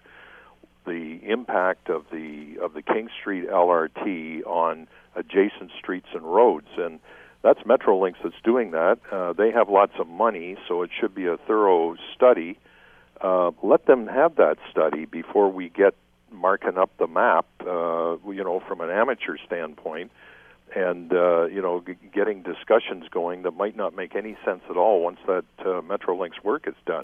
the 0.86 1.20
impact 1.22 1.90
of 1.90 2.06
the 2.10 2.56
of 2.62 2.72
the 2.72 2.80
King 2.80 3.10
Street 3.20 3.48
LRT 3.48 4.46
on 4.46 4.88
adjacent 5.14 5.70
streets 5.78 6.08
and 6.14 6.22
roads, 6.22 6.68
and 6.78 7.00
that's 7.42 7.60
Metrolinx 7.60 8.14
that's 8.22 8.40
doing 8.42 8.70
that. 8.70 8.98
Uh, 9.12 9.34
they 9.34 9.50
have 9.50 9.68
lots 9.68 9.92
of 9.98 10.08
money, 10.08 10.56
so 10.66 10.80
it 10.82 10.90
should 10.98 11.14
be 11.14 11.26
a 11.26 11.36
thorough 11.36 11.96
study. 12.14 12.58
Uh, 13.20 13.50
let 13.62 13.84
them 13.84 14.06
have 14.06 14.36
that 14.36 14.56
study 14.70 15.04
before 15.04 15.50
we 15.50 15.68
get 15.68 15.94
marking 16.32 16.78
up 16.78 16.90
the 16.98 17.06
map. 17.06 17.46
Uh, 17.60 18.16
you 18.30 18.42
know, 18.44 18.60
from 18.66 18.80
an 18.80 18.90
amateur 18.90 19.36
standpoint, 19.46 20.10
and 20.74 21.12
uh, 21.12 21.44
you 21.46 21.60
know, 21.60 21.82
g- 21.86 21.94
getting 22.12 22.42
discussions 22.42 23.06
going 23.10 23.42
that 23.42 23.52
might 23.52 23.76
not 23.76 23.94
make 23.94 24.14
any 24.14 24.36
sense 24.44 24.62
at 24.70 24.76
all 24.76 25.02
once 25.02 25.18
that 25.26 25.44
uh, 25.60 25.80
Metrolinx 25.82 26.42
work 26.44 26.66
is 26.66 26.74
done. 26.86 27.00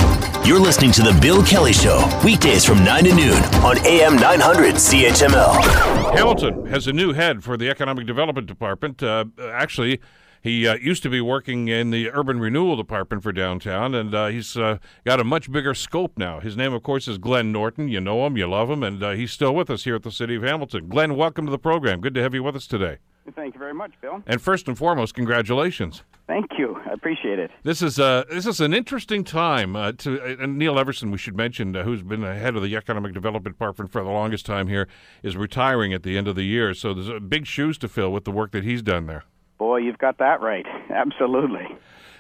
You're 0.47 0.61
listening 0.61 0.93
to 0.93 1.03
the 1.03 1.17
Bill 1.21 1.43
Kelly 1.45 1.73
Show 1.73 1.99
weekdays 2.25 2.65
from 2.65 2.85
nine 2.85 3.05
to 3.05 3.15
noon 3.15 3.43
on 3.65 3.79
AM 3.87 4.17
900 4.17 4.75
CHML. 4.77 6.15
Hamilton 6.15 6.67
has 6.67 6.87
a 6.87 6.93
new 6.93 7.13
head 7.13 7.43
for 7.43 7.57
the 7.57 7.69
Economic 7.69 8.07
Development 8.07 8.47
Department. 8.47 9.03
Uh, 9.03 9.25
actually. 9.51 10.01
He 10.43 10.67
uh, 10.67 10.75
used 10.77 11.03
to 11.03 11.11
be 11.11 11.21
working 11.21 11.69
in 11.69 11.91
the 11.91 12.11
urban 12.11 12.41
renewal 12.41 12.77
department 12.77 13.23
for 13.23 13.33
downtown, 13.33 13.95
and 13.95 14.15
uh, 14.15 14.27
he's 14.29 14.57
uh, 14.57 14.79
got 15.05 15.21
a 15.21 15.25
much 15.25 15.51
bigger 15.51 15.75
scope 15.75 16.19
now. 16.19 16.41
His 16.41 16.57
name, 16.57 16.73
of 16.73 16.83
course, 16.83 17.09
is 17.09 17.19
Glenn 17.19 17.53
Norton. 17.53 17.89
You 17.89 18.01
know 18.01 18.27
him, 18.27 18.37
you 18.37 18.47
love 18.47 18.71
him, 18.71 18.83
and 18.83 19.03
uh, 19.03 19.11
he's 19.13 19.33
still 19.33 19.55
with 19.55 19.71
us 19.71 19.85
here 19.85 19.97
at 19.97 20.03
the 20.03 20.13
City 20.13 20.37
of 20.37 20.43
Hamilton. 20.43 20.89
Glenn, 20.89 21.17
welcome 21.17 21.47
to 21.47 21.51
the 21.51 21.59
program. 21.59 22.01
Good 22.01 22.15
to 22.15 22.23
have 22.23 22.35
you 22.35 22.43
with 22.43 22.57
us 22.57 22.67
today. 22.67 22.99
Thank 23.35 23.55
you 23.55 23.59
very 23.59 23.75
much, 23.75 23.93
Bill. 24.01 24.23
And 24.27 24.41
first 24.41 24.69
and 24.69 24.79
foremost, 24.79 25.15
congratulations. 25.15 26.05
Thank 26.27 26.47
you. 26.59 26.77
I 26.89 26.93
appreciate 26.93 27.39
it. 27.39 27.51
This 27.65 27.83
is 27.83 27.99
uh, 27.99 28.25
this 28.31 28.47
is 28.47 28.61
an 28.61 28.73
interesting 28.73 29.25
time. 29.25 29.75
Uh, 29.75 29.93
to 29.93 30.43
uh, 30.43 30.47
Neil 30.47 30.79
Everson, 30.79 31.11
we 31.11 31.19
should 31.19 31.37
mention, 31.37 31.75
uh, 31.75 31.83
who's 31.83 32.03
been 32.03 32.21
the 32.21 32.35
head 32.35 32.57
of 32.57 32.63
the 32.63 32.77
Economic 32.77 33.15
Development 33.15 33.57
Department 33.57 33.91
for 33.91 34.03
the 34.03 34.11
longest 34.11 34.47
time 34.47 34.69
here, 34.69 34.87
is 35.23 35.37
retiring 35.37 35.93
at 35.93 36.03
the 36.03 36.17
end 36.17 36.29
of 36.29 36.37
the 36.37 36.45
year. 36.45 36.73
So 36.75 36.95
there's 36.95 37.11
uh, 37.11 37.19
big 37.19 37.47
shoes 37.47 37.79
to 37.79 37.89
fill 37.89 38.13
with 38.13 38.25
the 38.25 38.31
work 38.31 38.53
that 38.53 38.65
he's 38.65 38.83
done 38.83 39.07
there. 39.07 39.25
Boy, 39.59 39.79
you've 39.79 39.99
got 39.99 40.19
that 40.19 40.41
right. 40.41 40.67
Absolutely. 40.91 41.77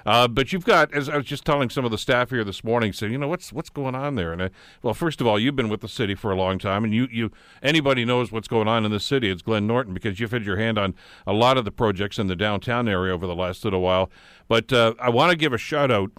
Uh, 0.07 0.29
but 0.29 0.53
you've 0.53 0.65
got, 0.65 0.95
as 0.95 1.09
I 1.09 1.17
was 1.17 1.27
just 1.27 1.45
telling 1.45 1.69
some 1.69 1.85
of 1.85 1.91
the 1.91 1.99
staff 1.99 2.31
here 2.31 2.45
this 2.45 2.63
morning, 2.63 2.93
saying, 2.93 3.11
you 3.11 3.19
know, 3.19 3.27
what's 3.27 3.53
what's 3.53 3.71
going 3.71 3.97
on 3.97 4.15
there? 4.15 4.33
And 4.33 4.41
I, 4.41 4.51
well, 4.81 4.95
first 4.95 5.21
of 5.21 5.27
all, 5.27 5.37
you've 5.37 5.57
been 5.57 5.69
with 5.69 5.81
the 5.81 5.89
city 5.89 6.15
for 6.15 6.31
a 6.31 6.37
long 6.37 6.61
time, 6.61 6.85
and 6.85 6.95
you 6.95 7.09
you 7.11 7.33
anybody 7.61 8.05
knows 8.05 8.31
what's 8.31 8.47
going 8.47 8.69
on 8.69 8.85
in 8.85 8.93
the 8.93 9.01
city. 9.01 9.29
It's 9.29 9.43
Glenn 9.43 9.67
Norton 9.67 9.93
because 9.93 10.21
you've 10.21 10.31
had 10.31 10.45
your 10.45 10.59
hand 10.59 10.79
on 10.79 10.95
a 11.27 11.33
lot 11.33 11.59
of 11.59 11.65
the 11.65 11.73
projects 11.73 12.21
in 12.21 12.29
the 12.29 12.37
downtown 12.37 12.89
area 12.89 13.13
over 13.13 13.27
the 13.27 13.35
last 13.35 13.65
little 13.65 13.81
while. 13.81 14.09
But 14.47 14.73
uh, 14.73 14.95
I 15.01 15.11
want 15.11 15.33
to 15.33 15.37
give 15.37 15.53
a 15.53 15.59
shout 15.59 15.91
out 15.91 16.13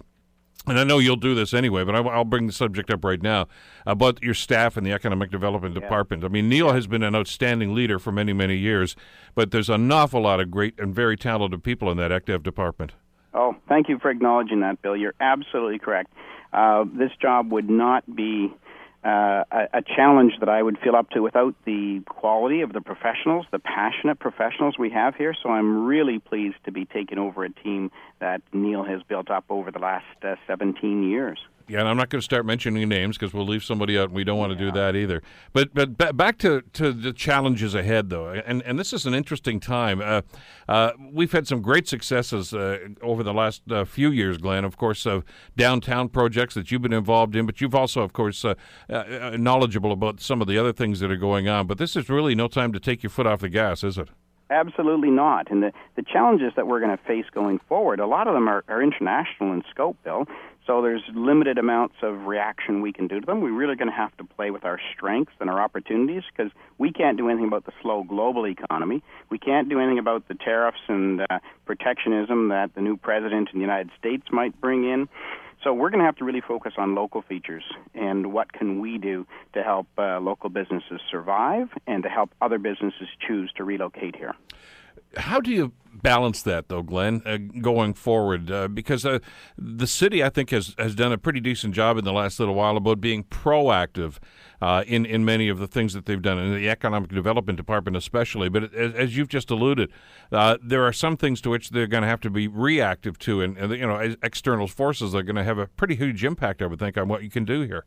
and 0.70 0.78
I 0.78 0.84
know 0.84 0.98
you'll 0.98 1.16
do 1.16 1.34
this 1.34 1.54
anyway, 1.54 1.84
but 1.84 1.94
I'll 1.94 2.24
bring 2.24 2.46
the 2.46 2.52
subject 2.52 2.90
up 2.90 3.04
right 3.04 3.22
now 3.22 3.46
about 3.86 4.22
your 4.22 4.34
staff 4.34 4.76
in 4.76 4.84
the 4.84 4.92
Economic 4.92 5.30
Development 5.30 5.74
yeah. 5.74 5.80
Department. 5.80 6.24
I 6.24 6.28
mean, 6.28 6.48
Neil 6.48 6.72
has 6.72 6.86
been 6.86 7.02
an 7.02 7.14
outstanding 7.14 7.74
leader 7.74 7.98
for 7.98 8.12
many, 8.12 8.32
many 8.32 8.56
years, 8.56 8.96
but 9.34 9.50
there's 9.50 9.70
an 9.70 9.90
awful 9.92 10.22
lot 10.22 10.40
of 10.40 10.50
great 10.50 10.78
and 10.78 10.94
very 10.94 11.16
talented 11.16 11.62
people 11.62 11.90
in 11.90 11.96
that 11.98 12.10
ECDEV 12.10 12.42
department. 12.42 12.92
Oh, 13.34 13.56
thank 13.68 13.88
you 13.88 13.98
for 13.98 14.10
acknowledging 14.10 14.60
that, 14.60 14.80
Bill. 14.82 14.96
You're 14.96 15.14
absolutely 15.20 15.78
correct. 15.78 16.12
Uh, 16.52 16.84
this 16.96 17.10
job 17.20 17.52
would 17.52 17.68
not 17.68 18.04
be 18.14 18.52
uh, 19.04 19.44
a, 19.50 19.68
a, 19.74 19.82
challenge 19.82 20.32
that 20.40 20.48
I 20.48 20.60
would 20.60 20.78
feel 20.78 20.96
up 20.96 21.10
to 21.10 21.20
without 21.20 21.54
the 21.64 22.00
quality 22.08 22.62
of 22.62 22.72
the 22.72 22.80
professionals, 22.80 23.46
the 23.52 23.60
passionate 23.60 24.18
professionals 24.18 24.76
we 24.76 24.90
have 24.90 25.14
here. 25.14 25.34
So 25.40 25.50
I'm 25.50 25.86
really 25.86 26.18
pleased 26.18 26.56
to 26.64 26.72
be 26.72 26.84
taking 26.84 27.16
over 27.16 27.44
a 27.44 27.50
team 27.50 27.92
that 28.18 28.42
Neil 28.52 28.82
has 28.82 29.00
built 29.04 29.30
up 29.30 29.44
over 29.50 29.70
the 29.70 29.78
last 29.78 30.04
uh, 30.22 30.34
17 30.48 31.08
years. 31.08 31.38
Yeah, 31.68 31.80
and 31.80 31.88
I'm 31.88 31.98
not 31.98 32.08
going 32.08 32.20
to 32.20 32.24
start 32.24 32.46
mentioning 32.46 32.88
names 32.88 33.18
because 33.18 33.34
we'll 33.34 33.46
leave 33.46 33.62
somebody 33.62 33.98
out, 33.98 34.04
and 34.04 34.14
we 34.14 34.24
don't 34.24 34.38
want 34.38 34.52
to 34.52 34.58
do 34.58 34.72
that 34.72 34.96
either. 34.96 35.22
But 35.52 35.74
but 35.74 35.98
b- 35.98 36.12
back 36.12 36.38
to, 36.38 36.62
to 36.72 36.92
the 36.92 37.12
challenges 37.12 37.74
ahead, 37.74 38.08
though, 38.08 38.30
and 38.30 38.62
and 38.62 38.78
this 38.78 38.94
is 38.94 39.04
an 39.04 39.12
interesting 39.12 39.60
time. 39.60 40.00
Uh, 40.00 40.22
uh, 40.66 40.92
we've 41.12 41.32
had 41.32 41.46
some 41.46 41.60
great 41.60 41.86
successes 41.86 42.54
uh, 42.54 42.78
over 43.02 43.22
the 43.22 43.34
last 43.34 43.70
uh, 43.70 43.84
few 43.84 44.10
years, 44.10 44.38
Glenn. 44.38 44.64
Of 44.64 44.78
course, 44.78 45.04
of 45.04 45.24
downtown 45.56 46.08
projects 46.08 46.54
that 46.54 46.72
you've 46.72 46.82
been 46.82 46.92
involved 46.94 47.36
in, 47.36 47.44
but 47.44 47.60
you've 47.60 47.74
also, 47.74 48.00
of 48.00 48.14
course, 48.14 48.44
uh, 48.46 48.54
uh, 48.88 49.36
knowledgeable 49.38 49.92
about 49.92 50.20
some 50.20 50.40
of 50.40 50.48
the 50.48 50.56
other 50.56 50.72
things 50.72 51.00
that 51.00 51.10
are 51.10 51.16
going 51.16 51.48
on. 51.48 51.66
But 51.66 51.76
this 51.76 51.96
is 51.96 52.08
really 52.08 52.34
no 52.34 52.48
time 52.48 52.72
to 52.72 52.80
take 52.80 53.02
your 53.02 53.10
foot 53.10 53.26
off 53.26 53.40
the 53.40 53.50
gas, 53.50 53.84
is 53.84 53.98
it? 53.98 54.08
Absolutely 54.50 55.10
not. 55.10 55.50
And 55.50 55.62
the, 55.62 55.72
the 55.96 56.02
challenges 56.02 56.52
that 56.56 56.66
we're 56.66 56.80
going 56.80 56.96
to 56.96 57.02
face 57.04 57.26
going 57.34 57.60
forward, 57.68 58.00
a 58.00 58.06
lot 58.06 58.28
of 58.28 58.34
them 58.34 58.48
are, 58.48 58.64
are 58.68 58.82
international 58.82 59.52
in 59.52 59.62
scope, 59.70 59.98
Bill. 60.04 60.24
So 60.68 60.82
there's 60.82 61.02
limited 61.14 61.56
amounts 61.56 61.94
of 62.02 62.26
reaction 62.26 62.82
we 62.82 62.92
can 62.92 63.06
do 63.06 63.20
to 63.20 63.26
them. 63.26 63.40
We're 63.40 63.52
really 63.52 63.74
going 63.74 63.88
to 63.88 63.96
have 63.96 64.14
to 64.18 64.24
play 64.24 64.50
with 64.50 64.66
our 64.66 64.78
strengths 64.94 65.32
and 65.40 65.48
our 65.48 65.58
opportunities 65.58 66.24
because 66.30 66.52
we 66.76 66.92
can't 66.92 67.16
do 67.16 67.30
anything 67.30 67.46
about 67.46 67.64
the 67.64 67.72
slow 67.80 68.02
global 68.02 68.46
economy. 68.46 69.02
We 69.30 69.38
can't 69.38 69.70
do 69.70 69.80
anything 69.80 69.98
about 69.98 70.28
the 70.28 70.34
tariffs 70.34 70.82
and 70.86 71.22
uh, 71.22 71.38
protectionism 71.64 72.50
that 72.50 72.74
the 72.74 72.82
new 72.82 72.98
president 72.98 73.48
in 73.50 73.60
the 73.60 73.62
United 73.62 73.88
States 73.98 74.24
might 74.30 74.60
bring 74.60 74.84
in. 74.84 75.08
So 75.64 75.72
we're 75.72 75.88
going 75.88 76.00
to 76.00 76.04
have 76.04 76.16
to 76.16 76.24
really 76.26 76.42
focus 76.42 76.74
on 76.76 76.94
local 76.94 77.22
features 77.22 77.64
and 77.94 78.34
what 78.34 78.52
can 78.52 78.78
we 78.78 78.98
do 78.98 79.26
to 79.54 79.62
help 79.62 79.86
uh, 79.96 80.20
local 80.20 80.50
businesses 80.50 81.00
survive 81.10 81.70
and 81.86 82.02
to 82.02 82.10
help 82.10 82.28
other 82.42 82.58
businesses 82.58 83.08
choose 83.26 83.50
to 83.56 83.64
relocate 83.64 84.16
here. 84.16 84.34
How 85.16 85.40
do 85.40 85.50
you 85.50 85.72
balance 86.02 86.42
that, 86.42 86.68
though, 86.68 86.82
Glenn, 86.82 87.22
uh, 87.24 87.38
going 87.60 87.94
forward? 87.94 88.50
Uh, 88.50 88.68
because 88.68 89.04
uh, 89.04 89.18
the 89.56 89.86
city, 89.86 90.22
I 90.22 90.28
think, 90.28 90.50
has, 90.50 90.74
has 90.78 90.94
done 90.94 91.12
a 91.12 91.18
pretty 91.18 91.40
decent 91.40 91.74
job 91.74 91.98
in 91.98 92.04
the 92.04 92.12
last 92.12 92.38
little 92.38 92.54
while 92.54 92.76
about 92.76 93.00
being 93.00 93.24
proactive 93.24 94.18
uh, 94.60 94.84
in, 94.86 95.06
in 95.06 95.24
many 95.24 95.48
of 95.48 95.58
the 95.58 95.66
things 95.66 95.94
that 95.94 96.06
they've 96.06 96.20
done, 96.20 96.38
in 96.38 96.54
the 96.54 96.68
Economic 96.68 97.10
Development 97.10 97.56
Department 97.56 97.96
especially. 97.96 98.48
But 98.48 98.74
as, 98.74 98.94
as 98.94 99.16
you've 99.16 99.28
just 99.28 99.50
alluded, 99.50 99.90
uh, 100.30 100.58
there 100.62 100.84
are 100.84 100.92
some 100.92 101.16
things 101.16 101.40
to 101.42 101.50
which 101.50 101.70
they're 101.70 101.86
going 101.86 102.02
to 102.02 102.08
have 102.08 102.20
to 102.20 102.30
be 102.30 102.48
reactive 102.48 103.18
to, 103.20 103.40
and, 103.40 103.56
and 103.56 103.72
you 103.72 103.86
know, 103.86 104.14
external 104.22 104.68
forces 104.68 105.14
are 105.14 105.22
going 105.22 105.36
to 105.36 105.44
have 105.44 105.58
a 105.58 105.66
pretty 105.66 105.94
huge 105.94 106.24
impact, 106.24 106.62
I 106.62 106.66
would 106.66 106.78
think, 106.78 106.96
on 106.96 107.08
what 107.08 107.22
you 107.22 107.30
can 107.30 107.44
do 107.44 107.62
here. 107.62 107.84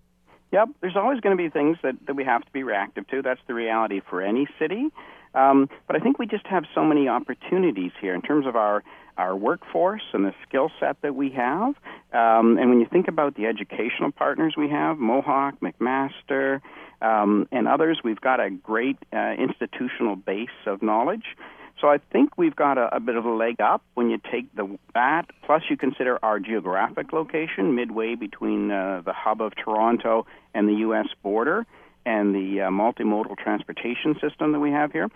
Yep, 0.51 0.69
there's 0.81 0.97
always 0.97 1.21
going 1.21 1.37
to 1.37 1.41
be 1.41 1.49
things 1.49 1.77
that, 1.81 1.95
that 2.07 2.15
we 2.15 2.25
have 2.25 2.43
to 2.43 2.51
be 2.51 2.63
reactive 2.63 3.07
to. 3.07 3.21
That's 3.21 3.39
the 3.47 3.53
reality 3.53 4.01
for 4.09 4.21
any 4.21 4.47
city. 4.59 4.89
Um, 5.33 5.69
but 5.87 5.95
I 5.95 5.99
think 5.99 6.19
we 6.19 6.27
just 6.27 6.45
have 6.47 6.63
so 6.75 6.83
many 6.83 7.07
opportunities 7.07 7.91
here 8.01 8.13
in 8.13 8.21
terms 8.21 8.45
of 8.45 8.55
our 8.55 8.83
our 9.17 9.35
workforce 9.35 10.01
and 10.13 10.25
the 10.25 10.33
skill 10.47 10.71
set 10.79 11.01
that 11.01 11.13
we 11.13 11.29
have. 11.31 11.75
Um, 12.13 12.57
and 12.57 12.69
when 12.69 12.79
you 12.79 12.87
think 12.89 13.07
about 13.07 13.35
the 13.35 13.45
educational 13.45 14.11
partners 14.11 14.55
we 14.57 14.69
have, 14.69 14.97
Mohawk, 14.97 15.55
McMaster, 15.59 16.61
um, 17.01 17.47
and 17.51 17.67
others, 17.67 17.99
we've 18.03 18.21
got 18.21 18.39
a 18.39 18.49
great 18.49 18.97
uh, 19.13 19.33
institutional 19.37 20.15
base 20.15 20.49
of 20.65 20.81
knowledge. 20.81 21.35
So 21.79 21.87
I 21.87 21.97
think 22.11 22.37
we've 22.37 22.55
got 22.55 22.77
a, 22.77 22.95
a 22.95 22.99
bit 22.99 23.15
of 23.15 23.25
a 23.25 23.29
leg 23.29 23.59
up 23.59 23.83
when 23.95 24.09
you 24.09 24.19
take 24.31 24.55
the 24.55 24.77
that. 24.93 25.25
Plus, 25.45 25.63
you 25.69 25.77
consider 25.77 26.19
our 26.23 26.39
geographic 26.39 27.11
location, 27.11 27.75
midway 27.75 28.15
between 28.15 28.71
uh, 28.71 29.01
the 29.03 29.13
hub 29.13 29.41
of 29.41 29.53
Toronto 29.55 30.25
and 30.53 30.69
the 30.69 30.75
U.S. 30.75 31.07
border 31.23 31.65
and 32.05 32.33
the 32.33 32.61
uh, 32.61 32.69
multimodal 32.69 33.37
transportation 33.37 34.15
system 34.19 34.51
that 34.51 34.59
we 34.59 34.71
have 34.71 34.91
here, 34.91 35.07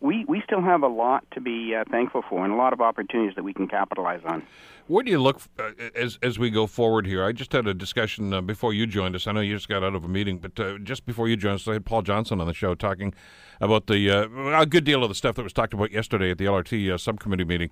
we, 0.00 0.24
we 0.26 0.40
still 0.44 0.62
have 0.62 0.82
a 0.82 0.88
lot 0.88 1.24
to 1.32 1.40
be 1.40 1.74
uh, 1.74 1.84
thankful 1.90 2.22
for 2.28 2.44
and 2.44 2.52
a 2.52 2.56
lot 2.56 2.72
of 2.72 2.80
opportunities 2.80 3.34
that 3.34 3.42
we 3.42 3.52
can 3.52 3.66
capitalize 3.66 4.20
on. 4.24 4.42
Where 4.86 5.02
do 5.02 5.10
you 5.10 5.20
look 5.20 5.42
uh, 5.58 5.72
as 5.94 6.18
as 6.22 6.38
we 6.38 6.48
go 6.50 6.66
forward 6.66 7.06
here? 7.06 7.24
I 7.24 7.32
just 7.32 7.52
had 7.52 7.66
a 7.66 7.74
discussion 7.74 8.32
uh, 8.32 8.40
before 8.40 8.72
you 8.72 8.86
joined 8.86 9.16
us. 9.16 9.26
I 9.26 9.32
know 9.32 9.40
you 9.40 9.54
just 9.54 9.68
got 9.68 9.82
out 9.82 9.94
of 9.94 10.04
a 10.04 10.08
meeting, 10.08 10.38
but 10.38 10.58
uh, 10.58 10.78
just 10.78 11.04
before 11.04 11.28
you 11.28 11.36
joined 11.36 11.56
us, 11.56 11.68
I 11.68 11.74
had 11.74 11.84
Paul 11.84 12.02
Johnson 12.02 12.40
on 12.40 12.46
the 12.46 12.54
show 12.54 12.74
talking 12.74 13.12
about 13.60 13.86
the 13.86 14.08
a 14.08 14.64
good 14.64 14.84
deal 14.84 15.02
of 15.02 15.08
the 15.10 15.14
stuff 15.14 15.34
that 15.34 15.42
was 15.42 15.52
talked 15.52 15.74
about 15.74 15.90
yesterday 15.90 16.30
at 16.30 16.38
the 16.38 16.46
LRT 16.46 16.98
subcommittee 17.00 17.44
meeting. 17.44 17.70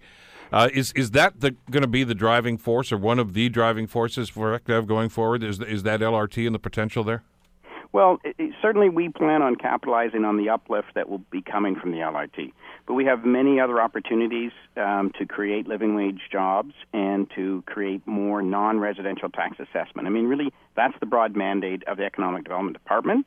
is 0.53 0.93
is 0.93 1.13
that 1.13 1.41
going 1.41 1.83
to 1.83 1.87
be 1.87 2.05
the 2.05 2.15
driving 2.15 2.59
force, 2.59 2.93
or 2.93 2.99
one 2.99 3.19
of 3.19 3.33
the 3.33 3.49
driving 3.49 3.87
forces 3.87 4.29
for 4.29 4.59
ECDEV 4.59 4.87
going 4.87 5.09
forward? 5.09 5.43
Is 5.43 5.61
is 5.61 5.85
that 5.85 6.01
LRT 6.01 6.45
and 6.45 6.55
the 6.55 6.59
potential 6.59 7.03
there? 7.03 7.23
Well, 7.93 8.19
it, 8.25 8.37
it, 8.39 8.55
certainly 8.61 8.89
we 8.89 9.09
plan 9.09 9.43
on 9.43 9.57
capitalizing 9.57 10.25
on 10.25 10.37
the 10.37 10.49
uplift 10.49 10.89
that 10.95 11.09
will 11.09 11.23
be 11.31 11.43
coming 11.43 11.77
from 11.77 11.93
the 11.93 11.99
LRT. 11.99 12.53
But 12.87 12.95
we 12.95 13.05
have 13.07 13.25
many 13.25 13.59
other 13.61 13.81
opportunities 13.81 14.53
um, 14.77 15.13
to 15.19 15.27
create 15.27 15.67
living 15.67 15.95
wage 15.95 16.21
jobs 16.31 16.75
and 16.93 17.31
to 17.35 17.63
create 17.67 18.07
more 18.07 18.43
non 18.43 18.79
residential 18.79 19.29
tax 19.29 19.59
assessment. 19.59 20.07
I 20.07 20.11
mean, 20.11 20.27
really, 20.27 20.53
that's 20.77 20.95
the 21.01 21.07
broad 21.07 21.37
mandate 21.37 21.83
of 21.89 21.97
the 21.97 22.05
Economic 22.05 22.45
Development 22.45 22.77
Department. 22.77 23.27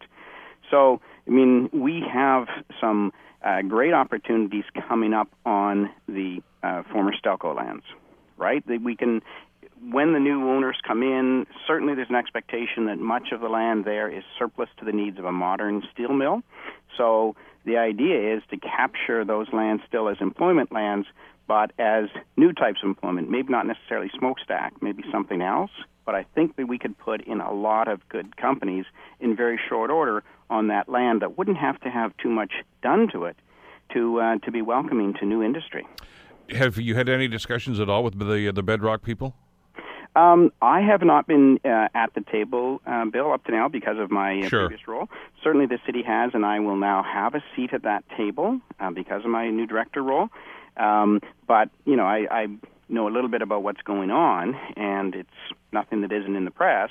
So, 0.69 1.01
I 1.27 1.31
mean, 1.31 1.69
we 1.73 2.03
have 2.11 2.47
some 2.79 3.11
uh, 3.43 3.61
great 3.63 3.93
opportunities 3.93 4.65
coming 4.87 5.13
up 5.13 5.29
on 5.45 5.89
the 6.07 6.41
uh, 6.63 6.83
former 6.91 7.13
Stelco 7.13 7.55
lands, 7.55 7.83
right? 8.37 8.65
That 8.67 8.81
we 8.81 8.95
can 8.95 9.21
when 9.81 10.13
the 10.13 10.19
new 10.19 10.49
owners 10.49 10.77
come 10.85 11.03
in, 11.03 11.47
certainly 11.65 11.95
there's 11.95 12.09
an 12.09 12.15
expectation 12.15 12.85
that 12.87 12.99
much 12.99 13.31
of 13.31 13.41
the 13.41 13.47
land 13.47 13.85
there 13.85 14.09
is 14.09 14.23
surplus 14.37 14.69
to 14.79 14.85
the 14.85 14.91
needs 14.91 15.17
of 15.19 15.25
a 15.25 15.31
modern 15.31 15.83
steel 15.93 16.13
mill. 16.13 16.41
So 16.97 17.35
the 17.65 17.77
idea 17.77 18.35
is 18.35 18.43
to 18.51 18.57
capture 18.57 19.23
those 19.23 19.47
lands 19.53 19.83
still 19.87 20.09
as 20.09 20.17
employment 20.19 20.71
lands, 20.71 21.07
but 21.47 21.71
as 21.79 22.05
new 22.37 22.53
types 22.53 22.79
of 22.83 22.89
employment, 22.89 23.29
maybe 23.29 23.51
not 23.51 23.65
necessarily 23.65 24.11
smokestack, 24.17 24.73
maybe 24.81 25.03
something 25.11 25.41
else. 25.41 25.71
But 26.05 26.15
I 26.15 26.25
think 26.35 26.55
that 26.57 26.67
we 26.67 26.77
could 26.77 26.97
put 26.97 27.21
in 27.21 27.39
a 27.39 27.53
lot 27.53 27.87
of 27.87 28.07
good 28.09 28.35
companies 28.37 28.85
in 29.19 29.35
very 29.35 29.59
short 29.69 29.91
order 29.91 30.23
on 30.49 30.67
that 30.67 30.89
land 30.89 31.21
that 31.21 31.37
wouldn't 31.37 31.57
have 31.57 31.79
to 31.81 31.89
have 31.89 32.15
too 32.17 32.29
much 32.29 32.51
done 32.81 33.07
to 33.13 33.25
it 33.25 33.37
to 33.93 34.19
uh, 34.19 34.37
to 34.39 34.51
be 34.51 34.61
welcoming 34.61 35.13
to 35.15 35.25
new 35.25 35.43
industry. 35.43 35.87
Have 36.51 36.77
you 36.77 36.95
had 36.95 37.09
any 37.09 37.27
discussions 37.27 37.79
at 37.79 37.89
all 37.89 38.03
with 38.03 38.17
the 38.17 38.51
the 38.51 38.63
Bedrock 38.63 39.03
people? 39.03 39.35
Um, 40.19 40.51
I 40.61 40.81
have 40.81 41.01
not 41.01 41.27
been 41.27 41.59
uh, 41.63 41.87
at 41.95 42.13
the 42.13 42.21
table, 42.29 42.81
uh, 42.85 43.05
Bill, 43.05 43.31
up 43.31 43.45
to 43.45 43.51
now 43.51 43.69
because 43.69 43.97
of 43.97 44.11
my 44.11 44.41
uh, 44.41 44.49
sure. 44.49 44.67
previous 44.67 44.85
role. 44.85 45.07
Certainly, 45.41 45.67
the 45.67 45.79
city 45.85 46.03
has, 46.03 46.31
and 46.33 46.45
I 46.45 46.59
will 46.59 46.75
now 46.75 47.03
have 47.03 47.35
a 47.35 47.43
seat 47.55 47.73
at 47.73 47.83
that 47.83 48.03
table 48.17 48.59
uh, 48.81 48.91
because 48.91 49.23
of 49.23 49.31
my 49.31 49.49
new 49.49 49.65
director 49.65 50.03
role. 50.03 50.27
Um, 50.75 51.21
but 51.47 51.69
you 51.85 51.95
know, 51.95 52.03
I, 52.03 52.27
I 52.29 52.47
know 52.89 53.07
a 53.07 53.11
little 53.11 53.29
bit 53.29 53.41
about 53.41 53.63
what's 53.63 53.81
going 53.83 54.11
on, 54.11 54.55
and 54.75 55.15
it's 55.15 55.29
nothing 55.71 56.01
that 56.01 56.11
isn't 56.11 56.35
in 56.35 56.43
the 56.43 56.51
press. 56.51 56.89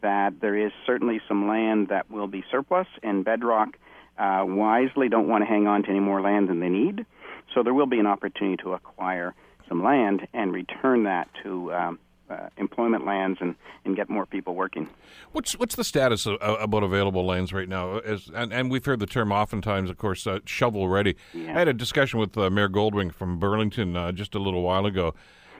That 0.00 0.40
there 0.40 0.56
is 0.56 0.72
certainly 0.86 1.20
some 1.28 1.48
land 1.48 1.88
that 1.88 2.10
will 2.10 2.26
be 2.26 2.42
surplus, 2.50 2.86
and 3.02 3.22
Bedrock 3.22 3.76
uh, 4.18 4.44
wisely 4.46 5.10
don't 5.10 5.28
want 5.28 5.42
to 5.42 5.46
hang 5.46 5.66
on 5.66 5.82
to 5.82 5.90
any 5.90 6.00
more 6.00 6.22
land 6.22 6.48
than 6.48 6.60
they 6.60 6.70
need. 6.70 7.04
So 7.54 7.62
there 7.62 7.74
will 7.74 7.86
be 7.86 7.98
an 7.98 8.06
opportunity 8.06 8.62
to 8.62 8.72
acquire 8.72 9.34
some 9.68 9.84
land 9.84 10.26
and 10.32 10.54
return 10.54 11.04
that 11.04 11.28
to 11.42 11.72
um, 11.74 11.98
uh, 12.32 12.48
employment 12.56 13.04
lands 13.04 13.38
and, 13.40 13.54
and 13.84 13.96
get 13.96 14.08
more 14.08 14.26
people 14.26 14.54
working. 14.54 14.88
What's 15.32 15.58
what's 15.58 15.74
the 15.74 15.84
status 15.84 16.26
of, 16.26 16.38
uh, 16.40 16.56
about 16.60 16.82
available 16.82 17.24
lands 17.24 17.52
right 17.52 17.68
now? 17.68 17.98
As, 17.98 18.30
and, 18.34 18.52
and, 18.52 18.70
we've 18.70 18.84
heard 18.84 19.00
the 19.00 19.06
term 19.06 19.32
oftentimes, 19.32 19.90
of 19.90 19.98
course, 19.98 20.26
uh, 20.26 20.40
shovel 20.44 20.88
ready. 20.88 21.16
Yeah. 21.34 21.54
I 21.54 21.58
had 21.60 21.68
a 21.68 21.72
discussion 21.72 22.18
with 22.18 22.36
uh, 22.36 22.50
Mayor 22.50 22.68
Goldring 22.68 23.12
from 23.12 23.38
Burlington 23.38 23.96
uh, 23.96 24.12
just 24.12 24.34
a 24.34 24.38
little 24.38 24.62
while 24.62 24.86
ago 24.86 25.14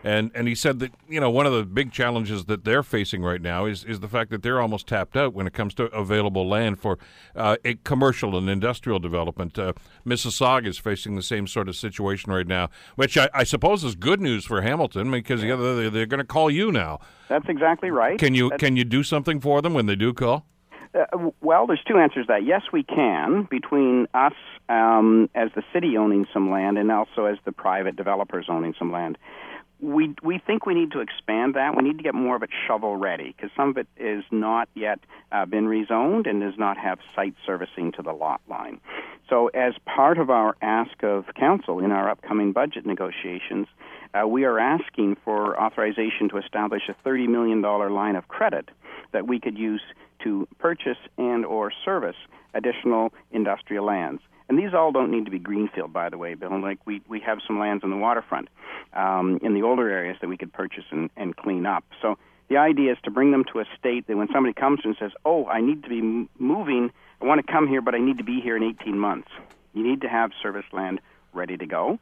and 0.04 0.30
and 0.34 0.48
he 0.48 0.54
said 0.54 0.78
that 0.80 0.92
you 1.08 1.20
know 1.20 1.30
one 1.30 1.46
of 1.46 1.52
the 1.52 1.64
big 1.64 1.92
challenges 1.92 2.46
that 2.46 2.64
they're 2.64 2.82
facing 2.82 3.22
right 3.22 3.40
now 3.40 3.66
is 3.66 3.84
is 3.84 4.00
the 4.00 4.08
fact 4.08 4.30
that 4.30 4.42
they're 4.42 4.60
almost 4.60 4.86
tapped 4.86 5.16
out 5.16 5.34
when 5.34 5.46
it 5.46 5.52
comes 5.52 5.74
to 5.74 5.84
available 5.86 6.48
land 6.48 6.78
for 6.78 6.98
uh, 7.36 7.56
a 7.64 7.74
commercial 7.76 8.36
and 8.36 8.48
industrial 8.48 8.98
development. 8.98 9.58
Uh, 9.58 9.72
Mississauga 10.06 10.66
is 10.66 10.78
facing 10.78 11.16
the 11.16 11.22
same 11.22 11.46
sort 11.46 11.68
of 11.68 11.76
situation 11.76 12.32
right 12.32 12.46
now, 12.46 12.68
which 12.96 13.16
I, 13.16 13.28
I 13.32 13.44
suppose 13.44 13.84
is 13.84 13.94
good 13.94 14.20
news 14.20 14.44
for 14.44 14.62
Hamilton 14.62 15.10
because 15.10 15.42
yeah. 15.42 15.56
they're, 15.56 15.90
they're 15.90 16.06
going 16.06 16.18
to 16.18 16.24
call 16.24 16.50
you 16.50 16.72
now. 16.72 17.00
That's 17.28 17.48
exactly 17.48 17.90
right. 17.90 18.18
Can 18.18 18.34
you 18.34 18.50
That's... 18.50 18.60
can 18.60 18.76
you 18.76 18.84
do 18.84 19.02
something 19.02 19.40
for 19.40 19.62
them 19.62 19.74
when 19.74 19.86
they 19.86 19.96
do 19.96 20.12
call? 20.12 20.46
Uh, 20.94 21.30
well, 21.40 21.66
there's 21.66 21.82
two 21.88 21.96
answers 21.96 22.26
to 22.26 22.32
that. 22.34 22.44
Yes, 22.44 22.62
we 22.70 22.82
can, 22.82 23.48
between 23.50 24.06
us 24.12 24.34
um, 24.68 25.30
as 25.34 25.48
the 25.54 25.62
city 25.72 25.96
owning 25.96 26.26
some 26.32 26.50
land 26.50 26.76
and 26.76 26.90
also 26.92 27.24
as 27.24 27.38
the 27.44 27.52
private 27.52 27.96
developers 27.96 28.46
owning 28.48 28.74
some 28.78 28.92
land 28.92 29.16
we 29.82 30.14
we 30.22 30.38
think 30.38 30.64
we 30.64 30.74
need 30.74 30.92
to 30.92 31.00
expand 31.00 31.54
that. 31.54 31.76
We 31.76 31.82
need 31.82 31.98
to 31.98 32.04
get 32.04 32.14
more 32.14 32.36
of 32.36 32.42
it 32.42 32.50
shovel 32.66 32.96
ready 32.96 33.34
because 33.36 33.50
some 33.56 33.70
of 33.70 33.76
it 33.76 33.88
is 33.96 34.24
not 34.30 34.68
yet 34.74 35.00
uh, 35.32 35.44
been 35.44 35.66
rezoned 35.66 36.30
and 36.30 36.40
does 36.40 36.56
not 36.56 36.78
have 36.78 37.00
site 37.16 37.34
servicing 37.44 37.92
to 37.92 38.02
the 38.02 38.12
lot 38.12 38.40
line. 38.48 38.80
So, 39.28 39.48
as 39.48 39.74
part 39.84 40.18
of 40.18 40.30
our 40.30 40.56
ask 40.62 41.02
of 41.02 41.24
council 41.34 41.80
in 41.80 41.90
our 41.90 42.08
upcoming 42.08 42.52
budget 42.52 42.86
negotiations, 42.86 43.66
uh, 44.14 44.26
we 44.26 44.44
are 44.44 44.58
asking 44.58 45.16
for 45.24 45.60
authorization 45.60 46.28
to 46.30 46.38
establish 46.38 46.82
a 46.88 47.08
$30 47.08 47.28
million 47.28 47.62
line 47.62 48.16
of 48.16 48.28
credit 48.28 48.68
that 49.12 49.26
we 49.26 49.40
could 49.40 49.58
use 49.58 49.82
to 50.24 50.46
purchase 50.58 50.98
and 51.18 51.44
or 51.44 51.72
service 51.84 52.16
additional 52.54 53.12
industrial 53.30 53.84
lands. 53.84 54.22
And 54.48 54.58
these 54.58 54.74
all 54.74 54.92
don't 54.92 55.10
need 55.10 55.24
to 55.24 55.30
be 55.30 55.38
greenfield, 55.38 55.92
by 55.92 56.10
the 56.10 56.18
way, 56.18 56.34
Bill. 56.34 56.60
Like 56.60 56.78
we, 56.86 57.00
we 57.08 57.20
have 57.20 57.38
some 57.46 57.58
lands 57.58 57.84
on 57.84 57.90
the 57.90 57.96
waterfront 57.96 58.48
um, 58.92 59.38
in 59.42 59.54
the 59.54 59.62
older 59.62 59.88
areas 59.88 60.18
that 60.20 60.28
we 60.28 60.36
could 60.36 60.52
purchase 60.52 60.84
and, 60.90 61.08
and 61.16 61.34
clean 61.34 61.64
up. 61.64 61.84
So 62.02 62.18
The 62.52 62.58
idea 62.58 62.92
is 62.92 62.98
to 63.04 63.10
bring 63.10 63.30
them 63.30 63.44
to 63.52 63.60
a 63.60 63.64
state 63.78 64.06
that 64.08 64.16
when 64.18 64.28
somebody 64.30 64.52
comes 64.52 64.80
and 64.84 64.94
says, 65.00 65.12
"Oh, 65.24 65.46
I 65.46 65.62
need 65.62 65.84
to 65.84 65.88
be 65.88 66.28
moving, 66.38 66.92
I 67.22 67.24
want 67.24 67.44
to 67.44 67.50
come 67.50 67.66
here, 67.66 67.80
but 67.80 67.94
I 67.94 67.98
need 67.98 68.18
to 68.18 68.24
be 68.24 68.42
here 68.42 68.58
in 68.58 68.62
18 68.62 68.98
months," 68.98 69.30
you 69.72 69.82
need 69.82 70.02
to 70.02 70.08
have 70.08 70.32
service 70.42 70.66
land 70.70 71.00
ready 71.32 71.56
to 71.56 71.64
go. 71.64 71.98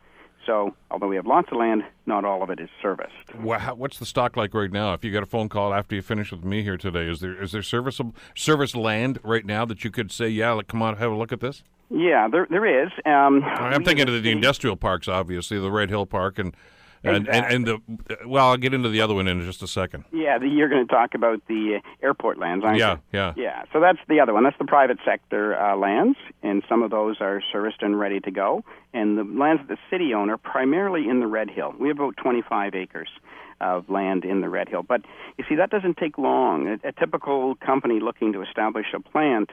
So, 0.47 0.75
although 0.91 1.07
we 1.07 1.17
have 1.17 1.27
lots 1.27 1.49
of 1.53 1.59
land, 1.59 1.85
not 2.07 2.25
all 2.25 2.43
of 2.43 2.51
it 2.51 2.61
is 2.61 2.69
serviced. 2.81 3.35
What's 3.35 3.99
the 3.99 4.07
stock 4.07 4.37
like 4.37 4.55
right 4.55 4.73
now? 4.73 4.95
If 4.95 5.05
you 5.05 5.13
got 5.13 5.23
a 5.23 5.27
phone 5.27 5.49
call 5.49 5.75
after 5.75 5.95
you 5.95 6.03
finish 6.03 6.33
with 6.33 6.45
me 6.45 6.63
here 6.63 6.77
today, 6.77 7.09
is 7.11 7.21
there 7.21 7.41
is 7.41 7.53
there 7.53 7.63
serviceable 7.63 8.15
service 8.35 8.75
land 8.75 9.19
right 9.23 9.45
now 9.45 9.65
that 9.67 9.85
you 9.85 9.91
could 9.91 10.11
say, 10.11 10.29
yeah, 10.29 10.53
like, 10.53 10.69
come 10.69 10.83
on, 10.83 10.97
have 10.97 11.13
a 11.13 11.15
look 11.15 11.33
at 11.33 11.41
this? 11.41 11.63
Yeah, 11.91 12.29
there 12.29 12.47
there 12.49 12.85
is. 12.85 12.91
Um, 13.05 13.43
I'm 13.45 13.85
thinking 13.85 14.09
of 14.09 14.23
the 14.23 14.31
industrial 14.31 14.77
parks, 14.77 15.09
obviously, 15.09 15.59
the 15.59 15.71
Red 15.71 15.91
Hill 15.91 16.07
Park 16.07 16.39
and 16.39 16.55
and, 17.03 17.29
exactly. 17.29 17.57
and, 17.57 17.69
and 17.69 17.83
the 18.07 18.29
well, 18.29 18.49
I'll 18.49 18.57
get 18.57 18.75
into 18.75 18.89
the 18.89 19.01
other 19.01 19.15
one 19.15 19.27
in 19.27 19.43
just 19.43 19.63
a 19.63 19.69
second. 19.69 20.05
Yeah, 20.13 20.39
the, 20.39 20.49
you're 20.49 20.69
going 20.69 20.87
to 20.87 20.93
talk 20.93 21.15
about 21.15 21.41
the 21.49 21.81
uh, 21.81 22.05
airport 22.05 22.39
lands, 22.39 22.65
aren't 22.65 22.79
yeah, 22.79 22.93
you? 22.93 23.01
Yeah, 23.13 23.33
yeah. 23.37 23.63
So 23.73 23.81
that's 23.81 23.99
the 24.09 24.21
other 24.21 24.35
one. 24.35 24.45
That's 24.45 24.59
the 24.59 24.67
private 24.67 24.99
sector 25.05 25.59
uh, 25.59 25.77
lands, 25.77 26.19
and 26.43 26.63
some 26.69 26.83
of 26.83 26.91
those 26.91 27.17
are 27.21 27.43
serviced 27.53 27.83
and 27.83 27.99
ready 27.99 28.21
to 28.21 28.31
go. 28.31 28.65
And 28.93 29.17
the 29.17 29.25
lands 29.25 29.63
that 29.67 29.69
the 29.69 29.79
city 29.91 30.13
own 30.13 30.31
are 30.31 30.37
primarily 30.37 31.09
in 31.09 31.21
the 31.21 31.27
Red 31.27 31.51
Hill. 31.51 31.75
We 31.79 31.89
have 31.89 31.99
about 31.99 32.17
25 32.17 32.75
acres 32.75 33.09
of 33.61 33.89
land 33.89 34.25
in 34.25 34.41
the 34.41 34.49
Red 34.49 34.69
Hill. 34.69 34.83
But 34.83 35.03
you 35.39 35.45
see, 35.49 35.55
that 35.57 35.71
doesn't 35.71 35.97
take 35.97 36.19
long. 36.19 36.67
A, 36.67 36.89
a 36.89 36.93
typical 36.93 37.55
company 37.57 38.01
looking 38.01 38.33
to 38.33 38.43
establish 38.43 38.87
a 38.95 39.01
plant 39.01 39.51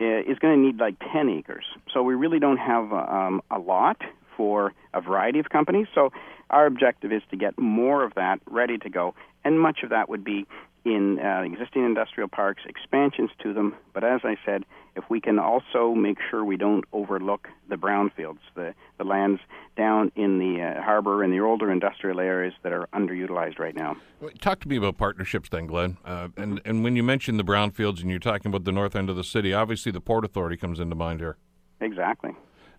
uh, 0.00 0.20
is 0.20 0.38
going 0.38 0.58
to 0.58 0.66
need 0.66 0.78
like 0.78 0.96
10 1.12 1.28
acres. 1.28 1.64
So 1.92 2.02
we 2.02 2.14
really 2.14 2.38
don't 2.38 2.56
have 2.56 2.92
um, 2.92 3.42
a 3.50 3.58
lot 3.58 3.98
for 4.36 4.72
a 4.94 5.00
variety 5.00 5.38
of 5.38 5.48
companies. 5.48 5.86
So 5.94 6.10
our 6.50 6.66
objective 6.66 7.12
is 7.12 7.22
to 7.30 7.36
get 7.36 7.58
more 7.58 8.04
of 8.04 8.14
that 8.14 8.40
ready 8.46 8.78
to 8.78 8.90
go, 8.90 9.14
and 9.44 9.58
much 9.58 9.78
of 9.82 9.90
that 9.90 10.08
would 10.08 10.24
be 10.24 10.46
in 10.84 11.18
uh, 11.20 11.42
existing 11.42 11.84
industrial 11.84 12.28
parks, 12.28 12.62
expansions 12.66 13.30
to 13.42 13.52
them. 13.52 13.74
But 13.94 14.04
as 14.04 14.20
I 14.24 14.36
said, 14.44 14.64
if 14.96 15.04
we 15.08 15.20
can 15.20 15.38
also 15.38 15.94
make 15.94 16.18
sure 16.28 16.44
we 16.44 16.56
don't 16.56 16.84
overlook 16.92 17.48
the 17.68 17.76
brownfields, 17.76 18.40
the, 18.54 18.74
the 18.98 19.04
lands 19.04 19.40
down 19.76 20.10
in 20.16 20.38
the 20.38 20.60
uh, 20.60 20.82
harbor 20.82 21.22
and 21.22 21.32
the 21.32 21.40
older 21.40 21.70
industrial 21.70 22.20
areas 22.20 22.52
that 22.62 22.72
are 22.72 22.88
underutilized 22.92 23.58
right 23.58 23.76
now. 23.76 23.96
Talk 24.40 24.60
to 24.60 24.68
me 24.68 24.76
about 24.76 24.98
partnerships 24.98 25.48
then, 25.48 25.66
Glenn. 25.66 25.98
Uh, 26.04 26.28
and, 26.36 26.60
and 26.64 26.82
when 26.82 26.96
you 26.96 27.02
mention 27.02 27.36
the 27.36 27.44
brownfields 27.44 28.00
and 28.00 28.10
you're 28.10 28.18
talking 28.18 28.48
about 28.48 28.64
the 28.64 28.72
north 28.72 28.96
end 28.96 29.08
of 29.08 29.16
the 29.16 29.24
city, 29.24 29.54
obviously 29.54 29.92
the 29.92 30.00
Port 30.00 30.24
Authority 30.24 30.56
comes 30.56 30.80
into 30.80 30.96
mind 30.96 31.20
here. 31.20 31.36
Exactly 31.80 32.32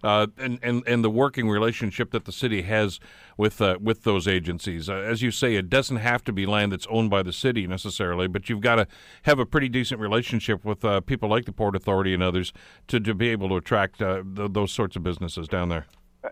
uh, 0.03 0.27
and, 0.37 0.59
and 0.61 0.83
and 0.87 1.03
the 1.03 1.09
working 1.09 1.49
relationship 1.49 2.11
that 2.11 2.25
the 2.25 2.31
city 2.31 2.63
has 2.63 2.99
with 3.37 3.61
uh, 3.61 3.77
with 3.81 4.03
those 4.03 4.27
agencies. 4.27 4.89
Uh, 4.89 4.95
as 4.95 5.21
you 5.21 5.31
say, 5.31 5.55
it 5.55 5.69
doesn't 5.69 5.97
have 5.97 6.23
to 6.25 6.33
be 6.33 6.45
land 6.45 6.71
that's 6.71 6.87
owned 6.89 7.09
by 7.09 7.23
the 7.23 7.33
city 7.33 7.67
necessarily, 7.67 8.27
but 8.27 8.49
you've 8.49 8.61
got 8.61 8.75
to 8.75 8.87
have 9.23 9.39
a 9.39 9.45
pretty 9.45 9.69
decent 9.69 9.99
relationship 9.99 10.65
with 10.65 10.83
uh, 10.83 11.01
people 11.01 11.29
like 11.29 11.45
the 11.45 11.53
Port 11.53 11.75
Authority 11.75 12.13
and 12.13 12.21
others 12.21 12.53
to, 12.87 12.99
to 12.99 13.13
be 13.13 13.29
able 13.29 13.49
to 13.49 13.55
attract 13.55 14.01
uh, 14.01 14.23
th- 14.35 14.51
those 14.51 14.71
sorts 14.71 14.95
of 14.95 15.03
businesses 15.03 15.47
down 15.47 15.69
there. 15.69 15.85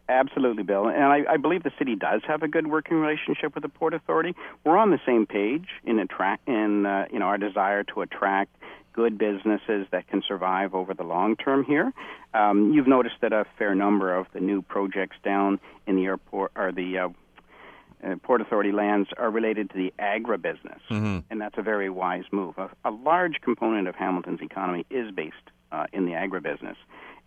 Absolutely, 0.08 0.64
Bill. 0.64 0.88
And 0.88 1.04
I, 1.04 1.24
I, 1.32 1.38
believe 1.38 1.64
the 1.64 1.72
city 1.78 1.96
does 1.96 2.22
have 2.26 2.44
a 2.44 2.48
good 2.48 2.68
working 2.68 2.98
relationship 2.98 3.54
with 3.56 3.64
the 3.64 3.70
Port 3.70 3.94
Authority. 3.94 4.34
We're 4.64 4.78
on 4.78 4.90
the 4.90 5.00
same 5.06 5.26
page 5.26 5.68
in 5.84 6.00
attract 6.00 6.48
in 6.48 6.86
uh, 6.86 7.08
you 7.12 7.20
know 7.20 7.26
our 7.26 7.38
desire 7.38 7.84
to 7.84 8.02
attract 8.02 8.56
good 8.94 9.18
businesses 9.18 9.88
that 9.92 10.08
can 10.08 10.22
survive 10.28 10.74
over 10.74 10.94
the 10.94 11.04
long 11.04 11.36
term 11.36 11.64
here. 11.64 11.92
Um, 12.34 12.74
you've 12.74 12.88
noticed 12.88 13.16
that 13.22 13.34
a 13.34 13.46
fair 13.58 13.76
number 13.76 14.16
of 14.16 14.28
the 14.34 14.40
new 14.40 14.62
projects 14.62 15.18
down 15.24 15.60
in 15.88 15.96
the 15.96 16.06
airport 16.06 16.52
or 16.56 16.72
the 16.72 16.98
uh, 16.98 17.10
uh, 18.04 18.16
Port 18.24 18.42
Authority 18.42 18.72
lands 18.72 19.10
are 19.18 19.30
related 19.30 19.70
to 19.72 19.78
the 19.78 19.94
agribusiness, 20.00 20.80
mm-hmm. 20.90 21.20
and 21.30 21.40
that's 21.40 21.58
a 21.58 21.62
very 21.62 21.90
wise 21.90 22.24
move. 22.32 22.58
A, 22.58 22.70
a 22.84 22.92
large 22.92 23.42
component 23.42 23.88
of 23.88 23.96
Hamilton's 23.96 24.42
economy 24.42 24.86
is 24.90 25.12
based 25.12 25.36
uh, 25.72 25.86
in 25.94 26.06
the 26.06 26.14
agribusiness, 26.14 26.76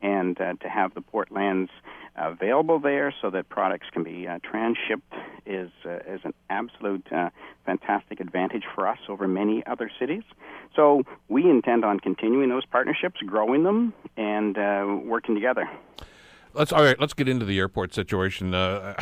and 0.03 0.41
uh, 0.41 0.55
to 0.55 0.69
have 0.69 0.95
the 0.95 1.01
port 1.01 1.31
lands 1.33 1.71
available 2.17 2.79
there 2.79 3.13
so 3.21 3.31
that 3.31 3.49
products 3.49 3.87
can 3.93 4.05
be 4.05 4.27
uh, 4.29 4.39
transshipped 4.39 5.03
is 5.47 5.71
uh, 5.85 5.97
is 6.07 6.21
an 6.25 6.33
absolute 6.49 7.07
uh, 7.13 7.31
fantastic 7.67 8.21
advantage 8.21 8.65
for 8.75 8.87
us 8.87 8.99
over 9.09 9.27
many 9.27 9.65
other 9.67 9.91
cities. 9.99 10.23
So 10.77 11.03
we 11.29 11.49
intend 11.49 11.85
on 11.85 12.01
continuing 12.01 12.49
those 12.49 12.67
partnerships, 12.67 13.21
growing 13.27 13.65
them, 13.65 13.93
and 14.17 14.57
uh, 14.57 14.99
working 15.05 15.35
together. 15.35 15.69
Let's 16.53 16.73
all 16.73 16.85
right. 16.85 16.99
Let's 17.01 17.15
get 17.15 17.29
into 17.29 17.45
the 17.45 17.59
airport 17.59 17.93
situation. 17.95 18.55
Uh, 18.55 18.95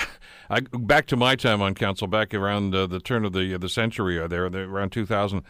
I, 0.51 0.61
back 0.61 1.07
to 1.09 1.17
my 1.17 1.37
time 1.37 1.61
on 1.61 1.75
council, 1.75 2.07
back 2.07 2.33
around 2.33 2.75
uh, 2.75 2.87
the 2.87 2.99
turn 2.99 3.25
of 3.25 3.33
the 3.33 3.59
the 3.59 3.69
century, 3.69 4.19
uh, 4.19 4.27
there, 4.27 4.47
around 4.47 4.91
2000. 4.91 5.43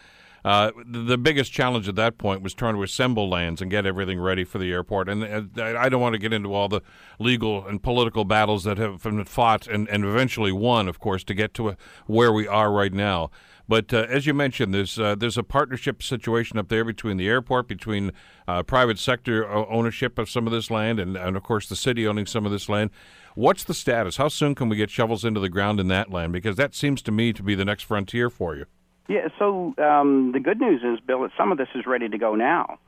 Uh, 0.45 0.71
the 0.85 1.17
biggest 1.17 1.53
challenge 1.53 1.87
at 1.87 1.95
that 1.95 2.17
point 2.17 2.41
was 2.41 2.53
trying 2.53 2.75
to 2.75 2.83
assemble 2.83 3.29
lands 3.29 3.61
and 3.61 3.71
get 3.71 3.85
everything 3.85 4.19
ready 4.19 4.43
for 4.43 4.57
the 4.57 4.71
airport. 4.71 5.07
And 5.07 5.23
uh, 5.57 5.63
I 5.63 5.87
don't 5.87 6.01
want 6.01 6.13
to 6.13 6.19
get 6.19 6.33
into 6.33 6.53
all 6.53 6.67
the 6.67 6.81
legal 7.17 7.65
and 7.65 7.81
political 7.81 8.25
battles 8.25 8.65
that 8.65 8.77
have 8.77 9.03
been 9.03 9.23
fought 9.23 9.67
and, 9.67 9.87
and 9.87 10.03
eventually 10.03 10.51
won, 10.51 10.89
of 10.89 10.99
course, 10.99 11.23
to 11.25 11.33
get 11.33 11.53
to 11.55 11.69
a, 11.69 11.77
where 12.07 12.33
we 12.33 12.45
are 12.47 12.71
right 12.71 12.91
now. 12.93 13.31
But 13.67 13.93
uh, 13.93 14.05
as 14.09 14.25
you 14.25 14.33
mentioned, 14.33 14.73
there's 14.73 14.99
uh, 14.99 15.15
there's 15.15 15.37
a 15.37 15.43
partnership 15.43 16.03
situation 16.03 16.59
up 16.59 16.67
there 16.67 16.83
between 16.83 17.15
the 17.15 17.29
airport, 17.29 17.69
between 17.69 18.11
uh, 18.45 18.63
private 18.63 18.99
sector 18.99 19.47
ownership 19.47 20.19
of 20.19 20.29
some 20.29 20.45
of 20.45 20.51
this 20.51 20.69
land, 20.69 20.99
and, 20.99 21.15
and 21.15 21.37
of 21.37 21.43
course 21.43 21.69
the 21.69 21.75
city 21.77 22.05
owning 22.05 22.25
some 22.25 22.45
of 22.45 22.51
this 22.51 22.67
land. 22.67 22.89
What's 23.35 23.63
the 23.63 23.73
status? 23.73 24.17
How 24.17 24.27
soon 24.27 24.53
can 24.53 24.67
we 24.67 24.75
get 24.75 24.89
shovels 24.89 25.23
into 25.23 25.39
the 25.39 25.49
ground 25.49 25.79
in 25.79 25.87
that 25.87 26.11
land? 26.11 26.33
Because 26.33 26.57
that 26.57 26.75
seems 26.75 27.01
to 27.03 27.11
me 27.11 27.31
to 27.31 27.41
be 27.41 27.55
the 27.55 27.65
next 27.65 27.83
frontier 27.83 28.29
for 28.29 28.53
you. 28.53 28.65
Yeah, 29.07 29.27
so 29.37 29.73
um, 29.77 30.31
the 30.31 30.39
good 30.39 30.61
news 30.61 30.81
is, 30.81 30.99
Bill, 31.05 31.21
that 31.23 31.31
some 31.37 31.51
of 31.51 31.57
this 31.57 31.67
is 31.75 31.85
ready 31.85 32.07
to 32.07 32.17
go 32.17 32.35
now. 32.35 32.79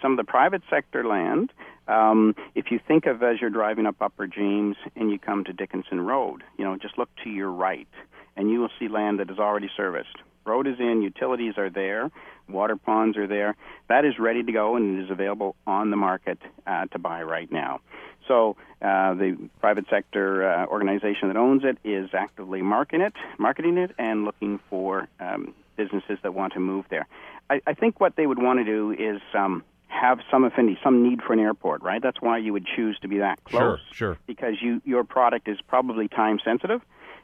Some 0.00 0.12
of 0.12 0.16
the 0.16 0.24
private 0.24 0.62
sector 0.70 1.04
land, 1.04 1.52
um, 1.88 2.36
if 2.54 2.70
you 2.70 2.78
think 2.86 3.06
of 3.06 3.22
as 3.22 3.40
you're 3.40 3.50
driving 3.50 3.84
up 3.86 3.96
Upper 4.00 4.28
James 4.28 4.76
and 4.94 5.10
you 5.10 5.18
come 5.18 5.42
to 5.44 5.52
Dickinson 5.52 6.00
Road, 6.00 6.44
you 6.58 6.64
know, 6.64 6.76
just 6.76 6.96
look 6.96 7.08
to 7.24 7.30
your 7.30 7.50
right 7.50 7.88
and 8.36 8.50
you 8.50 8.60
will 8.60 8.70
see 8.78 8.88
land 8.88 9.18
that 9.18 9.30
is 9.30 9.38
already 9.38 9.68
serviced. 9.76 10.16
Road 10.46 10.66
is 10.66 10.78
in, 10.78 11.02
utilities 11.02 11.54
are 11.56 11.70
there, 11.70 12.10
water 12.48 12.76
ponds 12.76 13.16
are 13.16 13.26
there. 13.26 13.56
That 13.88 14.04
is 14.04 14.18
ready 14.18 14.42
to 14.42 14.52
go 14.52 14.76
and 14.76 14.98
it 14.98 15.04
is 15.04 15.10
available 15.10 15.56
on 15.66 15.90
the 15.90 15.96
market 15.96 16.38
uh, 16.66 16.86
to 16.86 16.98
buy 16.98 17.22
right 17.22 17.50
now. 17.50 17.80
So 18.26 18.56
uh, 18.80 19.14
the 19.14 19.36
private 19.60 19.86
sector 19.90 20.48
uh, 20.48 20.66
organization 20.66 21.28
that 21.28 21.36
owns 21.36 21.62
it 21.64 21.78
is 21.84 22.10
actively 22.14 22.62
marketing 22.62 23.02
it, 23.02 23.14
marketing 23.38 23.76
it, 23.76 23.92
and 23.98 24.24
looking 24.24 24.60
for 24.70 25.08
um, 25.20 25.54
businesses 25.76 26.18
that 26.22 26.34
want 26.34 26.54
to 26.54 26.60
move 26.60 26.86
there. 26.88 27.06
I, 27.50 27.60
I 27.66 27.74
think 27.74 28.00
what 28.00 28.16
they 28.16 28.26
would 28.26 28.42
want 28.42 28.60
to 28.60 28.64
do 28.64 28.92
is 28.92 29.20
um, 29.34 29.62
have 29.88 30.20
some 30.30 30.44
affinity, 30.44 30.78
some 30.82 31.02
need 31.02 31.22
for 31.22 31.32
an 31.32 31.40
airport, 31.40 31.82
right? 31.82 32.02
That's 32.02 32.20
why 32.20 32.38
you 32.38 32.52
would 32.52 32.66
choose 32.66 32.98
to 33.00 33.08
be 33.08 33.18
that 33.18 33.42
close. 33.44 33.80
Sure, 33.92 34.14
sure. 34.14 34.18
Because 34.26 34.54
you 34.60 34.80
your 34.84 35.04
product 35.04 35.48
is 35.48 35.58
probably 35.66 36.08
time 36.08 36.40
sensitive, 36.44 36.80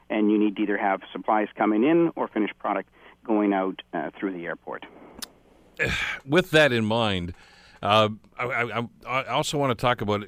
and 0.09 0.31
you 0.31 0.37
need 0.37 0.55
to 0.57 0.61
either 0.63 0.77
have 0.77 1.01
supplies 1.11 1.47
coming 1.55 1.83
in 1.83 2.11
or 2.15 2.27
finished 2.27 2.57
product 2.59 2.89
going 3.25 3.53
out 3.53 3.81
uh, 3.93 4.11
through 4.17 4.33
the 4.33 4.45
airport. 4.45 4.85
With 6.25 6.51
that 6.51 6.71
in 6.71 6.85
mind, 6.85 7.33
uh, 7.81 8.09
I, 8.37 8.45
I, 8.45 8.87
I, 9.07 9.25
also 9.25 9.57
want 9.57 9.77
to 9.77 9.81
talk 9.81 10.01
about 10.01 10.23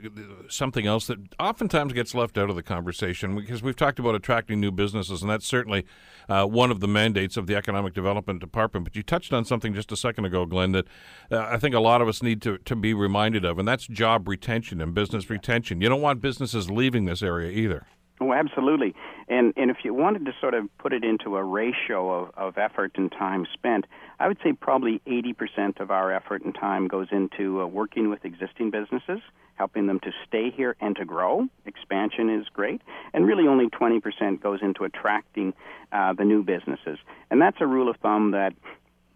something 0.50 0.88
else 0.88 1.06
that 1.06 1.20
oftentimes 1.40 1.94
gets 1.94 2.16
left 2.16 2.36
out 2.36 2.50
of 2.50 2.56
the 2.56 2.64
conversation 2.64 3.36
because 3.36 3.62
we've 3.62 3.76
talked 3.76 4.00
about 4.00 4.16
attracting 4.16 4.60
new 4.60 4.72
businesses, 4.72 5.22
and 5.22 5.30
that's 5.30 5.46
certainly 5.46 5.86
uh, 6.28 6.46
one 6.46 6.72
of 6.72 6.80
the 6.80 6.88
mandates 6.88 7.38
of 7.38 7.46
the 7.46 7.56
Economic 7.56 7.94
Development 7.94 8.40
Department. 8.40 8.86
But 8.86 8.96
you 8.96 9.04
touched 9.04 9.34
on 9.34 9.46
something 9.46 9.76
just 9.76 9.92
a 9.92 9.96
second 9.96 10.26
ago, 10.26 10.48
Glenn, 10.48 10.72
that 10.72 10.88
uh, 11.32 11.42
I 11.42 11.58
think 11.58 11.76
a 11.76 11.80
lot 11.80 12.02
of 12.02 12.08
us 12.08 12.24
need 12.24 12.42
to, 12.42 12.58
to 12.58 12.76
be 12.76 12.92
reminded 12.96 13.46
of, 13.46 13.60
and 13.60 13.68
that's 13.68 13.86
job 13.86 14.28
retention 14.28 14.82
and 14.82 14.96
business 14.96 15.30
retention. 15.30 15.80
You 15.80 15.90
don't 15.90 16.02
want 16.02 16.22
businesses 16.22 16.72
leaving 16.72 17.06
this 17.06 17.22
area 17.22 17.52
either. 17.52 17.86
Oh, 18.24 18.32
absolutely. 18.32 18.96
And 19.28 19.54
and 19.58 19.70
if 19.70 19.78
you 19.84 19.94
wanted 19.94 20.26
to 20.28 20.32
sort 20.40 20.54
of 20.54 20.66
put 20.78 20.94
it 20.94 21.04
into 21.04 21.36
a 21.36 21.44
ratio 21.44 22.22
of, 22.22 22.32
of 22.38 22.58
effort 22.58 22.94
and 22.96 23.12
time 23.12 23.46
spent, 23.54 23.86
I 24.18 24.30
would 24.30 24.38
say 24.42 24.54
probably 24.54 25.02
80% 25.06 25.82
of 25.82 25.92
our 25.92 26.14
effort 26.14 26.42
and 26.44 26.56
time 26.56 26.88
goes 26.88 27.08
into 27.12 27.62
uh, 27.62 27.66
working 27.66 28.10
with 28.10 28.24
existing 28.24 28.72
businesses, 28.72 29.20
helping 29.56 29.88
them 29.88 30.00
to 30.02 30.12
stay 30.26 30.52
here 30.52 30.78
and 30.80 30.96
to 30.96 31.04
grow. 31.04 31.50
Expansion 31.66 32.30
is 32.30 32.48
great. 32.48 32.82
And 33.14 33.28
really 33.28 33.46
only 33.46 33.68
20% 33.68 34.42
goes 34.42 34.60
into 34.62 34.86
attracting 34.86 35.54
uh, 35.92 36.14
the 36.14 36.24
new 36.24 36.44
businesses. 36.44 37.00
And 37.30 37.42
that's 37.42 37.58
a 37.60 37.68
rule 37.68 37.90
of 37.90 37.98
thumb 37.98 38.32
that 38.32 38.54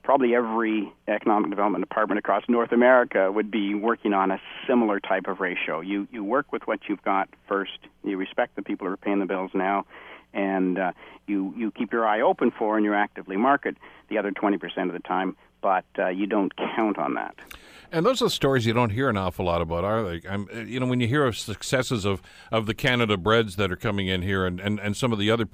probably 0.08 0.34
every 0.34 0.90
economic 1.10 1.50
development 1.50 1.84
department 1.84 2.18
across 2.18 2.42
North 2.48 2.72
America 2.72 3.30
would 3.30 3.52
be 3.52 3.76
working 3.76 4.14
on 4.14 4.32
a 4.32 4.40
similar 4.66 5.02
type 5.02 5.28
of 5.28 5.42
ratio. 5.42 5.82
You 5.82 6.08
you 6.14 6.24
work 6.24 6.54
with 6.54 6.66
what 6.66 6.80
you've 6.88 7.04
got 7.04 7.28
first. 7.46 7.78
You 8.06 8.16
respect 8.16 8.56
the 8.56 8.62
people 8.62 8.88
who 8.88 8.94
are 8.94 8.98
paying 8.98 9.20
the 9.20 9.26
bills 9.26 9.52
now, 9.54 9.86
and 10.34 10.80
uh, 10.80 10.94
you 11.28 11.54
you 11.58 11.72
keep 11.72 11.92
your 11.92 12.08
eye 12.08 12.22
open 12.22 12.52
for 12.58 12.78
and 12.78 12.86
you 12.86 12.94
actively 12.94 13.36
market 13.36 13.76
the 14.08 14.18
other 14.18 14.32
20% 14.32 14.88
of 14.88 14.94
the 14.94 15.00
time. 15.00 15.36
But 15.60 15.84
uh, 16.00 16.08
you 16.08 16.26
don't 16.26 16.56
count 16.56 16.98
on 16.98 17.16
that. 17.16 17.36
And 17.90 18.06
those 18.06 18.22
are 18.22 18.26
the 18.26 18.32
stories 18.32 18.66
you 18.66 18.74
don't 18.74 18.90
hear 18.90 19.10
an 19.10 19.16
awful 19.16 19.46
lot 19.46 19.62
about, 19.62 19.86
are 19.86 20.04
they? 20.04 20.28
I'm, 20.28 20.48
uh, 20.54 20.60
you 20.60 20.80
know, 20.80 20.86
when 20.86 21.00
you 21.00 21.08
hear 21.08 21.26
of 21.26 21.38
successes 21.38 22.04
of, 22.04 22.22
of 22.52 22.66
the 22.66 22.74
Canada 22.74 23.16
Breads 23.16 23.56
that 23.56 23.72
are 23.72 23.78
coming 23.78 24.08
in 24.08 24.22
here 24.22 24.46
and, 24.46 24.60
and, 24.60 24.80
and 24.80 24.98
some 24.98 25.14
of 25.14 25.20
the 25.20 25.32
other 25.32 25.46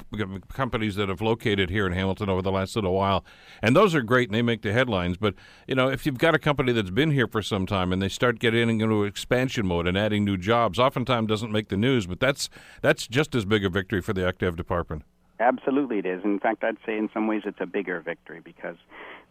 companies 0.51 0.95
that 0.95 1.09
have 1.09 1.21
located 1.21 1.69
here 1.69 1.85
in 1.85 1.93
Hamilton 1.93 2.29
over 2.29 2.41
the 2.41 2.51
last 2.51 2.75
little 2.75 2.93
while, 2.93 3.23
and 3.61 3.75
those 3.75 3.93
are 3.93 4.01
great 4.01 4.29
and 4.29 4.35
they 4.35 4.41
make 4.41 4.63
the 4.63 4.73
headlines. 4.73 5.17
But, 5.17 5.35
you 5.67 5.75
know, 5.75 5.89
if 5.89 6.05
you've 6.07 6.17
got 6.17 6.33
a 6.33 6.39
company 6.39 6.71
that's 6.71 6.89
been 6.89 7.11
here 7.11 7.27
for 7.27 7.43
some 7.43 7.67
time 7.67 7.93
and 7.93 8.01
they 8.01 8.09
start 8.09 8.39
getting 8.39 8.81
into 8.81 9.03
expansion 9.03 9.67
mode 9.67 9.87
and 9.87 9.95
adding 9.95 10.25
new 10.25 10.37
jobs, 10.37 10.79
oftentimes 10.79 11.27
doesn't 11.27 11.51
make 11.51 11.69
the 11.69 11.77
news, 11.77 12.07
but 12.07 12.19
that's, 12.19 12.49
that's 12.81 13.07
just 13.07 13.35
as 13.35 13.45
big 13.45 13.63
a 13.63 13.69
victory 13.69 14.01
for 14.01 14.13
the 14.13 14.21
ECDEV 14.21 14.55
department. 14.55 15.03
Absolutely, 15.39 15.99
it 15.99 16.05
is. 16.05 16.23
In 16.23 16.39
fact, 16.39 16.63
I'd 16.63 16.77
say 16.85 16.97
in 16.97 17.09
some 17.13 17.27
ways 17.27 17.41
it's 17.45 17.59
a 17.59 17.65
bigger 17.65 17.99
victory 17.99 18.39
because 18.43 18.77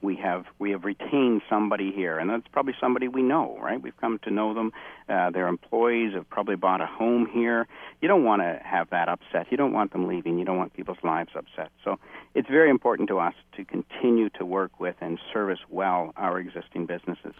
we 0.02 0.16
have 0.16 0.44
we 0.58 0.72
have 0.72 0.84
retained 0.84 1.42
somebody 1.48 1.92
here, 1.92 2.18
and 2.18 2.28
that's 2.28 2.46
probably 2.48 2.74
somebody 2.80 3.08
we 3.08 3.22
know, 3.22 3.56
right? 3.60 3.80
We've 3.80 3.96
come 3.96 4.18
to 4.24 4.30
know 4.30 4.52
them. 4.52 4.72
Uh, 5.08 5.30
their 5.30 5.46
employees 5.46 6.14
have 6.14 6.28
probably 6.28 6.56
bought 6.56 6.80
a 6.80 6.86
home 6.86 7.28
here. 7.32 7.66
You 8.00 8.08
don't 8.08 8.24
want 8.24 8.42
to 8.42 8.60
have 8.64 8.90
that 8.90 9.08
upset. 9.08 9.46
You 9.50 9.56
don't 9.56 9.72
want 9.72 9.92
them 9.92 10.08
leaving. 10.08 10.38
You 10.38 10.44
don't 10.44 10.58
want 10.58 10.74
people's 10.74 11.02
lives 11.02 11.30
upset. 11.34 11.70
So 11.84 11.98
it's 12.34 12.48
very 12.48 12.68
important 12.68 13.08
to 13.08 13.18
us 13.18 13.34
to 13.56 13.64
continue 13.64 14.28
to 14.30 14.44
work 14.44 14.80
with 14.80 14.96
and 15.00 15.18
service 15.32 15.60
well 15.70 16.12
our 16.16 16.38
existing 16.38 16.86
businesses 16.86 17.34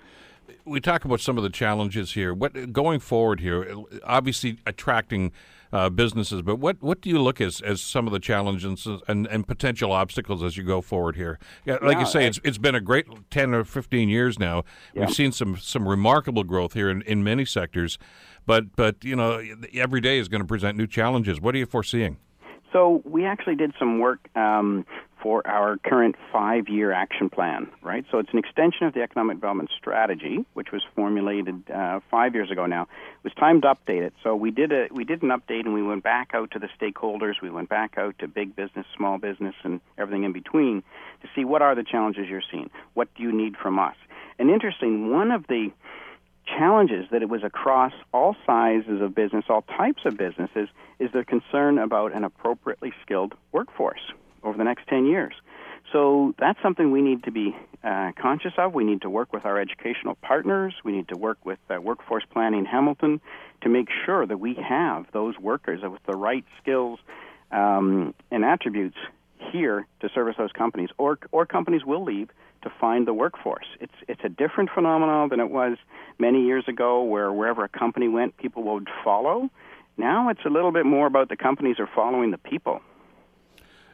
we 0.64 0.80
talk 0.80 1.04
about 1.04 1.20
some 1.20 1.36
of 1.36 1.44
the 1.44 1.50
challenges 1.50 2.12
here. 2.12 2.34
What 2.34 2.72
going 2.72 3.00
forward 3.00 3.40
here? 3.40 3.74
Obviously, 4.04 4.58
attracting 4.66 5.32
uh, 5.72 5.88
businesses, 5.88 6.42
but 6.42 6.56
what 6.56 6.82
what 6.82 7.00
do 7.00 7.08
you 7.08 7.20
look 7.20 7.40
as 7.40 7.60
as 7.60 7.80
some 7.80 8.06
of 8.06 8.12
the 8.12 8.20
challenges 8.20 8.86
and, 9.08 9.26
and 9.26 9.46
potential 9.46 9.92
obstacles 9.92 10.42
as 10.42 10.56
you 10.56 10.64
go 10.64 10.80
forward 10.80 11.16
here? 11.16 11.38
Yeah, 11.64 11.78
like 11.80 11.98
you 11.98 12.06
say, 12.06 12.24
I, 12.24 12.26
it's 12.28 12.40
it's 12.44 12.58
been 12.58 12.74
a 12.74 12.80
great 12.80 13.06
ten 13.30 13.54
or 13.54 13.64
fifteen 13.64 14.08
years 14.08 14.38
now. 14.38 14.64
Yeah. 14.94 15.06
We've 15.06 15.14
seen 15.14 15.32
some 15.32 15.56
some 15.56 15.88
remarkable 15.88 16.44
growth 16.44 16.74
here 16.74 16.90
in, 16.90 17.02
in 17.02 17.24
many 17.24 17.44
sectors, 17.44 17.98
but 18.44 18.76
but 18.76 19.02
you 19.02 19.16
know 19.16 19.42
every 19.74 20.00
day 20.00 20.18
is 20.18 20.28
going 20.28 20.42
to 20.42 20.46
present 20.46 20.76
new 20.76 20.86
challenges. 20.86 21.40
What 21.40 21.54
are 21.54 21.58
you 21.58 21.66
foreseeing? 21.66 22.18
So 22.72 23.02
we 23.04 23.24
actually 23.26 23.56
did 23.56 23.72
some 23.78 23.98
work 23.98 24.28
um, 24.34 24.86
for 25.22 25.46
our 25.46 25.78
current 25.78 26.16
five-year 26.32 26.92
action 26.92 27.30
plan, 27.30 27.70
right? 27.80 28.04
So 28.10 28.18
it's 28.18 28.32
an 28.32 28.38
extension 28.38 28.86
of 28.86 28.94
the 28.94 29.02
economic 29.02 29.36
development 29.36 29.70
strategy, 29.78 30.44
which 30.54 30.72
was 30.72 30.82
formulated 30.96 31.70
uh, 31.70 32.00
five 32.10 32.34
years 32.34 32.50
ago. 32.50 32.66
Now 32.66 32.82
it 32.82 33.24
was 33.24 33.32
time 33.34 33.60
to 33.60 33.68
update 33.68 34.02
it. 34.02 34.12
So 34.22 34.34
we 34.34 34.50
did 34.50 34.72
a 34.72 34.88
we 34.90 35.04
did 35.04 35.22
an 35.22 35.28
update, 35.28 35.64
and 35.64 35.74
we 35.74 35.82
went 35.82 36.02
back 36.02 36.30
out 36.34 36.50
to 36.52 36.58
the 36.58 36.68
stakeholders. 36.80 37.34
We 37.40 37.50
went 37.50 37.68
back 37.68 37.96
out 37.96 38.18
to 38.18 38.28
big 38.28 38.56
business, 38.56 38.84
small 38.96 39.18
business, 39.18 39.54
and 39.62 39.80
everything 39.96 40.24
in 40.24 40.32
between 40.32 40.82
to 41.22 41.28
see 41.34 41.44
what 41.44 41.62
are 41.62 41.74
the 41.74 41.84
challenges 41.84 42.28
you're 42.28 42.42
seeing. 42.50 42.70
What 42.94 43.14
do 43.14 43.22
you 43.22 43.32
need 43.32 43.56
from 43.56 43.78
us? 43.78 43.96
And 44.38 44.50
interesting, 44.50 45.10
one 45.10 45.30
of 45.30 45.46
the 45.46 45.70
challenges 46.46 47.06
that 47.12 47.22
it 47.22 47.28
was 47.28 47.44
across 47.44 47.92
all 48.12 48.34
sizes 48.44 49.00
of 49.00 49.14
business, 49.14 49.44
all 49.48 49.62
types 49.62 50.02
of 50.04 50.16
businesses, 50.16 50.68
is 50.98 51.12
their 51.12 51.24
concern 51.24 51.78
about 51.78 52.12
an 52.12 52.24
appropriately 52.24 52.92
skilled 53.04 53.34
workforce 53.52 54.00
over 54.42 54.56
the 54.56 54.64
next 54.64 54.86
10 54.88 55.06
years. 55.06 55.34
So 55.92 56.34
that's 56.38 56.58
something 56.62 56.90
we 56.90 57.02
need 57.02 57.24
to 57.24 57.30
be 57.30 57.54
uh, 57.84 58.12
conscious 58.20 58.52
of. 58.56 58.72
We 58.72 58.84
need 58.84 59.02
to 59.02 59.10
work 59.10 59.32
with 59.32 59.44
our 59.44 59.60
educational 59.60 60.14
partners. 60.16 60.74
We 60.84 60.92
need 60.92 61.08
to 61.08 61.18
work 61.18 61.38
with 61.44 61.58
uh, 61.68 61.80
Workforce 61.80 62.24
Planning 62.32 62.64
Hamilton 62.64 63.20
to 63.62 63.68
make 63.68 63.88
sure 64.06 64.26
that 64.26 64.38
we 64.38 64.54
have 64.54 65.06
those 65.12 65.38
workers 65.38 65.80
with 65.82 66.02
the 66.06 66.16
right 66.16 66.44
skills 66.60 66.98
um, 67.50 68.14
and 68.30 68.44
attributes 68.44 68.96
here 69.50 69.86
to 70.00 70.08
service 70.08 70.36
those 70.38 70.52
companies, 70.52 70.88
or 70.98 71.18
or 71.32 71.44
companies 71.44 71.84
will 71.84 72.04
leave 72.04 72.30
to 72.62 72.70
find 72.80 73.06
the 73.06 73.12
workforce. 73.12 73.66
It's 73.80 73.92
it's 74.08 74.20
a 74.24 74.28
different 74.28 74.70
phenomenon 74.74 75.28
than 75.28 75.40
it 75.40 75.50
was 75.50 75.76
many 76.18 76.44
years 76.46 76.64
ago, 76.68 77.02
where 77.02 77.32
wherever 77.32 77.64
a 77.64 77.68
company 77.68 78.08
went, 78.08 78.36
people 78.36 78.62
would 78.62 78.88
follow. 79.04 79.50
Now 79.96 80.30
it's 80.30 80.44
a 80.46 80.48
little 80.48 80.72
bit 80.72 80.86
more 80.86 81.06
about 81.06 81.28
the 81.28 81.36
companies 81.36 81.76
are 81.78 81.88
following 81.94 82.30
the 82.30 82.38
people. 82.38 82.80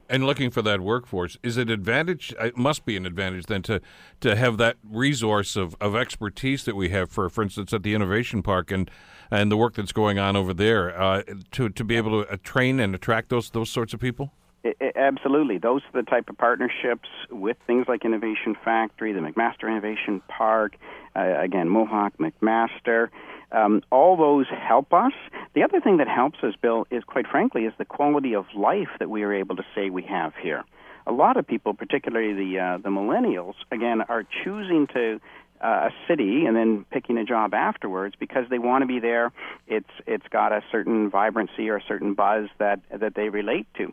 And 0.09 0.24
looking 0.24 0.50
for 0.50 0.62
that 0.62 0.80
workforce 0.80 1.36
is 1.42 1.56
it 1.59 1.68
advantage? 1.68 2.34
It 2.40 2.56
must 2.56 2.84
be 2.86 2.96
an 2.96 3.04
advantage 3.04 3.46
then 3.46 3.62
to 3.62 3.80
to 4.20 4.36
have 4.36 4.56
that 4.56 4.76
resource 4.82 5.54
of, 5.54 5.76
of 5.80 5.94
expertise 5.94 6.64
that 6.64 6.76
we 6.76 6.88
have 6.90 7.11
for, 7.11 7.28
for 7.28 7.42
instance, 7.42 7.72
at 7.72 7.82
the 7.82 7.94
Innovation 7.94 8.42
Park 8.42 8.70
and 8.70 8.90
and 9.30 9.52
the 9.52 9.56
work 9.56 9.74
that's 9.74 9.92
going 9.92 10.18
on 10.18 10.36
over 10.36 10.54
there 10.54 10.98
uh, 10.98 11.22
to 11.52 11.68
to 11.68 11.84
be 11.84 11.96
able 11.96 12.24
to 12.24 12.32
uh, 12.32 12.36
train 12.42 12.80
and 12.80 12.94
attract 12.94 13.28
those 13.28 13.50
those 13.50 13.70
sorts 13.70 13.92
of 13.92 14.00
people. 14.00 14.32
It, 14.64 14.96
absolutely. 14.96 15.59
Those 15.59 15.82
are 15.92 16.02
the 16.02 16.11
type 16.11 16.28
of 16.28 16.36
partnerships 16.36 17.09
with 17.30 17.56
things 17.66 17.86
like 17.86 18.04
Innovation 18.04 18.56
Factory, 18.64 19.12
the 19.12 19.20
McMaster 19.20 19.70
Innovation 19.70 20.20
Park, 20.28 20.76
uh, 21.14 21.34
again, 21.38 21.68
Mohawk, 21.68 22.14
McMaster. 22.18 23.09
Um, 23.51 23.82
all 23.90 24.16
those 24.16 24.46
help 24.49 24.92
us. 24.92 25.12
The 25.55 25.62
other 25.62 25.80
thing 25.80 25.96
that 25.99 26.09
helps 26.09 26.38
us, 26.42 26.55
Bill, 26.61 26.86
is 26.90 27.03
quite 27.05 27.26
frankly, 27.26 27.64
is 27.64 27.72
the 27.78 27.84
quality 27.84 28.34
of 28.34 28.46
life 28.55 28.88
that 28.99 29.09
we 29.09 29.22
are 29.22 29.32
able 29.32 29.57
to 29.57 29.64
say 29.74 29.90
we 29.90 30.03
have 30.03 30.34
here. 30.40 30.64
A 31.07 31.12
lot 31.12 31.38
of 31.38 31.46
people, 31.46 31.72
particularly 31.72 32.34
the 32.34 32.59
uh, 32.59 32.78
the 32.78 32.90
millennials, 32.90 33.55
again, 33.72 34.03
are 34.03 34.24
choosing 34.44 34.86
to 34.88 35.20
uh, 35.62 35.88
a 35.88 35.90
city 36.07 36.44
and 36.46 36.55
then 36.55 36.84
picking 36.90 37.16
a 37.16 37.24
job 37.24 37.55
afterwards 37.55 38.14
because 38.18 38.44
they 38.51 38.59
want 38.59 38.82
to 38.82 38.86
be 38.86 39.01
there. 39.01 39.32
It's 39.66 39.90
it's 40.07 40.26
got 40.28 40.53
a 40.53 40.62
certain 40.70 41.11
vibrancy 41.11 41.68
or 41.70 41.76
a 41.76 41.82
certain 41.88 42.14
buzz 42.14 42.49
that 42.59 42.80
that 42.90 43.14
they 43.14 43.30
relate 43.30 43.66
to. 43.78 43.92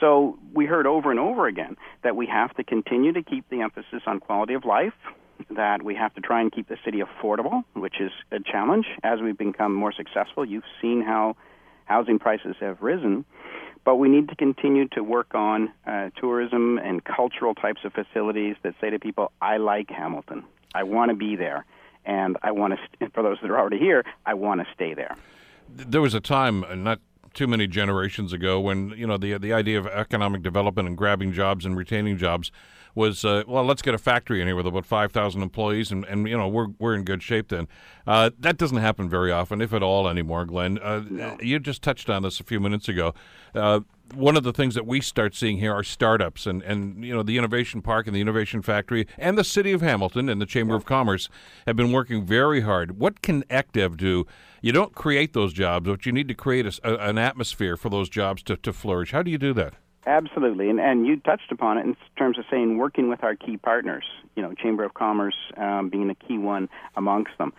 So 0.00 0.38
we 0.52 0.66
heard 0.66 0.86
over 0.86 1.10
and 1.10 1.20
over 1.20 1.46
again 1.46 1.76
that 2.02 2.16
we 2.16 2.26
have 2.26 2.54
to 2.56 2.64
continue 2.64 3.12
to 3.12 3.22
keep 3.22 3.48
the 3.48 3.60
emphasis 3.60 4.02
on 4.06 4.20
quality 4.20 4.54
of 4.54 4.64
life, 4.64 4.94
that 5.50 5.82
we 5.82 5.94
have 5.94 6.14
to 6.14 6.20
try 6.20 6.40
and 6.40 6.52
keep 6.52 6.68
the 6.68 6.76
city 6.84 7.02
affordable, 7.02 7.64
which 7.74 8.00
is 8.00 8.10
a 8.30 8.40
challenge 8.40 8.86
as 9.02 9.20
we've 9.20 9.38
become 9.38 9.74
more 9.74 9.92
successful. 9.92 10.44
You've 10.44 10.64
seen 10.80 11.02
how 11.02 11.36
housing 11.84 12.18
prices 12.18 12.56
have 12.60 12.80
risen, 12.80 13.24
but 13.84 13.96
we 13.96 14.08
need 14.08 14.28
to 14.28 14.36
continue 14.36 14.88
to 14.88 15.02
work 15.02 15.34
on 15.34 15.70
uh, 15.86 16.10
tourism 16.16 16.78
and 16.78 17.04
cultural 17.04 17.54
types 17.54 17.80
of 17.84 17.92
facilities 17.92 18.56
that 18.62 18.74
say 18.80 18.90
to 18.90 18.98
people, 18.98 19.32
I 19.40 19.58
like 19.58 19.90
Hamilton. 19.90 20.44
I 20.74 20.82
want 20.84 21.10
to 21.10 21.16
be 21.16 21.36
there. 21.36 21.64
And 22.06 22.36
I 22.42 22.50
want 22.50 22.74
to, 22.74 22.78
st- 22.96 23.14
for 23.14 23.22
those 23.22 23.38
that 23.40 23.50
are 23.50 23.58
already 23.58 23.78
here, 23.78 24.04
I 24.26 24.34
want 24.34 24.60
to 24.60 24.66
stay 24.74 24.94
there. 24.94 25.16
There 25.68 26.02
was 26.02 26.12
a 26.14 26.20
time, 26.20 26.64
uh, 26.64 26.74
not 26.74 27.00
too 27.32 27.46
many 27.46 27.66
generations 27.66 28.32
ago 28.32 28.60
when 28.60 28.90
you 28.90 29.06
know 29.06 29.16
the 29.16 29.36
the 29.38 29.52
idea 29.52 29.76
of 29.78 29.86
economic 29.88 30.42
development 30.42 30.86
and 30.86 30.96
grabbing 30.96 31.32
jobs 31.32 31.66
and 31.66 31.76
retaining 31.76 32.16
jobs 32.16 32.52
was 32.94 33.24
uh, 33.24 33.42
well 33.46 33.64
let's 33.64 33.82
get 33.82 33.94
a 33.94 33.98
factory 33.98 34.40
in 34.40 34.46
here 34.46 34.56
with 34.56 34.66
about 34.66 34.86
5000 34.86 35.42
employees 35.42 35.90
and, 35.90 36.04
and 36.04 36.28
you 36.28 36.36
know 36.36 36.48
we're 36.48 36.68
we're 36.78 36.94
in 36.94 37.04
good 37.04 37.22
shape 37.22 37.48
then. 37.48 37.68
Uh, 38.06 38.30
that 38.38 38.56
doesn't 38.56 38.78
happen 38.78 39.08
very 39.08 39.32
often 39.32 39.60
if 39.60 39.72
at 39.72 39.82
all 39.82 40.08
anymore 40.08 40.44
glenn. 40.44 40.78
Uh, 40.78 41.02
no. 41.08 41.36
you 41.40 41.58
just 41.58 41.82
touched 41.82 42.08
on 42.08 42.22
this 42.22 42.40
a 42.40 42.44
few 42.44 42.60
minutes 42.60 42.88
ago. 42.88 43.14
Uh, 43.54 43.80
one 44.12 44.36
of 44.36 44.42
the 44.42 44.52
things 44.52 44.74
that 44.74 44.86
we 44.86 45.00
start 45.00 45.34
seeing 45.34 45.58
here 45.58 45.72
are 45.72 45.82
startups 45.82 46.46
and, 46.46 46.62
and 46.62 47.04
you 47.04 47.14
know 47.14 47.22
the 47.22 47.38
innovation 47.38 47.82
park 47.82 48.06
and 48.06 48.14
the 48.14 48.20
innovation 48.20 48.62
factory 48.62 49.06
and 49.18 49.38
the 49.38 49.44
city 49.44 49.72
of 49.72 49.80
hamilton 49.80 50.28
and 50.28 50.40
the 50.40 50.46
chamber 50.46 50.74
yeah. 50.74 50.78
of 50.78 50.84
commerce 50.84 51.28
have 51.66 51.76
been 51.76 51.92
working 51.92 52.24
very 52.24 52.60
hard. 52.60 52.98
What 52.98 53.22
can 53.22 53.42
ecdev 53.44 53.96
do? 53.96 54.26
You 54.60 54.72
don't 54.72 54.94
create 54.94 55.32
those 55.32 55.52
jobs 55.52 55.88
but 55.88 56.06
you 56.06 56.12
need 56.12 56.28
to 56.28 56.34
create 56.34 56.66
a, 56.66 56.80
a, 56.84 57.08
an 57.08 57.18
atmosphere 57.18 57.76
for 57.76 57.88
those 57.88 58.08
jobs 58.08 58.42
to, 58.44 58.56
to 58.58 58.72
flourish. 58.72 59.12
How 59.12 59.22
do 59.22 59.30
you 59.30 59.38
do 59.38 59.52
that 59.54 59.74
Absolutely, 60.06 60.68
and 60.68 60.78
and 60.78 61.06
you 61.06 61.16
touched 61.16 61.50
upon 61.50 61.78
it 61.78 61.86
in 61.86 61.96
terms 62.18 62.38
of 62.38 62.44
saying 62.50 62.76
working 62.76 63.08
with 63.08 63.24
our 63.24 63.34
key 63.34 63.56
partners. 63.56 64.04
You 64.36 64.42
know, 64.42 64.52
Chamber 64.52 64.84
of 64.84 64.92
Commerce 64.92 65.36
um, 65.56 65.88
being 65.88 66.10
a 66.10 66.14
key 66.14 66.36
one 66.36 66.68
amongst 66.94 67.38
them. 67.38 67.54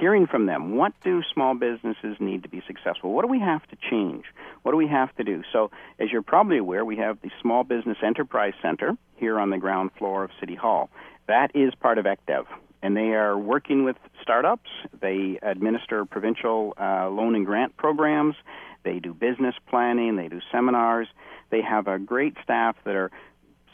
Hearing 0.00 0.26
from 0.26 0.46
them, 0.46 0.74
what 0.74 0.92
do 1.04 1.22
small 1.32 1.54
businesses 1.54 2.16
need 2.18 2.42
to 2.42 2.48
be 2.48 2.62
successful? 2.66 3.12
What 3.12 3.22
do 3.22 3.28
we 3.28 3.38
have 3.38 3.62
to 3.68 3.76
change? 3.76 4.24
What 4.62 4.72
do 4.72 4.76
we 4.76 4.88
have 4.88 5.14
to 5.16 5.24
do? 5.24 5.42
So, 5.52 5.70
as 6.00 6.10
you're 6.10 6.22
probably 6.22 6.58
aware, 6.58 6.84
we 6.84 6.96
have 6.96 7.20
the 7.22 7.30
Small 7.40 7.62
Business 7.62 7.98
Enterprise 8.02 8.54
Center 8.60 8.96
here 9.16 9.38
on 9.38 9.50
the 9.50 9.58
ground 9.58 9.90
floor 9.96 10.24
of 10.24 10.30
City 10.40 10.56
Hall. 10.56 10.90
That 11.28 11.52
is 11.54 11.74
part 11.76 11.98
of 11.98 12.06
ECDEV 12.06 12.46
and 12.82 12.94
they 12.94 13.14
are 13.14 13.38
working 13.38 13.82
with 13.84 13.96
startups. 14.20 14.68
They 15.00 15.38
administer 15.42 16.04
provincial 16.04 16.74
uh, 16.78 17.08
loan 17.08 17.34
and 17.34 17.46
grant 17.46 17.78
programs. 17.78 18.34
They 18.82 18.98
do 18.98 19.14
business 19.14 19.54
planning. 19.70 20.16
They 20.16 20.28
do 20.28 20.40
seminars. 20.52 21.08
They 21.54 21.62
have 21.62 21.86
a 21.86 22.00
great 22.00 22.34
staff 22.42 22.74
that 22.84 22.96
are 22.96 23.12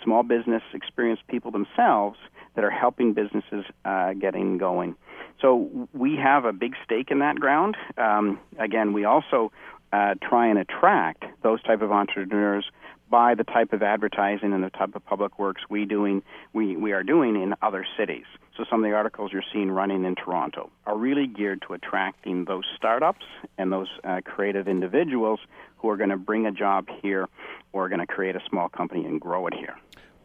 small 0.04 0.22
business 0.22 0.62
experienced 0.74 1.26
people 1.28 1.50
themselves 1.50 2.18
that 2.54 2.62
are 2.62 2.70
helping 2.70 3.14
businesses 3.14 3.64
uh, 3.86 4.12
getting 4.12 4.58
going. 4.58 4.96
So 5.40 5.88
we 5.94 6.16
have 6.16 6.44
a 6.44 6.52
big 6.52 6.74
stake 6.84 7.10
in 7.10 7.20
that 7.20 7.36
ground. 7.36 7.78
Um, 7.96 8.38
again, 8.58 8.92
we 8.92 9.06
also 9.06 9.50
uh, 9.94 10.16
try 10.20 10.48
and 10.48 10.58
attract 10.58 11.24
those 11.42 11.62
type 11.62 11.80
of 11.80 11.90
entrepreneurs 11.90 12.70
by 13.08 13.34
the 13.34 13.44
type 13.44 13.72
of 13.72 13.82
advertising 13.82 14.52
and 14.52 14.62
the 14.62 14.68
type 14.68 14.94
of 14.94 15.02
public 15.06 15.38
works 15.38 15.62
we 15.70 15.86
doing 15.86 16.22
we, 16.52 16.76
we 16.76 16.92
are 16.92 17.02
doing 17.02 17.34
in 17.34 17.54
other 17.62 17.86
cities. 17.98 18.26
So 18.58 18.64
some 18.68 18.84
of 18.84 18.90
the 18.90 18.94
articles 18.94 19.32
you're 19.32 19.42
seeing 19.54 19.70
running 19.70 20.04
in 20.04 20.16
Toronto 20.16 20.70
are 20.84 20.98
really 20.98 21.26
geared 21.26 21.62
to 21.66 21.72
attracting 21.72 22.44
those 22.44 22.64
startups 22.76 23.24
and 23.56 23.72
those 23.72 23.88
uh, 24.04 24.20
creative 24.22 24.68
individuals 24.68 25.40
who 25.80 25.88
are 25.88 25.96
going 25.96 26.10
to 26.10 26.16
bring 26.16 26.46
a 26.46 26.52
job 26.52 26.86
here 27.02 27.28
or 27.72 27.86
are 27.86 27.88
going 27.88 28.00
to 28.00 28.06
create 28.06 28.36
a 28.36 28.40
small 28.48 28.68
company 28.68 29.04
and 29.04 29.20
grow 29.20 29.46
it 29.46 29.54
here. 29.54 29.76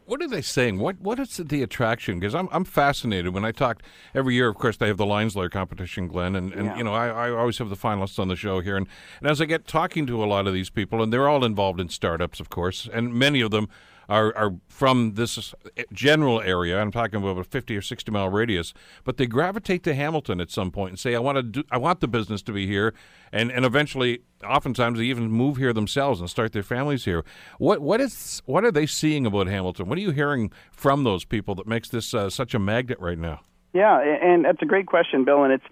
what 0.06 0.22
are 0.22 0.28
they 0.28 0.42
saying? 0.42 0.78
What 0.78 1.00
what 1.00 1.18
is 1.18 1.36
the 1.36 1.62
attraction? 1.62 2.20
Because 2.20 2.34
I'm 2.34 2.48
I'm 2.52 2.64
fascinated 2.64 3.34
when 3.34 3.44
I 3.44 3.50
talk 3.52 3.82
every 4.14 4.34
year. 4.34 4.48
Of 4.48 4.56
course, 4.56 4.76
they 4.76 4.86
have 4.86 4.98
the 4.98 5.06
Lions 5.06 5.34
Lair 5.34 5.48
competition, 5.48 6.06
Glenn, 6.08 6.36
and, 6.36 6.52
and 6.52 6.66
Yeah. 6.66 6.76
you 6.78 6.84
know 6.84 6.94
I, 6.94 7.08
I 7.08 7.30
always 7.30 7.58
have 7.58 7.70
the 7.70 7.76
finalists 7.76 8.18
on 8.18 8.28
the 8.28 8.36
show 8.36 8.60
here, 8.60 8.76
and, 8.76 8.86
and 9.20 9.28
as 9.30 9.40
I 9.40 9.46
get 9.46 9.66
talking 9.66 10.06
to 10.06 10.22
a 10.22 10.26
lot 10.26 10.46
of 10.46 10.52
these 10.54 10.70
people, 10.70 11.02
and 11.02 11.12
they're 11.12 11.28
all 11.28 11.44
involved 11.44 11.80
in 11.80 11.88
startups, 11.88 12.38
of 12.38 12.48
course, 12.50 12.88
and 12.92 13.12
many 13.14 13.40
of 13.40 13.50
them 13.50 13.68
are 14.08 14.36
are 14.36 14.54
from 14.68 15.14
this 15.14 15.54
general 15.92 16.40
area. 16.40 16.80
I'm 16.80 16.92
talking 16.92 17.22
about 17.22 17.38
a 17.38 17.44
50 17.44 17.76
or 17.76 17.82
60 17.82 18.10
mile 18.10 18.28
radius, 18.28 18.72
but 19.04 19.16
they 19.16 19.26
gravitate 19.26 19.82
to 19.84 19.94
Hamilton 19.94 20.40
at 20.40 20.50
some 20.50 20.70
point 20.70 20.90
and 20.90 20.98
say, 20.98 21.14
I 21.14 21.18
want 21.18 21.36
to 21.36 21.42
do, 21.42 21.64
I 21.70 21.78
want 21.78 22.00
the 22.00 22.08
business 22.08 22.42
to 22.42 22.52
be 22.52 22.66
here, 22.66 22.94
and 23.32 23.50
and 23.50 23.64
eventually, 23.64 24.20
oftentimes, 24.44 24.98
they 24.98 25.04
even 25.04 25.30
move 25.30 25.56
here 25.56 25.72
themselves 25.72 26.20
and 26.20 26.30
start 26.30 26.52
their 26.52 26.62
families 26.62 27.04
here. 27.04 27.24
What 27.58 27.80
what 27.80 28.00
is 28.00 28.42
what 28.46 28.64
are 28.64 28.72
they 28.72 28.86
seeing 28.86 29.26
about 29.26 29.46
Hamilton? 29.46 29.88
What 29.88 29.98
are 29.98 30.02
you 30.02 30.12
hearing 30.12 30.50
from 30.72 31.04
those 31.04 31.24
people 31.24 31.54
that 31.56 31.66
makes 31.66 31.88
this 31.88 32.14
uh, 32.14 32.30
such 32.30 32.54
a 32.54 32.58
magnet 32.58 32.98
right 33.00 33.18
now? 33.18 33.40
Yeah, 33.72 34.00
and 34.00 34.44
that's 34.44 34.62
a 34.62 34.64
great 34.66 34.86
question, 34.86 35.24
Bill. 35.24 35.44
And 35.44 35.52
it's 35.52 35.64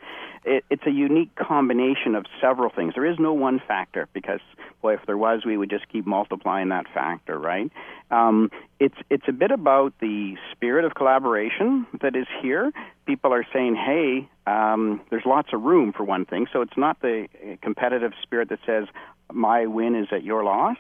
it, 0.44 0.64
it's 0.70 0.86
a 0.86 0.90
unique 0.90 1.34
combination 1.36 2.14
of 2.14 2.26
several 2.40 2.70
things. 2.70 2.94
There 2.94 3.06
is 3.06 3.18
no 3.18 3.32
one 3.32 3.60
factor 3.66 4.08
because, 4.12 4.40
boy, 4.82 4.94
if 4.94 5.00
there 5.06 5.16
was, 5.16 5.44
we 5.44 5.56
would 5.56 5.70
just 5.70 5.88
keep 5.88 6.06
multiplying 6.06 6.68
that 6.68 6.86
factor, 6.92 7.38
right? 7.38 7.70
Um, 8.10 8.50
it's 8.78 8.96
it's 9.10 9.24
a 9.28 9.32
bit 9.32 9.50
about 9.50 9.94
the 10.00 10.36
spirit 10.52 10.84
of 10.84 10.94
collaboration 10.94 11.86
that 12.02 12.14
is 12.14 12.26
here. 12.42 12.72
People 13.06 13.32
are 13.32 13.46
saying, 13.52 13.76
"Hey, 13.76 14.28
um, 14.46 15.00
there's 15.10 15.26
lots 15.26 15.48
of 15.52 15.62
room 15.62 15.92
for 15.92 16.04
one 16.04 16.24
thing." 16.24 16.46
So 16.52 16.60
it's 16.60 16.76
not 16.76 17.00
the 17.00 17.26
uh, 17.34 17.56
competitive 17.62 18.12
spirit 18.22 18.50
that 18.50 18.60
says, 18.66 18.86
"My 19.32 19.66
win 19.66 19.94
is 19.94 20.08
at 20.12 20.22
your 20.22 20.44
loss." 20.44 20.76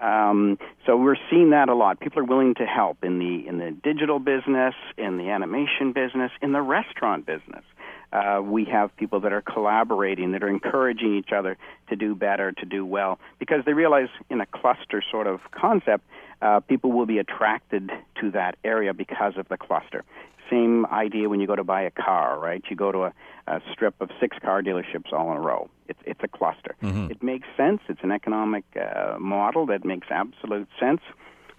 Um, 0.00 0.58
so 0.86 0.96
we're 0.96 1.16
seeing 1.30 1.50
that 1.50 1.68
a 1.68 1.74
lot. 1.74 2.00
People 2.00 2.20
are 2.20 2.24
willing 2.24 2.54
to 2.56 2.66
help 2.66 3.04
in 3.04 3.18
the 3.18 3.46
in 3.46 3.58
the 3.58 3.70
digital 3.70 4.18
business, 4.18 4.74
in 4.98 5.18
the 5.18 5.30
animation 5.30 5.92
business, 5.92 6.32
in 6.42 6.52
the 6.52 6.62
restaurant 6.62 7.26
business. 7.26 7.64
Uh, 8.14 8.40
we 8.40 8.64
have 8.64 8.96
people 8.96 9.18
that 9.20 9.32
are 9.32 9.42
collaborating, 9.42 10.32
that 10.32 10.42
are 10.42 10.48
encouraging 10.48 11.12
each 11.16 11.32
other 11.32 11.56
to 11.88 11.96
do 11.96 12.14
better, 12.14 12.52
to 12.52 12.64
do 12.64 12.86
well, 12.86 13.18
because 13.38 13.60
they 13.66 13.72
realize 13.72 14.08
in 14.30 14.40
a 14.40 14.46
cluster 14.46 15.02
sort 15.10 15.26
of 15.26 15.40
concept, 15.50 16.04
uh, 16.40 16.60
people 16.60 16.92
will 16.92 17.06
be 17.06 17.18
attracted 17.18 17.90
to 18.20 18.30
that 18.30 18.56
area 18.64 18.94
because 18.94 19.34
of 19.36 19.48
the 19.48 19.56
cluster. 19.56 20.04
Same 20.50 20.86
idea 20.86 21.28
when 21.28 21.40
you 21.40 21.46
go 21.46 21.56
to 21.56 21.64
buy 21.64 21.82
a 21.82 21.90
car, 21.90 22.38
right? 22.38 22.62
You 22.70 22.76
go 22.76 22.92
to 22.92 23.04
a, 23.04 23.12
a 23.48 23.60
strip 23.72 23.94
of 24.00 24.10
six 24.20 24.36
car 24.40 24.62
dealerships 24.62 25.12
all 25.12 25.30
in 25.32 25.36
a 25.38 25.40
row. 25.40 25.68
It's 25.88 25.98
it's 26.06 26.20
a 26.22 26.28
cluster. 26.28 26.76
It 27.10 27.22
makes 27.22 27.48
sense. 27.56 27.80
It's 27.88 28.02
an 28.02 28.12
economic 28.12 28.64
uh, 28.76 29.16
model 29.18 29.66
that 29.66 29.84
makes 29.84 30.08
absolute 30.10 30.68
sense. 30.78 31.00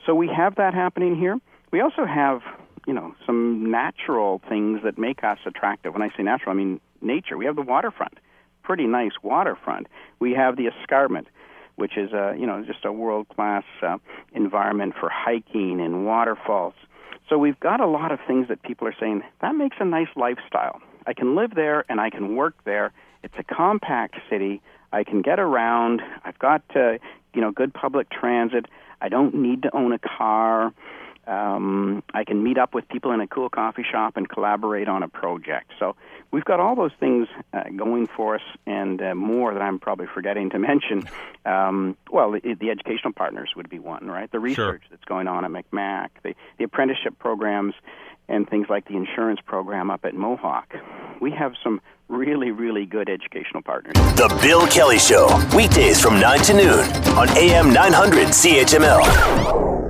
So 0.05 0.13
we 0.13 0.27
have 0.27 0.55
that 0.55 0.73
happening 0.73 1.15
here. 1.15 1.39
We 1.71 1.81
also 1.81 2.05
have, 2.05 2.41
you 2.85 2.93
know, 2.93 3.15
some 3.25 3.71
natural 3.71 4.41
things 4.47 4.81
that 4.83 4.97
make 4.97 5.23
us 5.23 5.39
attractive. 5.45 5.93
When 5.93 6.01
I 6.01 6.09
say 6.15 6.23
natural, 6.23 6.51
I 6.51 6.55
mean 6.55 6.79
nature. 7.01 7.37
We 7.37 7.45
have 7.45 7.55
the 7.55 7.61
waterfront, 7.61 8.17
pretty 8.63 8.85
nice 8.85 9.13
waterfront. 9.23 9.87
We 10.19 10.33
have 10.33 10.57
the 10.57 10.67
escarpment, 10.67 11.27
which 11.75 11.97
is 11.97 12.13
a, 12.13 12.35
you 12.37 12.45
know, 12.45 12.63
just 12.65 12.85
a 12.85 12.91
world 12.91 13.27
class 13.29 13.63
uh, 13.81 13.97
environment 14.33 14.93
for 14.99 15.09
hiking 15.09 15.79
and 15.81 16.05
waterfalls. 16.05 16.73
So 17.29 17.37
we've 17.37 17.59
got 17.59 17.79
a 17.79 17.87
lot 17.87 18.11
of 18.11 18.19
things 18.27 18.47
that 18.49 18.61
people 18.61 18.87
are 18.87 18.95
saying 18.99 19.23
that 19.41 19.55
makes 19.55 19.77
a 19.79 19.85
nice 19.85 20.09
lifestyle. 20.15 20.81
I 21.07 21.13
can 21.13 21.35
live 21.35 21.55
there 21.55 21.85
and 21.89 21.99
I 21.99 22.09
can 22.09 22.35
work 22.35 22.55
there. 22.65 22.91
It's 23.23 23.33
a 23.39 23.43
compact 23.43 24.15
city. 24.29 24.61
I 24.91 25.03
can 25.03 25.21
get 25.21 25.39
around. 25.39 26.01
I've 26.23 26.37
got 26.39 26.61
uh, 26.75 26.93
you 27.33 27.41
know 27.41 27.51
good 27.51 27.73
public 27.73 28.09
transit. 28.09 28.65
I 29.01 29.09
don't 29.09 29.35
need 29.35 29.63
to 29.63 29.75
own 29.75 29.91
a 29.91 29.99
car. 29.99 30.73
Um, 31.27 32.03
I 32.13 32.23
can 32.23 32.43
meet 32.43 32.57
up 32.57 32.73
with 32.73 32.87
people 32.87 33.11
in 33.11 33.19
a 33.19 33.27
cool 33.27 33.49
coffee 33.49 33.85
shop 33.89 34.17
and 34.17 34.29
collaborate 34.29 34.87
on 34.87 35.03
a 35.03 35.07
project. 35.07 35.71
So 35.79 35.95
we've 36.31 36.45
got 36.45 36.59
all 36.59 36.75
those 36.75 36.91
things 36.99 37.27
uh, 37.53 37.63
going 37.75 38.07
for 38.07 38.35
us, 38.35 38.41
and 38.65 39.01
uh, 39.01 39.15
more 39.15 39.53
that 39.53 39.61
I'm 39.61 39.79
probably 39.79 40.07
forgetting 40.13 40.51
to 40.51 40.59
mention. 40.71 41.07
Um, 41.45 41.97
well, 42.11 42.31
the, 42.31 42.53
the 42.53 42.69
educational 42.69 43.13
partners 43.13 43.51
would 43.55 43.69
be 43.69 43.79
one, 43.79 44.07
right? 44.07 44.31
The 44.31 44.39
research 44.39 44.83
that's 44.89 45.05
going 45.05 45.27
on 45.27 45.45
at 45.45 45.51
McMac, 45.51 46.09
the, 46.23 46.35
the 46.57 46.63
apprenticeship 46.65 47.17
programs, 47.19 47.73
and 48.27 48.49
things 48.49 48.67
like 48.69 48.87
the 48.87 48.95
insurance 48.95 49.39
program 49.45 49.91
up 49.91 50.03
at 50.03 50.15
Mohawk. 50.15 50.73
We 51.21 51.31
have 51.31 51.53
some 51.63 51.81
really, 52.07 52.51
really 52.51 52.85
good 52.85 53.09
educational 53.09 53.61
partners. 53.61 53.93
The 54.15 54.35
Bill 54.41 54.67
Kelly 54.67 54.99
Show, 54.99 55.27
weekdays 55.55 56.01
from 56.01 56.19
9 56.19 56.39
to 56.39 56.53
noon 56.53 56.79
on 57.17 57.29
AM 57.37 57.73
900 57.73 58.27
CHML. 58.27 59.84